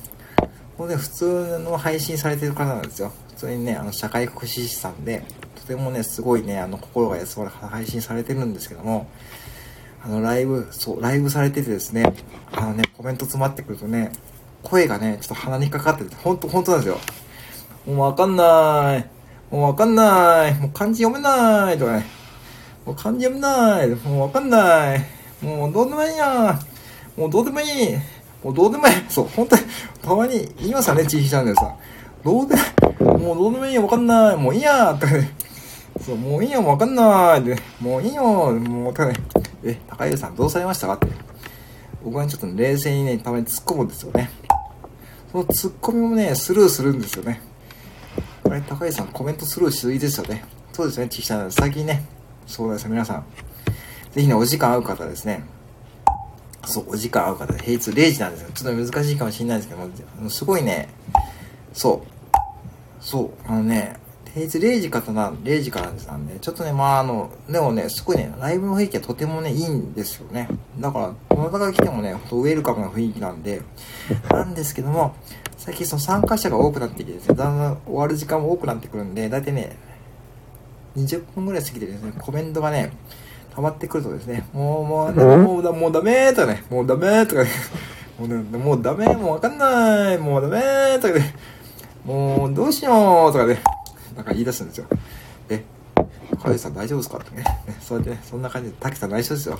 [0.77, 3.11] これね、普通の配信されてる方なんですよ。
[3.29, 5.23] 普通にね、あの、社会福祉士さんで、
[5.55, 9.07] とてもね、すごいね、あの、心が休まる配信されてるんですけども、
[10.03, 12.11] あの、ライブ、そう、ライブされててですね、
[12.51, 14.11] あのね、コメント詰まってくるとね、
[14.63, 16.97] 声がね、ちょっと鼻にかかってて、ほんと、ほんとなんですよ。
[17.85, 19.53] もうわかんない。
[19.53, 20.55] もうわかんない。
[20.55, 21.77] もう漢字読めない。
[21.77, 22.05] とかね。
[22.85, 23.89] もう漢字読めない。
[23.89, 25.05] もうわかんない。
[25.41, 26.59] もうどうでもいいや。
[27.17, 27.95] もうどうでもいい。
[28.43, 28.93] もうどうでもいい。
[29.09, 29.61] そう、本当に、
[30.01, 31.75] たまに言いますよね、チーヒチャンネルさん。
[32.23, 32.55] どうで、
[33.05, 34.37] もうどうでもいいよ、わかんない。
[34.37, 34.95] もういいや。
[34.99, 35.31] とかね。
[36.05, 37.43] そう、もういいよ、わかんない。
[37.43, 38.23] で、もういいよ。
[38.23, 39.19] もう、ただね、
[39.63, 40.93] え、高井さんどうされましたか？
[40.93, 41.07] って。
[42.03, 44.29] 僕はちょっと冷静にね、たまに突っ込むんですよね。
[45.31, 47.41] その突っ込みもね、スルーするんですよね。
[48.43, 50.43] これ、高井さんコメントスルーしすぎですよね。
[50.73, 51.51] そうですね、チキさん。
[51.51, 52.03] 最近ね、
[52.47, 53.25] そうですね、皆さん。
[54.11, 55.43] ぜひね、お時間合う方ですね。
[56.65, 58.49] そう、お時間合う方、平日0時なんですよ。
[58.53, 59.81] ちょっと難しいかもしれないですけど
[60.21, 60.89] も、すごいね、
[61.73, 62.33] そう、
[62.99, 63.97] そう、あのね、
[64.33, 70.49] 平日0時からな、0時からなんで、ちょっとね、まああの、でもね、すごいね、ライブの雰囲気はとてもね、いいんですよね。
[70.79, 73.61] だから、どなたが来てもね、ほんとウェルカムな雰囲気なんで、
[74.29, 75.15] なんですけども、
[75.57, 79.75] 最近その参加者が多くなってきてですね、だんだん終わる時間も多くなってくるんで、だいたいね、
[80.97, 82.91] 20分ぐらい過ぎてですね、コメントがね、
[83.55, 87.49] 溜まってくるとですね、もう、もう、もうだ、もうダメーとかね、もうダメーとかね、
[88.17, 91.35] もうね、もうダメもうわかんないもうダメーとかね、
[92.05, 93.59] もうどうしようとかね、
[94.15, 94.85] なんか言い出すんですよ。
[95.49, 95.63] え、
[96.41, 99.59] カイさん大丈夫ですかってね、ねそうやってね、そんな感じで、滝さん内緒ですよ。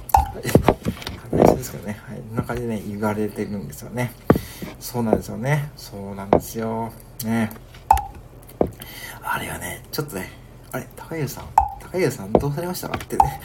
[1.31, 4.13] 内緒ですけどね、はい、こんな感じでね、言われてるんですよね。
[4.79, 5.69] そうなんですよね。
[5.75, 6.91] そうなんですよ。
[7.25, 7.49] ね。
[9.21, 10.31] あれはね、ちょっとね、
[10.71, 11.45] あれ、高家さん、
[11.81, 12.97] 高家さんどうされましたか？
[12.97, 13.41] ってね、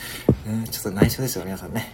[0.46, 1.92] ねちょっと内緒ですよ、皆さんね。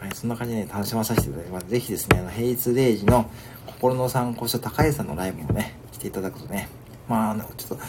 [0.00, 1.68] はい、そんな感じで、ね、楽しまさせていただきます。
[1.68, 3.30] ぜひですね、あの平日0時の
[3.66, 6.68] 心の参考書高家さんのライブもね、来ていただくとね、
[7.08, 7.84] まあ、あの、ちょっと、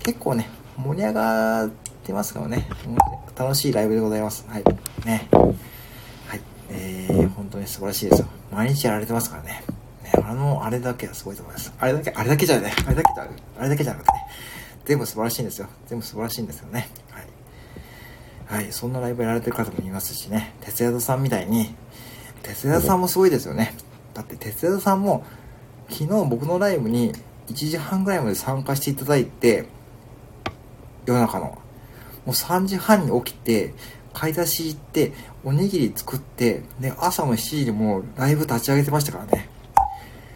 [0.00, 1.70] 結構ね、盛り上がっ
[2.04, 2.68] てますからね、
[3.36, 4.46] 楽しいライブでございます。
[4.48, 4.64] はい。
[5.04, 5.28] ね。
[5.32, 6.40] はい。
[6.70, 8.28] えー、本当に素晴らしいですよ。
[8.50, 9.62] 毎日やられてますからね。
[10.04, 11.72] ねあの、あれだけはすごいと思います。
[11.78, 13.28] あれだけ、あれだけじゃね、あれだけじゃ、
[13.58, 14.26] あれだけじゃなくてね、
[14.84, 15.68] 全部素晴らしいんですよ。
[15.86, 16.88] 全部素晴らしいんですよね。
[17.10, 18.62] はい。
[18.62, 18.72] はい。
[18.72, 21.74] そんなライブやられてる方もいますしね、哲也さんみたいに、
[22.42, 23.74] 哲也さんもすごいですよね。
[24.14, 25.24] だって、哲也さんも、
[25.88, 27.12] 昨日僕のライブに
[27.48, 29.66] 1時半ぐらいまで参加していただいて、
[31.06, 31.46] 夜中の。
[31.46, 31.58] も
[32.26, 33.74] う3時半に起きて、
[34.12, 35.12] 買い出し行って、
[35.44, 39.48] おにぎり作って、で、朝の7時にもうライブ立ち上げてましたからね。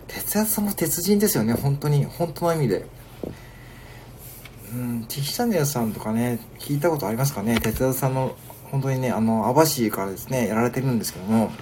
[0.08, 2.04] 哲也さんも鉄人ですよね、本当に。
[2.04, 2.86] 本当の意味で。
[4.74, 7.60] うん、ティヒチャンネルさんとかね、聞いたことありますかね？
[7.60, 11.52] 哲也さんの、本当にね、あの、網走からですね、やられてるんですけども、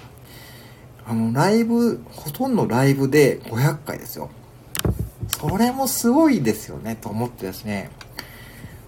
[1.07, 4.29] あの、ライブ、ほとんどライブで500回ですよ。
[5.27, 7.91] それもすごいですよね、と思ってですね。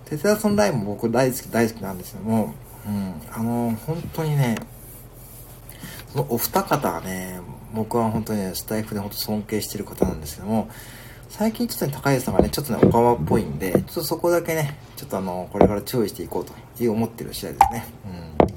[0.05, 2.55] 哲也さんライブも僕大好き大好きなんですけども、
[2.87, 4.55] うん、あの、本当にね、
[6.11, 7.39] そのお二方がね、
[7.73, 10.69] 僕は本当にね、スタイフで本当尊敬してる方なんですけども、
[11.29, 17.85] 最近ちょっとね、高橋さんがね、ちょっとね、おかわっぽいんで、ちょっとそこだけね、ちょっとあの、これから注意していこうという思ってる次第ですね。
[18.41, 18.47] うん。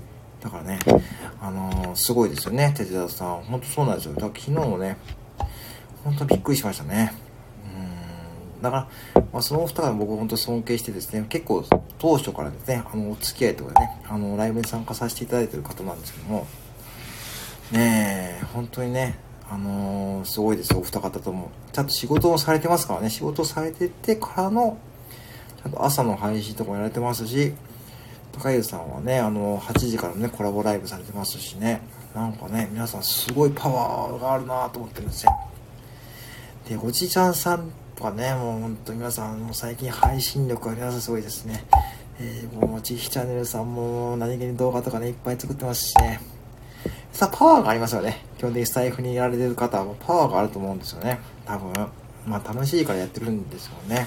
[0.41, 0.79] だからね、
[1.41, 3.43] あのー、すごいですよね、哲也さん。
[3.43, 4.15] 本当そうなんですよ。
[4.15, 4.97] だ昨日もね、
[6.05, 7.13] 本当びっくりしましたね。
[8.57, 8.63] うん。
[8.63, 11.65] だから、まあ、そのお二人僕本当尊敬してですね、結構
[11.99, 16.47] 当初からですね、あの、お付き合いとかね、あの、ライブに参加させていただいてる方なんですけども、
[17.73, 19.19] ねえ、本当にね、
[19.53, 21.51] あのー、すごいですよ、お二方とも。
[21.73, 24.79] ちゃんと仕事をされてますからね、仕事されててからの、
[25.61, 27.53] ちゃんと朝の配信とかもやられてますし、
[28.33, 31.83] 高湯さんはね、あの、8時からね、コラボライブされてますしね、
[32.15, 35.33] なんかね、皆さんすごいパワーがあるなと思ってるんですよ。
[36.69, 41.65] で、おじいちゃんさんとかね、もうほんと皆さん、もう最近配信力が皆さんすごいですね。
[42.21, 46.21] えー、もう、ちひチャンネルさんも何気に動画とかね、いっぱい作ってますしね。
[47.21, 48.25] さ、パワーがありますよね。
[48.39, 51.21] 基本的にスタイフにやられてる方はパワーがあると思うんですよね。
[51.45, 51.73] 多分。
[52.27, 54.07] まあ、楽しいからやってるんですよね。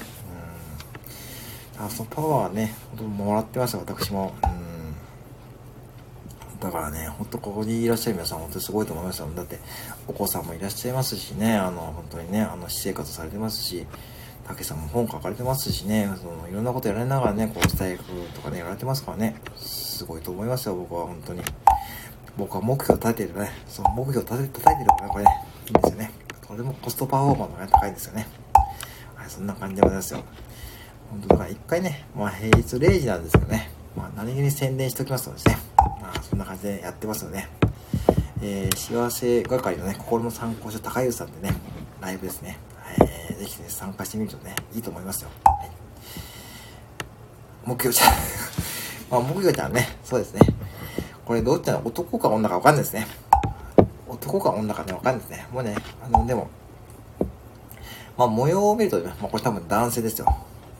[1.79, 1.85] うん。
[1.85, 4.33] あ、そのパワーはね、ほんともらってますよ、私も。
[4.43, 4.47] う
[6.55, 6.59] ん。
[6.59, 9.29] だからね、ほんとここにいらっしゃる皆さん、本当にすごいと思いますよ。
[9.35, 9.59] だって、
[10.07, 13.85] お子さんもいらっしゃいますしね、あの、本当にね、あの、私生活されてますし、
[14.47, 18.03] 竹さんも本書かれてますしね、そのいろんなことやられながらね、こうスタイフ
[18.33, 21.41] とかね、やられてますからね、すごいと思いますよ、僕は本当に。
[22.37, 25.31] 僕は目標を立ててるね、その目標を立て叩いてるからこれね、
[25.65, 26.11] いいんですよね。
[26.47, 28.27] とてもコストパフォーマンスが高いんですよね。
[29.15, 30.23] はい、そんな感じでございますよ。
[31.09, 35.57] 本当だから一回ね、まあ平日0時なんですけどね、まあ何気に宣伝しておきますとですね、
[36.01, 37.49] まあそんな感じでやってますよね。
[38.41, 41.55] えー、幸せ係のね、心の参考書高湯さんでね、
[42.01, 42.57] ライブですね。
[42.99, 45.29] えー、ぜひね、参加してみるとね、いいと思いますよ。
[45.45, 45.71] はい、
[47.65, 48.05] 目標じゃ、
[49.09, 50.41] まあ目標じゃね、そうですね。
[51.25, 53.07] これどっちなの男か女かわかんないですね。
[54.07, 55.47] 男か女かね、わかんないですね。
[55.51, 56.49] もうね、あの、でも、
[58.17, 60.27] まあ模様を見ると、まあこれ多分男性ですよ。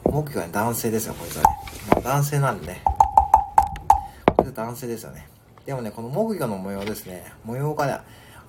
[0.06, 1.49] 目標は、ね、男性ですよ、こいつはね。
[1.90, 2.82] まあ男性なんでね。
[4.38, 5.28] これ男性ですよね。
[5.65, 7.24] でもね、この木魚の模様ですね。
[7.45, 7.99] 模様がね、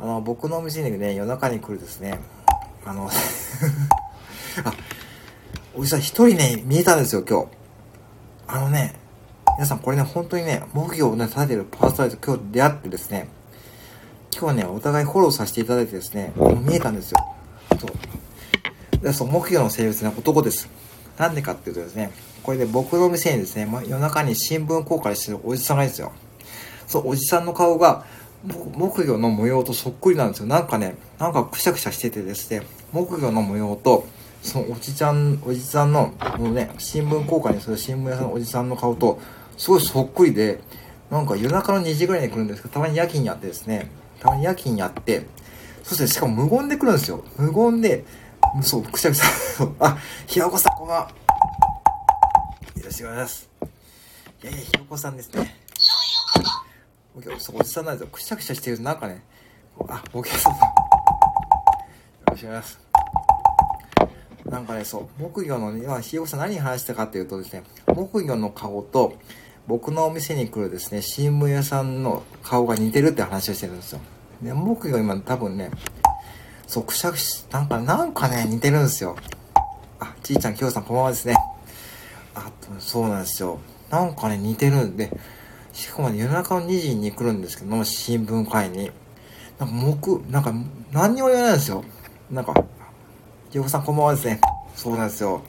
[0.01, 2.19] あの、僕のお店にね、夜中に来るですね、
[2.85, 3.09] あの
[4.65, 4.73] あ、
[5.77, 7.47] おじさん一人ね、見えたんですよ、今日。
[8.49, 8.95] あのね、
[9.57, 13.29] 皆さんこれね、本当にね、木魚をね、立ててるパーソナリティ今日出会ってですね、
[14.37, 16.33] 今日ね、お互いフォローさせていただいてですね、
[16.67, 17.19] 見えたんですよ。
[17.79, 19.05] そう。
[19.05, 20.69] で、そう、木魚の生物ね、男です。
[21.17, 22.11] なんでかっていうとですね、
[22.43, 26.11] これで僕の店にですね、ま、夜中に新聞公開してるおじさんがいるんですよ。
[26.89, 28.05] そう、おじさんの顔が、
[28.77, 30.47] 木魚の模様とそっくりなんですよ。
[30.47, 34.05] なんかね、なんかくしゃくしゃしててですね、木魚の模様と、
[34.43, 39.21] そのおじちゃん、おじさんの、もうね、新聞公開にする新聞屋さんのおじさんの顔と、
[39.57, 40.61] すごいそっくりで、
[41.11, 43.91] なんか夜中の2時ぐらいに来るんですけど、たまに夜勤やってですね、
[44.21, 45.27] たまに夜勤やって、
[45.83, 47.25] そしてしかも無言で来るんですよ。
[47.37, 48.05] 無言で、
[48.63, 49.25] そう、くしゃくしゃ、
[49.81, 51.11] あ、ひやこさんこんばんは。
[52.77, 53.51] いらっしくお願いします。
[54.43, 55.57] いやいや、ひよこさんですね。
[57.39, 58.09] そう、おじさんなんですよ。
[58.11, 59.23] くしゃくしゃしてるなんかね、
[59.89, 60.53] あ、お客さん。
[60.53, 60.59] よ
[62.27, 62.81] ろしくお願いします。
[64.47, 69.15] なんかね、そう、木魚の、今、ひよこさん何話したかっていうとですね、木魚の顔と、
[69.67, 74.01] 僕のお店に来るですね、新聞屋さんの顔が似てるって話をしてるんですよ。
[74.43, 75.71] で、木魚今多分ね、
[76.67, 77.03] そう、くし、
[77.51, 79.17] なんか、なんかね、似てるんですよ。
[80.01, 81.35] あ、ちいちゃん、きょうさん、こんばんはですね。
[82.35, 83.59] あ、そうなんですよ。
[83.89, 85.11] なんかね、似てるんで、
[85.73, 88.91] しかもね、夜中の2時に来るんですけども、新聞会に。
[89.59, 90.53] なんか、木、なんか、
[90.93, 91.83] 何にも言わないんですよ。
[92.31, 92.53] なんか、
[93.51, 94.41] ひよこさん、こんばんはですね。
[94.77, 95.43] そうなんですよ。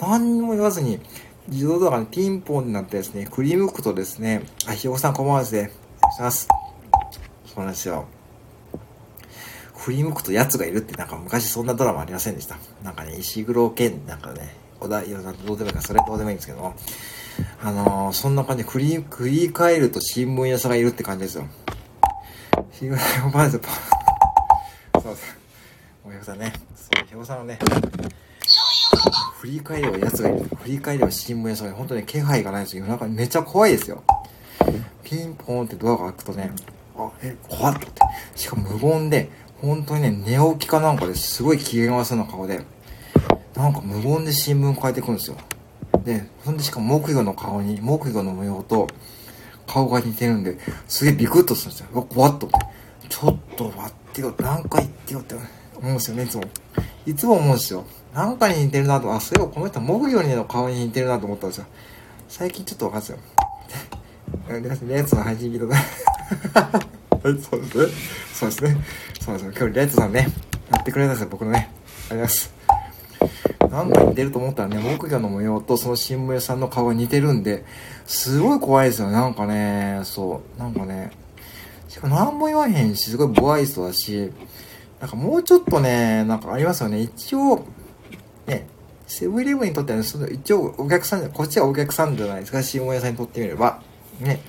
[0.00, 0.98] 何にも言わずに、
[1.48, 5.72] 自動ドアが、ね、ピンポンになってですね、振り向くとですね、あ、ひよこさん、こんばんはですね。
[5.98, 6.48] お願いします。
[7.46, 8.06] そうなんですよ。
[9.76, 12.56] 振り向くと奴がいるってなんか昔そんなドラマありませんでした。
[12.84, 16.72] なんかね、石黒剣なんかね、小田色さんどうでもいいか、それどうでもいいんですけど、
[17.60, 21.48] あのー、そんな感じで振り、振り返ると新聞屋さんがいるって感じですよ。
[22.72, 23.60] 新聞屋さんがそう
[25.02, 25.14] そう。
[26.04, 27.58] おひょさんね、そう、ひょさんのね、
[29.42, 30.38] 振り返れば奴がいる。
[30.62, 32.84] 振り返れば新聞屋さんが本当に気配がないんですよ。
[32.84, 34.04] 夜中めっちゃ怖いですよ。
[35.02, 36.52] ピンポーンってドアが開くとね、
[36.96, 37.90] あ、え、怖っって。
[38.36, 42.60] しかも無言で、本当にね、寝起きかなんかですごい機嫌悪そうな顔で、
[43.56, 45.36] なんか無言で新聞変えてくるんですよ。
[46.04, 48.86] で、ほんでしかも木魚の顔に、木魚の模様と
[49.66, 50.56] 顔が似てるんで、
[50.86, 51.88] すげえビクッとするんですよ。
[51.94, 53.08] うわ、怖っと思って。
[53.08, 56.44] ちょっと待ってよ、何か言ってよって思うんですよね、いつも。
[57.06, 57.84] いつも思うんですよ。
[58.14, 61.66] なんかに似てるなと、あ、そういえばこの人木魚の顔に似てるなと思ったんですよ。
[62.28, 64.88] 最近ちょっとわかんないですよ。
[64.88, 66.62] レッツの配信聞いた
[67.28, 67.86] はい、そうですね。
[68.34, 68.76] そうですね。
[69.20, 69.54] そうですね。
[69.58, 70.28] 今日、レッツさんね、
[70.70, 71.70] やってくれたんですよ、僕のね。
[72.10, 72.38] ありがとう
[73.20, 73.72] ございます。
[73.72, 77.64] なんか似てると思ったらね、木魚の模様とその新聞屋さんの顔が似てるんで、
[78.06, 79.14] すごい怖いですよね。
[79.14, 81.12] なんかね、そう、なんかね、
[81.88, 84.30] しかも何も言わへんし、すごい不愛想だし、
[85.00, 87.00] なんかもうちょっとね、なんかありますよね。
[87.00, 87.64] 一応、
[88.46, 88.66] ね、
[89.06, 93.80] セブンイレブンにとっては、ね、その一応お客さん、こっちはお客さんじゃないですか、新聞屋さんにとってみれば。
[94.20, 94.40] ね、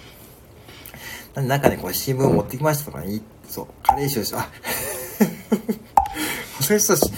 [1.36, 4.50] なんかね、これ新聞を持ってきましたとかね、そう、カレー臭し、あ、
[6.62, 7.12] そういう人たち、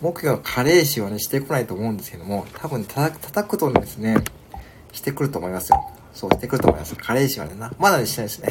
[0.00, 4.16] 目標のカレー臭はね、してこないと思うんですけども、多分叩叩くとですね、
[4.92, 5.90] してくると思いますよ。
[6.14, 6.94] そう、してくると思います。
[6.96, 8.48] カレー臭はね、な、まだね、してないですね。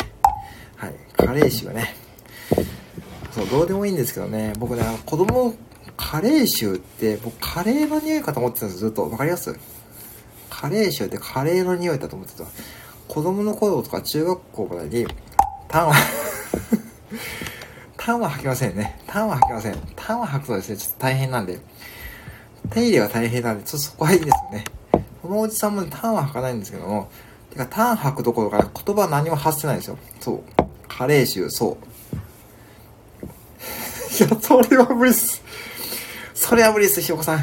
[0.75, 0.95] はい。
[1.15, 1.95] カレー臭はね、
[3.31, 5.53] そう、どうでもいいんですけどね、僕ね、子供、
[5.97, 9.09] カレー臭って、僕、カレーの匂いかと思ってたんですずっと。
[9.09, 9.57] わかります？
[10.49, 12.45] カレー臭ってカレーの匂いだと思ってた。
[13.07, 15.07] 子供の頃とか中学校からに、
[15.67, 15.95] タンは
[17.97, 18.99] タンは吐きませんね。
[19.07, 19.75] タンは吐きません。
[19.95, 21.59] タンは吐くとですね、ちょっと大変なんで、
[22.69, 24.63] 手入れは大変なんで、ちょっとそこはいいですよね。
[25.21, 27.09] このおじさんも、ね、タンは吐かないんですけども、
[27.49, 29.97] てか、タン吐くどころか言葉は何も発せないんですよ。
[30.19, 30.43] そう。
[30.87, 31.77] 加齢臭、そ
[33.21, 33.25] う。
[34.23, 35.41] いや、それは無理っす。
[36.37, 37.39] それは無理っす、ひよこさん。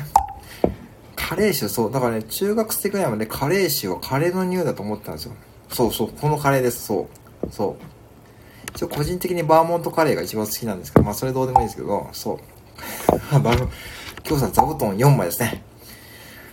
[1.17, 1.93] カレー臭、そう。
[1.93, 5.35] だからね、中学生ぐらいまでカレー臭はカレーの匂いだと思ってたんですよ。
[5.69, 7.09] そうそう、このカレーです、そ
[7.45, 7.53] う。
[7.53, 8.71] そう。
[8.71, 12.39] 一応個人的にバーモントカレーが一番好きなんですけど、まあそれどうでもいいですけど、そう。
[13.35, 13.53] あの、
[14.25, 15.65] 今日さ座布団4枚ですね。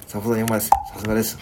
[0.07, 0.69] 座布団4枚です。
[0.69, 1.37] さすがです。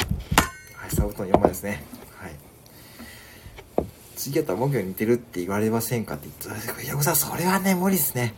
[0.76, 1.82] はい、座布団4枚ですね。
[2.18, 3.86] はい。
[4.18, 6.82] 次やったら僕に似てるって言われませんかって言ってた。
[6.82, 8.34] いや、さん、それはね、無理ですね。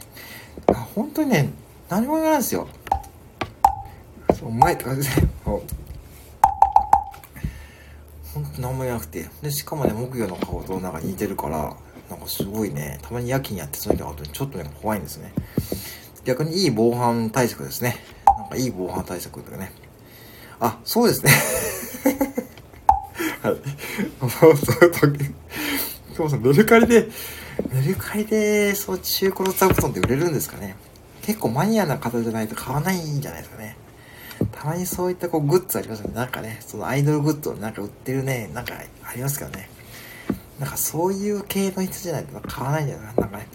[0.95, 1.49] 本当にね、
[1.91, 2.69] 何も言わないですよ。
[4.39, 5.27] そう、うまいって感じで。
[5.43, 5.59] ほ
[8.39, 9.27] んと何も言わなくて。
[9.41, 11.75] で、しかもね、木魚の顔となんか似てるから、
[12.09, 15.33] なんかすごいね、たまに夜勤やってそういうの時はちょっとね、怖いんですね。
[16.23, 17.97] 逆にいい防犯対策ですね。
[18.25, 19.73] なんかいい防犯対策とかね。
[20.61, 21.31] あ、そうですね。
[23.43, 23.57] はい。
[24.39, 25.07] そうそうと、
[26.15, 27.09] 今日さ、メルカリで、
[27.69, 30.77] メルカリで、そう、中古の座布団って売れるんですかね。
[31.21, 33.77] 結構マニアな方じゃないと買わないんじゃないですかね。
[34.51, 36.15] たまにそういったこうグッズありますよね。
[36.15, 38.73] なんかね、そのアイドルグッズをなんか売ってるね、なんか
[39.03, 39.69] ありますけどね。
[40.59, 43.47] なんかそういう系の人じゃないと買わないんじゃないなんかね。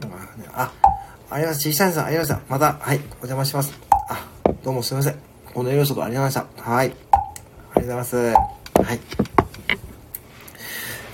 [0.00, 1.68] なんかね、あ、ありがとうございます。
[1.70, 2.50] 小さいさん、ありがとうございます。
[2.50, 3.72] また、はい、お邪魔します。
[4.08, 4.26] あ、
[4.62, 5.16] どうもすいません。
[5.52, 6.70] この栄養素とありがとうございました。
[6.70, 6.86] はい。
[6.86, 8.16] ありがとうございます。
[8.16, 9.00] はい。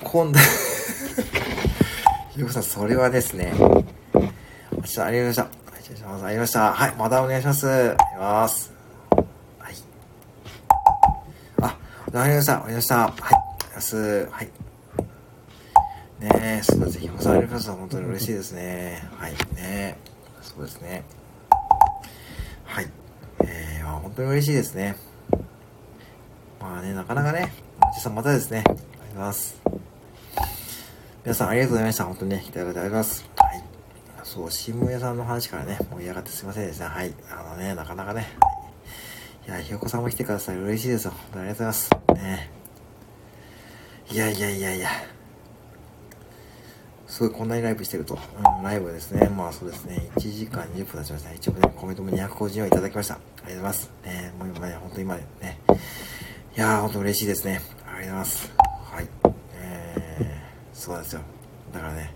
[0.04, 0.38] 今度
[2.34, 3.82] ひろこさん、それはですね、ちょっとあ
[4.20, 5.65] りがとうございました。
[5.86, 6.24] 失礼します。
[6.24, 6.72] ありました。
[6.72, 7.68] はい、またお願いします。
[7.68, 8.72] ありがとうございます。
[9.60, 9.74] はい。
[11.62, 12.64] あ、ありがとうございました。
[12.64, 12.96] ありました。
[12.96, 14.28] はい、あります。
[14.32, 14.46] はい。
[16.18, 16.98] ねえ、そうです。
[16.98, 19.08] ひこさん、ありがとう本当に嬉しいですね。
[19.16, 19.32] はい。
[19.54, 19.96] ね
[20.42, 21.04] そうですね。
[22.64, 22.90] はい。
[23.44, 24.96] えー、本当に嬉しいですね。
[26.60, 27.52] まあね、なかなかね、
[27.88, 28.64] おじさんまたですね。
[28.66, 29.62] ありがとうございます。
[31.22, 32.04] 皆さんありがとうございました。
[32.06, 33.30] 本当にね、来ていただいてありがとうございます。
[33.36, 33.75] はい。
[34.26, 36.86] そう、新聞屋さんの話からね、盛り上がってすいませんですね。
[36.86, 37.14] はい。
[37.30, 38.26] あのね、なかなかね。
[39.46, 40.56] いや、ひよこさんも来てください。
[40.56, 41.12] 嬉しいですよ。
[41.12, 42.24] 本当にありがとうございます。
[42.24, 42.50] ね。
[44.10, 44.88] いやいやいやいや。
[47.06, 48.18] すごいこんなにライブしてると。
[48.58, 49.28] うん、ライブですね。
[49.28, 50.10] まあそうですね。
[50.16, 51.32] 1時間20分経ちました。
[51.32, 53.14] 一応ね、コメントも250円いただきました。
[53.14, 53.90] ありがとうございます。
[54.04, 55.24] ね、もう今ね、本当に今ね、
[56.56, 57.60] いやー、本当嬉しいですね。
[57.86, 58.52] ありがとうございます。
[58.92, 59.08] はい。
[59.54, 61.20] えー、そうなんですよ。
[61.72, 62.15] だからね、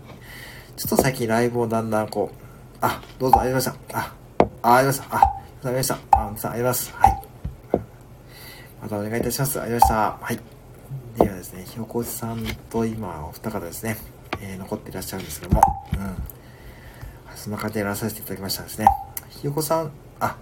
[0.81, 2.35] ちょっと最近ライブをだんだんこう、
[2.81, 3.75] あ、どうぞありました。
[3.93, 4.15] あ、
[4.63, 5.15] あ、ありました。
[5.15, 5.21] あ、
[5.63, 5.93] ありました。
[5.93, 6.91] あ、ありがとうございます。
[6.95, 7.21] はい。
[8.81, 9.61] またお願いいたします。
[9.61, 10.25] ありがとうございました。
[10.25, 10.39] はい。
[11.23, 13.95] ではですね、ひよこさんと今、お二方ですね、
[14.41, 15.61] えー、残っていらっしゃるんですけども、
[15.93, 16.15] うん。
[17.35, 18.87] そんな感じでやらさせていただきましたですね。
[19.29, 20.35] ひよこさん、あ、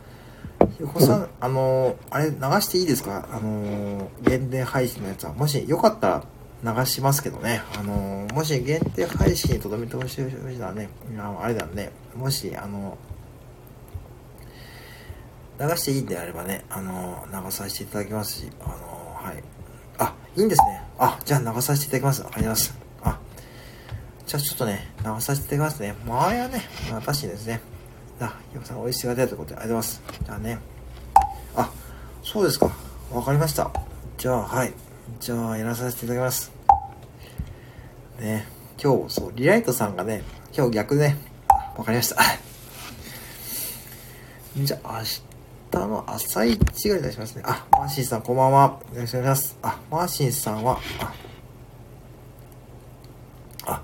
[0.78, 3.28] ひよこさん、あのー、あれ流していいですか？
[3.30, 5.34] あのー、限定配信のやつは。
[5.34, 6.24] もしよかったら
[6.64, 7.62] 流しますけどね。
[7.78, 10.90] あのー、もし限定配信に留めてほしい人はね、
[11.42, 12.98] あれなんで、もし、あの
[15.60, 19.44] 流していいんであればね、あの流させていただきますし、あのはい。
[19.98, 20.82] あ、いいんですね。
[20.98, 22.26] あ、じゃあ流させていただきます。
[22.26, 22.78] あります。
[23.04, 23.20] あ
[24.26, 25.96] じゃあちょっとね、流させていただきますね。
[26.06, 26.62] もうあれはね、
[26.94, 27.62] 私ですね。
[28.22, 30.02] あ、ひよさん美味しいが出たということで、ありがとうございます。
[30.24, 30.60] じゃあね。
[31.56, 31.72] あ、
[32.24, 32.70] そうですか。
[33.12, 33.72] わかりました。
[34.18, 34.74] じゃあ、はい。
[35.20, 36.52] じゃあ、やらさせていただきます。
[38.20, 38.48] ね、
[38.82, 40.24] 今日、そう、リライトさんがね、
[40.56, 41.18] 今日逆ね、
[41.78, 42.18] わかりました。
[44.58, 45.06] じゃあ、明
[45.72, 47.44] 日の朝一がいたしますね。
[47.46, 48.80] あ、マーシンさん、こんばんは。
[48.94, 49.58] よろしくお願いします。
[49.62, 51.14] あ、マーシンさんは、あ、
[53.66, 53.82] あ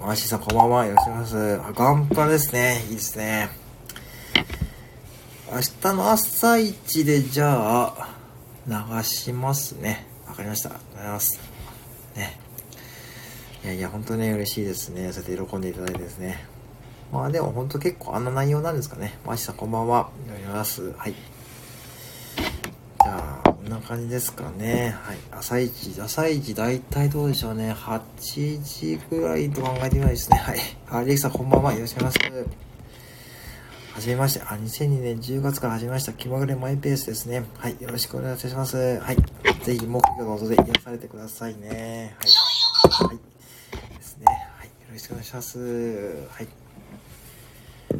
[0.00, 0.86] マーシーさんこんばんは。
[0.86, 1.60] よろしくお願いします。
[1.60, 2.84] あガンパですね。
[2.88, 3.50] いいですね。
[5.50, 8.14] 明日の朝一でじゃあ、
[8.66, 10.07] 流しますね。
[10.38, 10.70] かりました。
[10.70, 11.40] ありがとうございます。
[12.16, 12.38] ね。
[13.64, 15.12] いやいや、本当ね、嬉しいですね。
[15.12, 16.44] そうやって喜んでいただいてですね。
[17.12, 19.18] まあでも本当結構あんな内容なんですかね。
[19.26, 20.10] マーシーさんこんばんは。
[20.28, 20.92] よろしくお願いします。
[20.96, 21.14] はい。
[23.02, 24.96] じゃあ、こんな感じですかね。
[25.02, 25.16] はい。
[25.32, 27.72] 朝一、朝一、大体どうでしょうね。
[27.72, 30.36] 8時ぐらいと考えてみないですね。
[30.36, 30.58] はい。
[30.88, 31.72] あ、リキさんこんばんは。
[31.72, 32.67] よろしくお願いします。
[33.98, 34.42] はじめまして。
[34.42, 36.12] あ、2002年10月から始めました。
[36.12, 37.42] 気まぐれマイペースですね。
[37.58, 37.76] はい。
[37.80, 39.00] よろしくお願いいたします。
[39.00, 39.16] はい。
[39.64, 42.14] ぜひ、木魚の音で癒されてくださいね。
[42.16, 42.24] は
[43.04, 43.08] い。
[43.08, 43.16] はい。
[43.96, 44.26] ですね。
[44.56, 44.68] はい。
[44.68, 45.58] よろしくお願いします。
[46.30, 46.48] はい。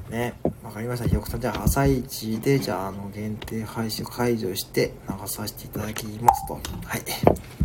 [0.09, 1.09] ね、わかりました。
[1.09, 6.55] ひよこさん、じゃあ、朝一で、じゃあ、あの、限定配信解除して、流させていただきますと。
[6.55, 6.61] は
[6.97, 7.03] い。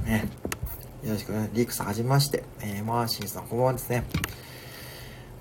[0.10, 0.27] ね。
[1.03, 1.51] よろしくね。
[1.53, 2.43] リークさん、はじめまして。
[2.61, 4.03] えー、マーシンさん、こんばんはですね。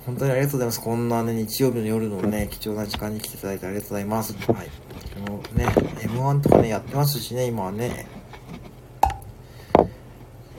[0.04, 0.80] 本当にありがとうございます。
[0.80, 4.34] こんなね、日曜日の夜のね、貴重な時間に来ていただいてありがとうございます。
[4.52, 5.30] はい。
[5.30, 8.06] もうね、M1 とかね、やってますしね、今はね。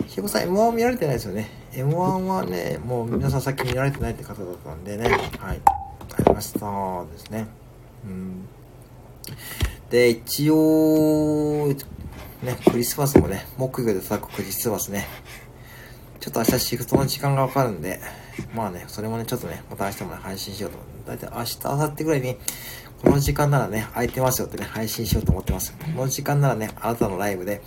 [0.07, 1.49] ひよこさん、M1 見られてないですよね。
[1.73, 5.09] M1 はね、もう皆さんさっき見られてないって方だったんでね。
[5.39, 5.61] はい。
[6.15, 7.47] ありましたですね。
[8.05, 8.47] うん。
[9.89, 11.67] で、一応、
[12.43, 15.05] ね、クリスマスもね、木曜で叩くクリスマスね。
[16.21, 17.99] ちょっと明日シフトの時間がわかるんで、
[18.53, 22.37] まあね、それもね、ちょっとね、また明日もね、配信しようと思って、だいたい明日、明後日ぐらいに、
[23.03, 25.73] この時間ならね、空いてますよってね、配信しようと思ってます。
[25.73, 27.61] この時間ならね、あなたのライブで、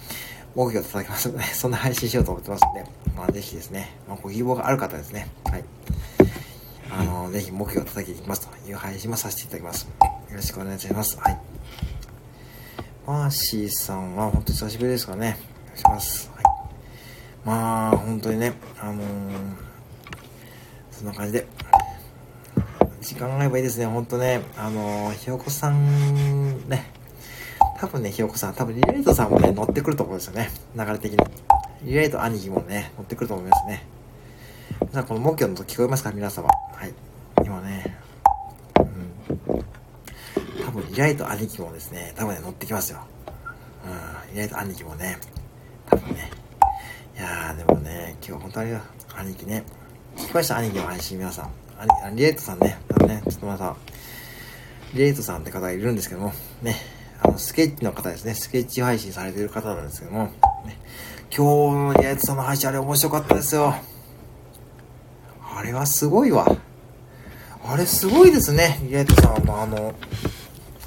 [0.54, 2.84] 木曜叩きますので、 そんな配信しようと思ってますんで、
[3.14, 5.64] まあぜひですね、まあご希望がある方ですね、はい。
[6.90, 9.82] あの、ぜひ目標を叩きに行きますという配信もさせていただきます。
[9.82, 11.18] よろしくお願いします。
[11.20, 11.38] はい。
[13.06, 15.38] マーシーさんは本当に久しぶりですからね。
[15.64, 16.30] お願いします。
[16.34, 16.44] はい。
[17.44, 19.65] まあ、本当にね、あのー、
[21.06, 21.46] んな感じで、
[23.00, 24.42] 時間があればいいですね、本当ね。
[24.58, 26.90] あのー、ひよこさん、ね、
[27.78, 30.50] 多分ね、ひよこさん、多分リレイトさんもね、乗ってくると思うんですよね。
[30.74, 31.18] 流れ的に。
[31.82, 33.86] リレイト兄貴もね、乗ってくると思いますね。
[34.92, 36.10] さあ、この木魚の音聞こえますか？
[36.10, 36.48] 皆様。
[36.48, 36.92] はい。
[37.44, 37.96] 今ね、
[38.80, 38.82] う
[39.52, 39.64] ん。
[40.64, 42.98] 多分、イライト兄貴もですね、多分ね、乗ってきますよ。
[43.84, 44.34] うん。
[44.34, 45.18] イライト兄貴もね、
[45.88, 46.30] 多分ね。
[47.16, 48.76] いやー、でもね、今日本当に
[49.14, 49.62] 兄貴ね、
[50.16, 50.56] 聞きました？
[50.56, 51.50] 兄貴の配信皆さん。
[51.78, 53.76] 兄リレイトさんね、多分ね、ちょっとまた、
[54.94, 56.32] リレイトさんって方がいるんですけども、
[56.62, 56.76] ね、
[57.22, 60.24] あの、スケッチの方ですね、スケッチ配信されてる方なんですけども、
[60.64, 60.78] ね、
[61.30, 63.74] 今日のリレイトさんの配信あれ面白かったですよ。
[65.54, 66.46] あれはすごいわ。
[67.62, 68.78] あれすごいですね。
[68.84, 69.94] リライトさんもあの、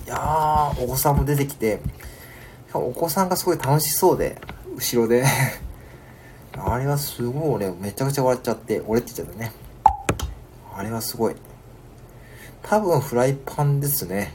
[0.06, 1.82] いやー、お子さんも出てきて、
[2.74, 4.42] お子さんがすごい楽しそうで、
[4.76, 5.24] 後ろで。
[6.62, 9.52] あれはすごい俺、めちゃくちゃ笑っちゃって、俺って言っちゃったね。
[10.76, 11.36] あれはすごい。
[12.62, 14.34] 多分フライパンですね。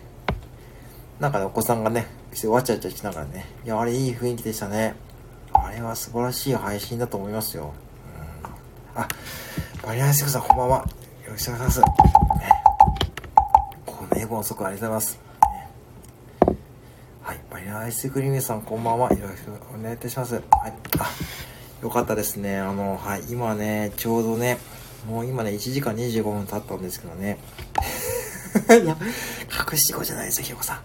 [1.20, 3.46] なんかね、お子さんがね、してわちゃわちゃしながらね。
[3.64, 4.94] いや、あれいい雰囲気でしたね。
[5.52, 7.72] あれは素晴らしい配信だと思いますよ。
[8.94, 9.08] うん、あ、
[9.86, 10.78] バリアンスクさんこんばんは。
[11.24, 11.90] よろしくお願いします。
[12.38, 12.48] ね、
[13.86, 15.20] この英語遅くありがとうございます。
[17.22, 19.12] はい、バリアアイスクリームさんこんばんは。
[19.12, 20.34] よろしくお願いいたします。
[20.34, 20.44] はい、
[20.98, 21.06] あ、
[21.84, 22.58] よかったですね。
[22.60, 24.56] あの、はい、今ね、ちょうどね、
[25.06, 27.36] もう今ね、1時間25分経ったんですけどね。
[28.82, 28.96] いや、
[29.70, 30.76] 隠し子じゃないですよ、ひよこさん。
[30.78, 30.84] はい、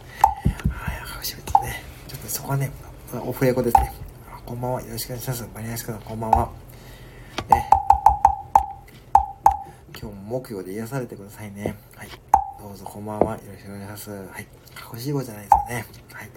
[1.17, 1.81] 隠し子ね。
[2.09, 2.69] ちょっとそこはね、
[3.13, 3.93] オフレコですね。
[4.45, 4.81] こんばんは。
[4.81, 5.47] よろしくお願いします。
[5.55, 6.49] マリアスクさん、こんばんは。
[7.49, 7.69] ね。
[9.97, 11.77] 今日も木曜で癒されてくださいね。
[11.95, 12.09] はい。
[12.59, 13.35] どうぞこんばんは。
[13.35, 14.09] よろしくお願いします。
[14.11, 14.47] はい。
[14.93, 15.85] 隠し子じゃないですよね。
[16.11, 16.30] はい。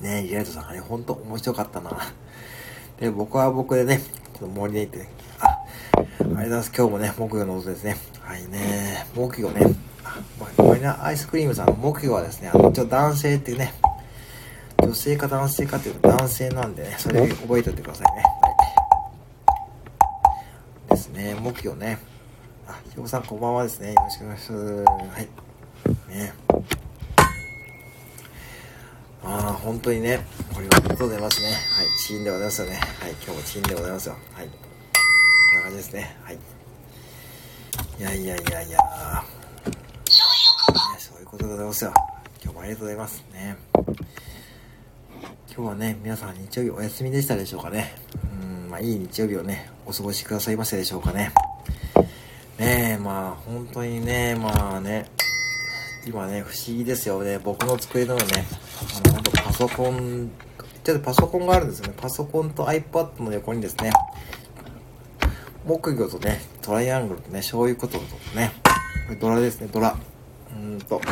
[0.00, 1.90] ねえ、リライトさん、あれ、ほんと面白かったな。
[2.98, 5.08] で、僕は僕でね、ちょっと森で行ってね、
[5.40, 5.58] あ、
[5.96, 6.72] ありがとうございます。
[6.76, 7.96] 今日もね、木曜の音ですね。
[8.20, 9.74] はいね、木曜ね。
[10.04, 10.18] あ、
[10.62, 13.74] マリナアイスクリームさんの木曜はですね、あの、ちょっと男性っていうね、
[14.80, 18.22] 女性か男性かっていうと男性なんでね、それ覚えておいてくださいね。
[18.22, 18.50] は
[20.88, 20.90] い。
[20.90, 21.98] ですね、木曜ね。
[22.68, 23.92] あ、ひよこさんこんばんはですね。
[23.92, 24.74] よろしくお願いします。
[24.84, 25.28] はい。
[26.08, 26.43] ね。
[29.24, 30.20] ああ、本当にね、
[30.52, 31.48] これはありがとうございますね。
[31.48, 32.74] はい、チーンでございますよね。
[33.00, 34.16] はい、今日もチーンでございますよ。
[34.34, 34.46] はい。
[34.46, 34.52] こ
[35.54, 36.16] んな感じですね。
[36.22, 36.38] はい。
[37.98, 38.78] いやいやいやいや。
[40.98, 41.94] そういうことでございますよ。
[42.42, 43.56] 今日もありがとうございますね。
[45.56, 47.94] 今日はね、皆さん日曜日お休みでしたでしょうかね。
[48.42, 51.32] うん、まあいい日曜日をね、お過ごしくださいましたでしょうかね。
[52.58, 55.10] ねえ、まあ本当にね、まあね、
[56.06, 57.38] 今ね、不思議ですよね。
[57.38, 58.44] 僕の机の上ね、
[58.92, 60.30] あの、本当パソコン、
[60.82, 61.94] ちょっとパソコンがあるんですよね。
[61.96, 63.90] パソコンと iPad の横にですね、
[65.64, 68.04] 木魚とね、トライアングルとね、醤油ことと
[68.36, 68.52] ね、
[69.06, 69.96] これドラですね、ドラ。
[70.50, 71.02] うーんと、こ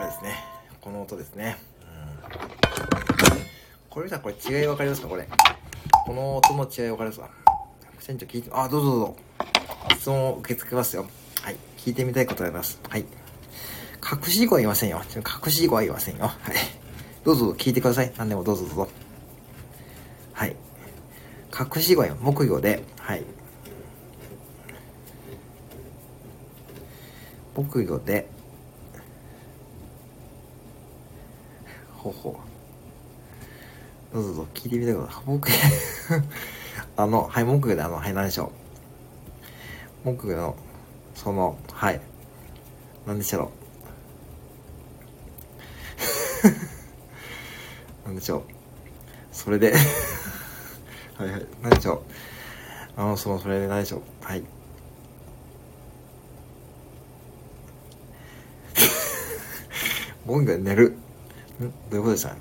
[0.00, 0.42] れですね。
[0.80, 1.58] この音ですね。
[3.90, 5.08] これさん、これ違い分かりますか？
[5.08, 5.28] これ。
[6.06, 7.30] この音の違い分かりますか？
[8.00, 9.16] 船長聞いて、あ、どうぞどうぞ。
[9.96, 11.06] 質問を受け付けますよ。
[11.42, 11.56] はい。
[11.78, 12.80] 聞いてみたいことあります。
[12.88, 13.04] はい。
[14.04, 15.00] 隠し語は言いませんよ。
[15.16, 16.26] 隠し語は言いませんよ。
[16.26, 16.34] はい。
[17.24, 18.12] どうぞ聞いてください。
[18.18, 18.88] 何でもどうぞどうぞ。
[20.34, 20.54] はい。
[21.58, 23.24] 隠し語や木魚で、はい。
[27.54, 28.28] 木魚で、
[31.96, 32.38] ほほ
[34.12, 34.14] う。
[34.14, 35.24] どうぞどうぞ聞いてみてください。
[35.24, 35.48] 木
[36.96, 38.52] あの、はい、木魚であの、はい、何でしょ
[40.04, 40.08] う。
[40.08, 40.56] 木魚の、
[41.14, 42.00] その、はい。
[43.06, 43.63] 何でしょう。
[48.06, 48.42] 何でしょう。
[49.32, 49.72] それで
[51.18, 51.46] はいはい。
[51.62, 53.00] 何でしょう。
[53.00, 54.02] あの、その、それで何でしょう。
[54.24, 54.42] はい。
[60.26, 60.90] 僕が寝る。
[61.60, 61.70] ん？
[61.90, 62.36] どういうことですか？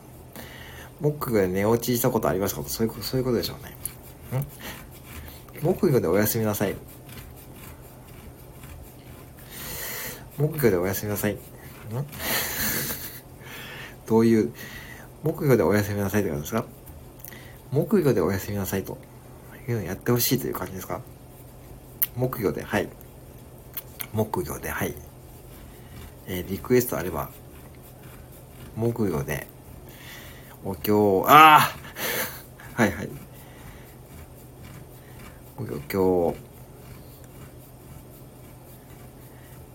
[1.01, 2.63] 僕が寝落ちしたことありますか？
[2.67, 3.63] そういうそういうことでしょう
[4.35, 4.41] ね。
[4.41, 4.45] ん？
[5.61, 6.75] 木魚でおやすみなさい。
[10.37, 11.33] 木魚でおやすみなさい。
[11.33, 11.37] ん？
[14.07, 14.53] どういう、
[15.23, 16.65] 木魚でおやすみなさいってことですか？
[17.71, 18.97] 木魚でおやすみなさいと
[19.67, 21.01] いうのをやってほしいという感じですか？
[22.15, 22.89] 木魚で、はい。
[24.13, 24.93] 木魚で、はい。
[26.27, 27.29] えー、リクエストあれば、
[28.75, 29.47] 木魚で、
[30.63, 31.71] お経を、ああ
[32.81, 33.09] はいはい。
[35.57, 36.35] お経を、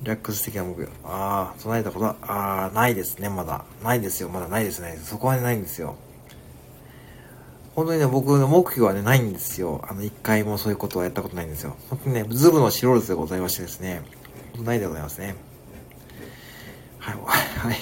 [0.02, 0.88] リラックス的な木魚。
[1.04, 3.64] ああ、唱えたことは、ああ、ないですね、まだ。
[3.82, 4.98] ないですよ、まだないですね。
[5.02, 5.96] そこはねないんですよ。
[7.74, 9.84] 本当にね、僕の目標はね、ないんですよ。
[9.88, 11.76] あの、一回もそういうことはやったことないんですよ。
[11.90, 14.02] 本当にね、ズブの素人でございましてですね。
[14.52, 15.36] 本当ないでございますね。
[16.98, 17.76] はい、はい。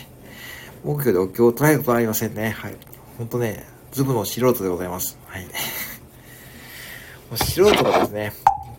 [0.85, 2.51] 目標でお経を捉えることはありませんね。
[2.51, 2.77] はい。
[3.19, 5.19] 本当ね、ズブの素人でございます。
[5.27, 5.45] はい。
[7.31, 8.33] もう素人がですね、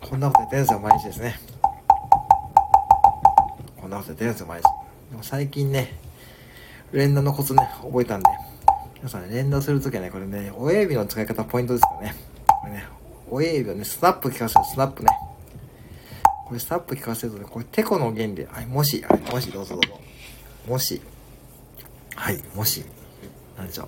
[0.08, 1.57] こんなことやってるんですよ、毎日ですね。
[3.88, 4.64] こんなことやってるんですよ、毎日。
[5.12, 5.98] でも最近ね、
[6.92, 8.26] 連打のコツね、覚えたんで、
[8.98, 12.16] 皆さんね、連動するときはね、これね、親指の使い方ポイントですからね。
[12.48, 12.86] これね、
[13.30, 15.10] 親指をね、スナップ効かせる、スナップね。
[16.46, 18.46] これスナップ効かせるとね、これテコの原理。
[18.46, 20.00] はい、もし、はい、もし、どうぞどうぞ。
[20.68, 21.02] もし、
[22.14, 22.84] はい、もし、
[23.58, 23.88] なんでしょう。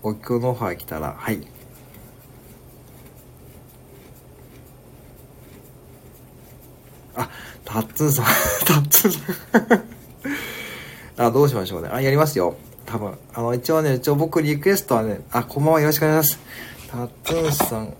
[0.00, 1.44] お経のオファー来たら、はい。
[7.18, 7.28] あ、
[7.64, 8.24] タッツンさん、
[8.64, 9.18] タッツンさ
[9.58, 9.84] ん
[11.26, 11.88] あ、どうしましょうね。
[11.92, 12.54] あ、やりますよ。
[12.86, 13.18] 多分。
[13.34, 16.88] あの、一応ね、一応僕リクエストはね、あ、こんばんはよろしくお願いします。
[16.90, 17.94] タットゥーンさん。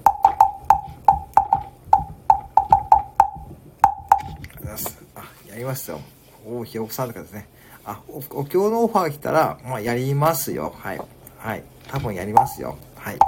[5.53, 6.01] ありますよ。
[6.47, 7.49] おひよこさんとかですね。
[7.85, 10.73] あ、お、お経のオファー来たら、まあ、やりますよ。
[10.79, 11.01] はい。
[11.37, 11.65] はい。
[11.89, 12.79] 多分やりますよ。
[12.95, 13.19] はい。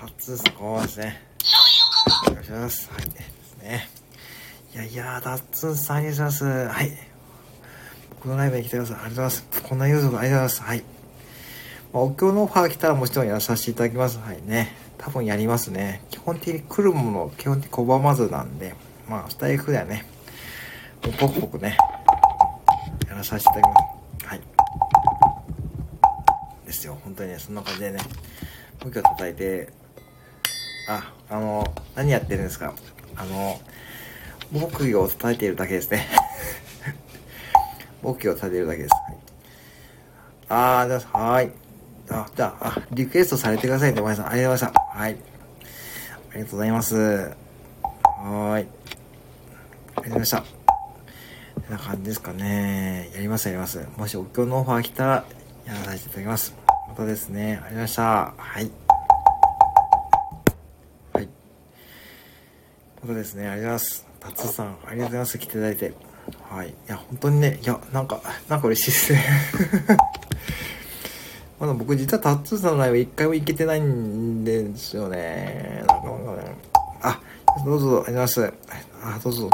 [0.00, 1.35] タツさん、こうですね。
[2.46, 2.88] します。
[2.92, 3.02] はい。
[3.10, 3.88] ですね。
[4.72, 6.68] いやいやタツさん、ありがとうございます。
[6.68, 6.92] はい。
[8.10, 8.96] 僕のライブに来てください。
[8.96, 9.62] ありがとうございます。
[9.68, 10.62] こんなユーザーありがとうございます。
[10.62, 10.84] はい。
[11.92, 14.18] まあ、お経のオファー来たらもちろんやらさせていただきます。
[14.18, 14.76] はいね。
[14.98, 16.02] 多分やりますね。
[16.10, 18.74] 基本的に来るもの、基本的に拒まずなんで、
[19.08, 20.06] まあ、スタイフではね、
[21.04, 21.76] もうポクポクね、
[23.08, 23.80] やらさせていただきま
[24.20, 24.26] す。
[24.26, 24.40] はい。
[26.66, 26.96] ですよ。
[27.02, 27.98] 本当にね、そんな感じでね、
[28.80, 29.68] 武器を叩いて、
[30.88, 32.72] あ、あの、何やってるんですか？
[33.16, 33.60] あの、
[34.52, 36.06] 木魚を叩いているだけですね。
[38.02, 38.92] 木魚を叩いているだけです。
[38.94, 39.16] はい、
[40.48, 41.50] あー、じゃあ、はい。
[42.08, 44.28] あ、じゃあ、リクエストされてくださいね、お前さん。
[44.30, 44.98] ありがとうございました。
[45.00, 45.16] はい。
[46.30, 46.96] ありがとうございます。
[46.96, 48.62] はーい。
[48.62, 50.40] ありがとうございました。
[50.42, 50.46] こ
[51.68, 53.10] んな感じですかね。
[53.14, 53.84] やります、やります。
[53.96, 55.24] もしお経のオファー来たら、
[55.64, 56.54] やらさせていただきます。
[56.88, 57.42] またですね。
[57.44, 58.02] ありがとうございました。
[58.36, 58.85] はい。
[63.06, 63.46] またですね。
[63.46, 64.06] ありがとうございます。
[64.18, 65.38] タツさん、ありがとうございます。
[65.38, 65.92] 来ていただいて。
[66.50, 66.70] はい。
[66.70, 69.24] いや、本当にね、いや、なんか、なんか嬉しいですね。
[71.60, 75.84] まだ僕実はタッツーさんのライブ一回も行けてないんですよね。
[75.86, 76.08] なんか
[76.42, 76.56] ね。
[77.00, 77.20] あ、
[77.64, 78.52] どうぞ、ありがとうございます。
[79.04, 79.50] あ、どうぞ。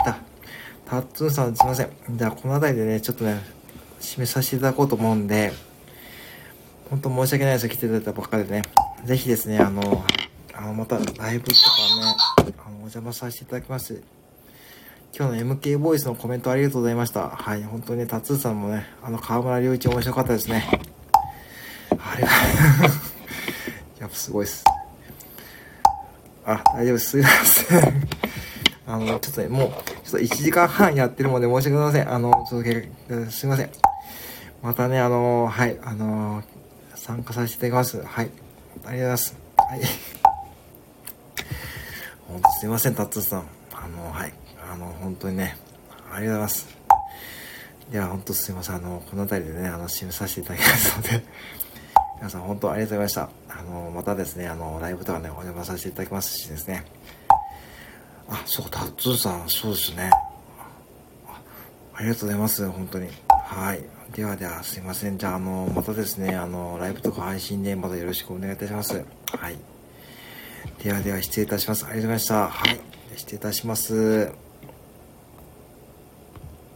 [0.87, 1.91] タッツーさんすいません。
[2.11, 3.39] じゃあこの辺りでね、ちょっとね、
[4.01, 5.53] 締めさせていただこうと思うんで、
[6.89, 8.63] 本当申し訳ないです来ていただいたばっかりでね。
[9.05, 10.03] ぜひですね、あの、
[10.55, 14.03] あの、またライブとかね、邪魔させていただきます。
[15.15, 17.29] 今日の MK ボイスのコメントありがとうございました。
[17.29, 20.67] はい、本当にね、タツーさんもね、あの、河村隆一面白かったですね。
[21.91, 22.25] あれ
[24.01, 24.65] やっぱすごいっす。
[26.45, 27.11] あ、大丈夫です。
[27.11, 28.09] すいません。
[28.87, 32.15] あの、ちょっとね、もう、ちょっと1時間半やってるので申し訳ございません。
[32.15, 32.65] あの、ちょっ
[33.25, 33.71] と、すいません。
[34.63, 36.43] またね、あの、はい、あの、
[36.95, 38.03] 参加させていただきます。
[38.03, 38.27] はい。
[38.27, 39.37] ありがとうございます。
[39.59, 40.22] はい。
[42.33, 43.47] ほんとすいません、タッツーさん。
[43.73, 44.33] あの、はい。
[44.73, 45.57] あの、本当にね、
[46.11, 46.69] ありがとうございます。
[47.93, 48.77] いや、ほんとすいません。
[48.77, 51.25] あの、この辺りでね、あの、締めさせていただきますので
[52.17, 53.61] 皆さん本当ありがとうございました。
[53.61, 56.87] あの、またですね、あの、ライブとかね、お邪魔させていただきますしですね。
[58.31, 60.11] あ、そう、タッツーさん、そうですね。
[61.95, 63.09] ありがとうございます、本当に。
[63.29, 63.85] はい。
[64.15, 65.19] ではでは、すいません。
[65.19, 69.05] じゃあ、あの、またですね、あの、ライブとか配信でまたよろしくお願いいたします。
[69.27, 69.72] はい。
[70.83, 71.85] ではでは、失礼いたします。
[71.85, 72.49] ありがとうございました。
[72.49, 72.81] はい。
[73.17, 74.42] 失礼いたします。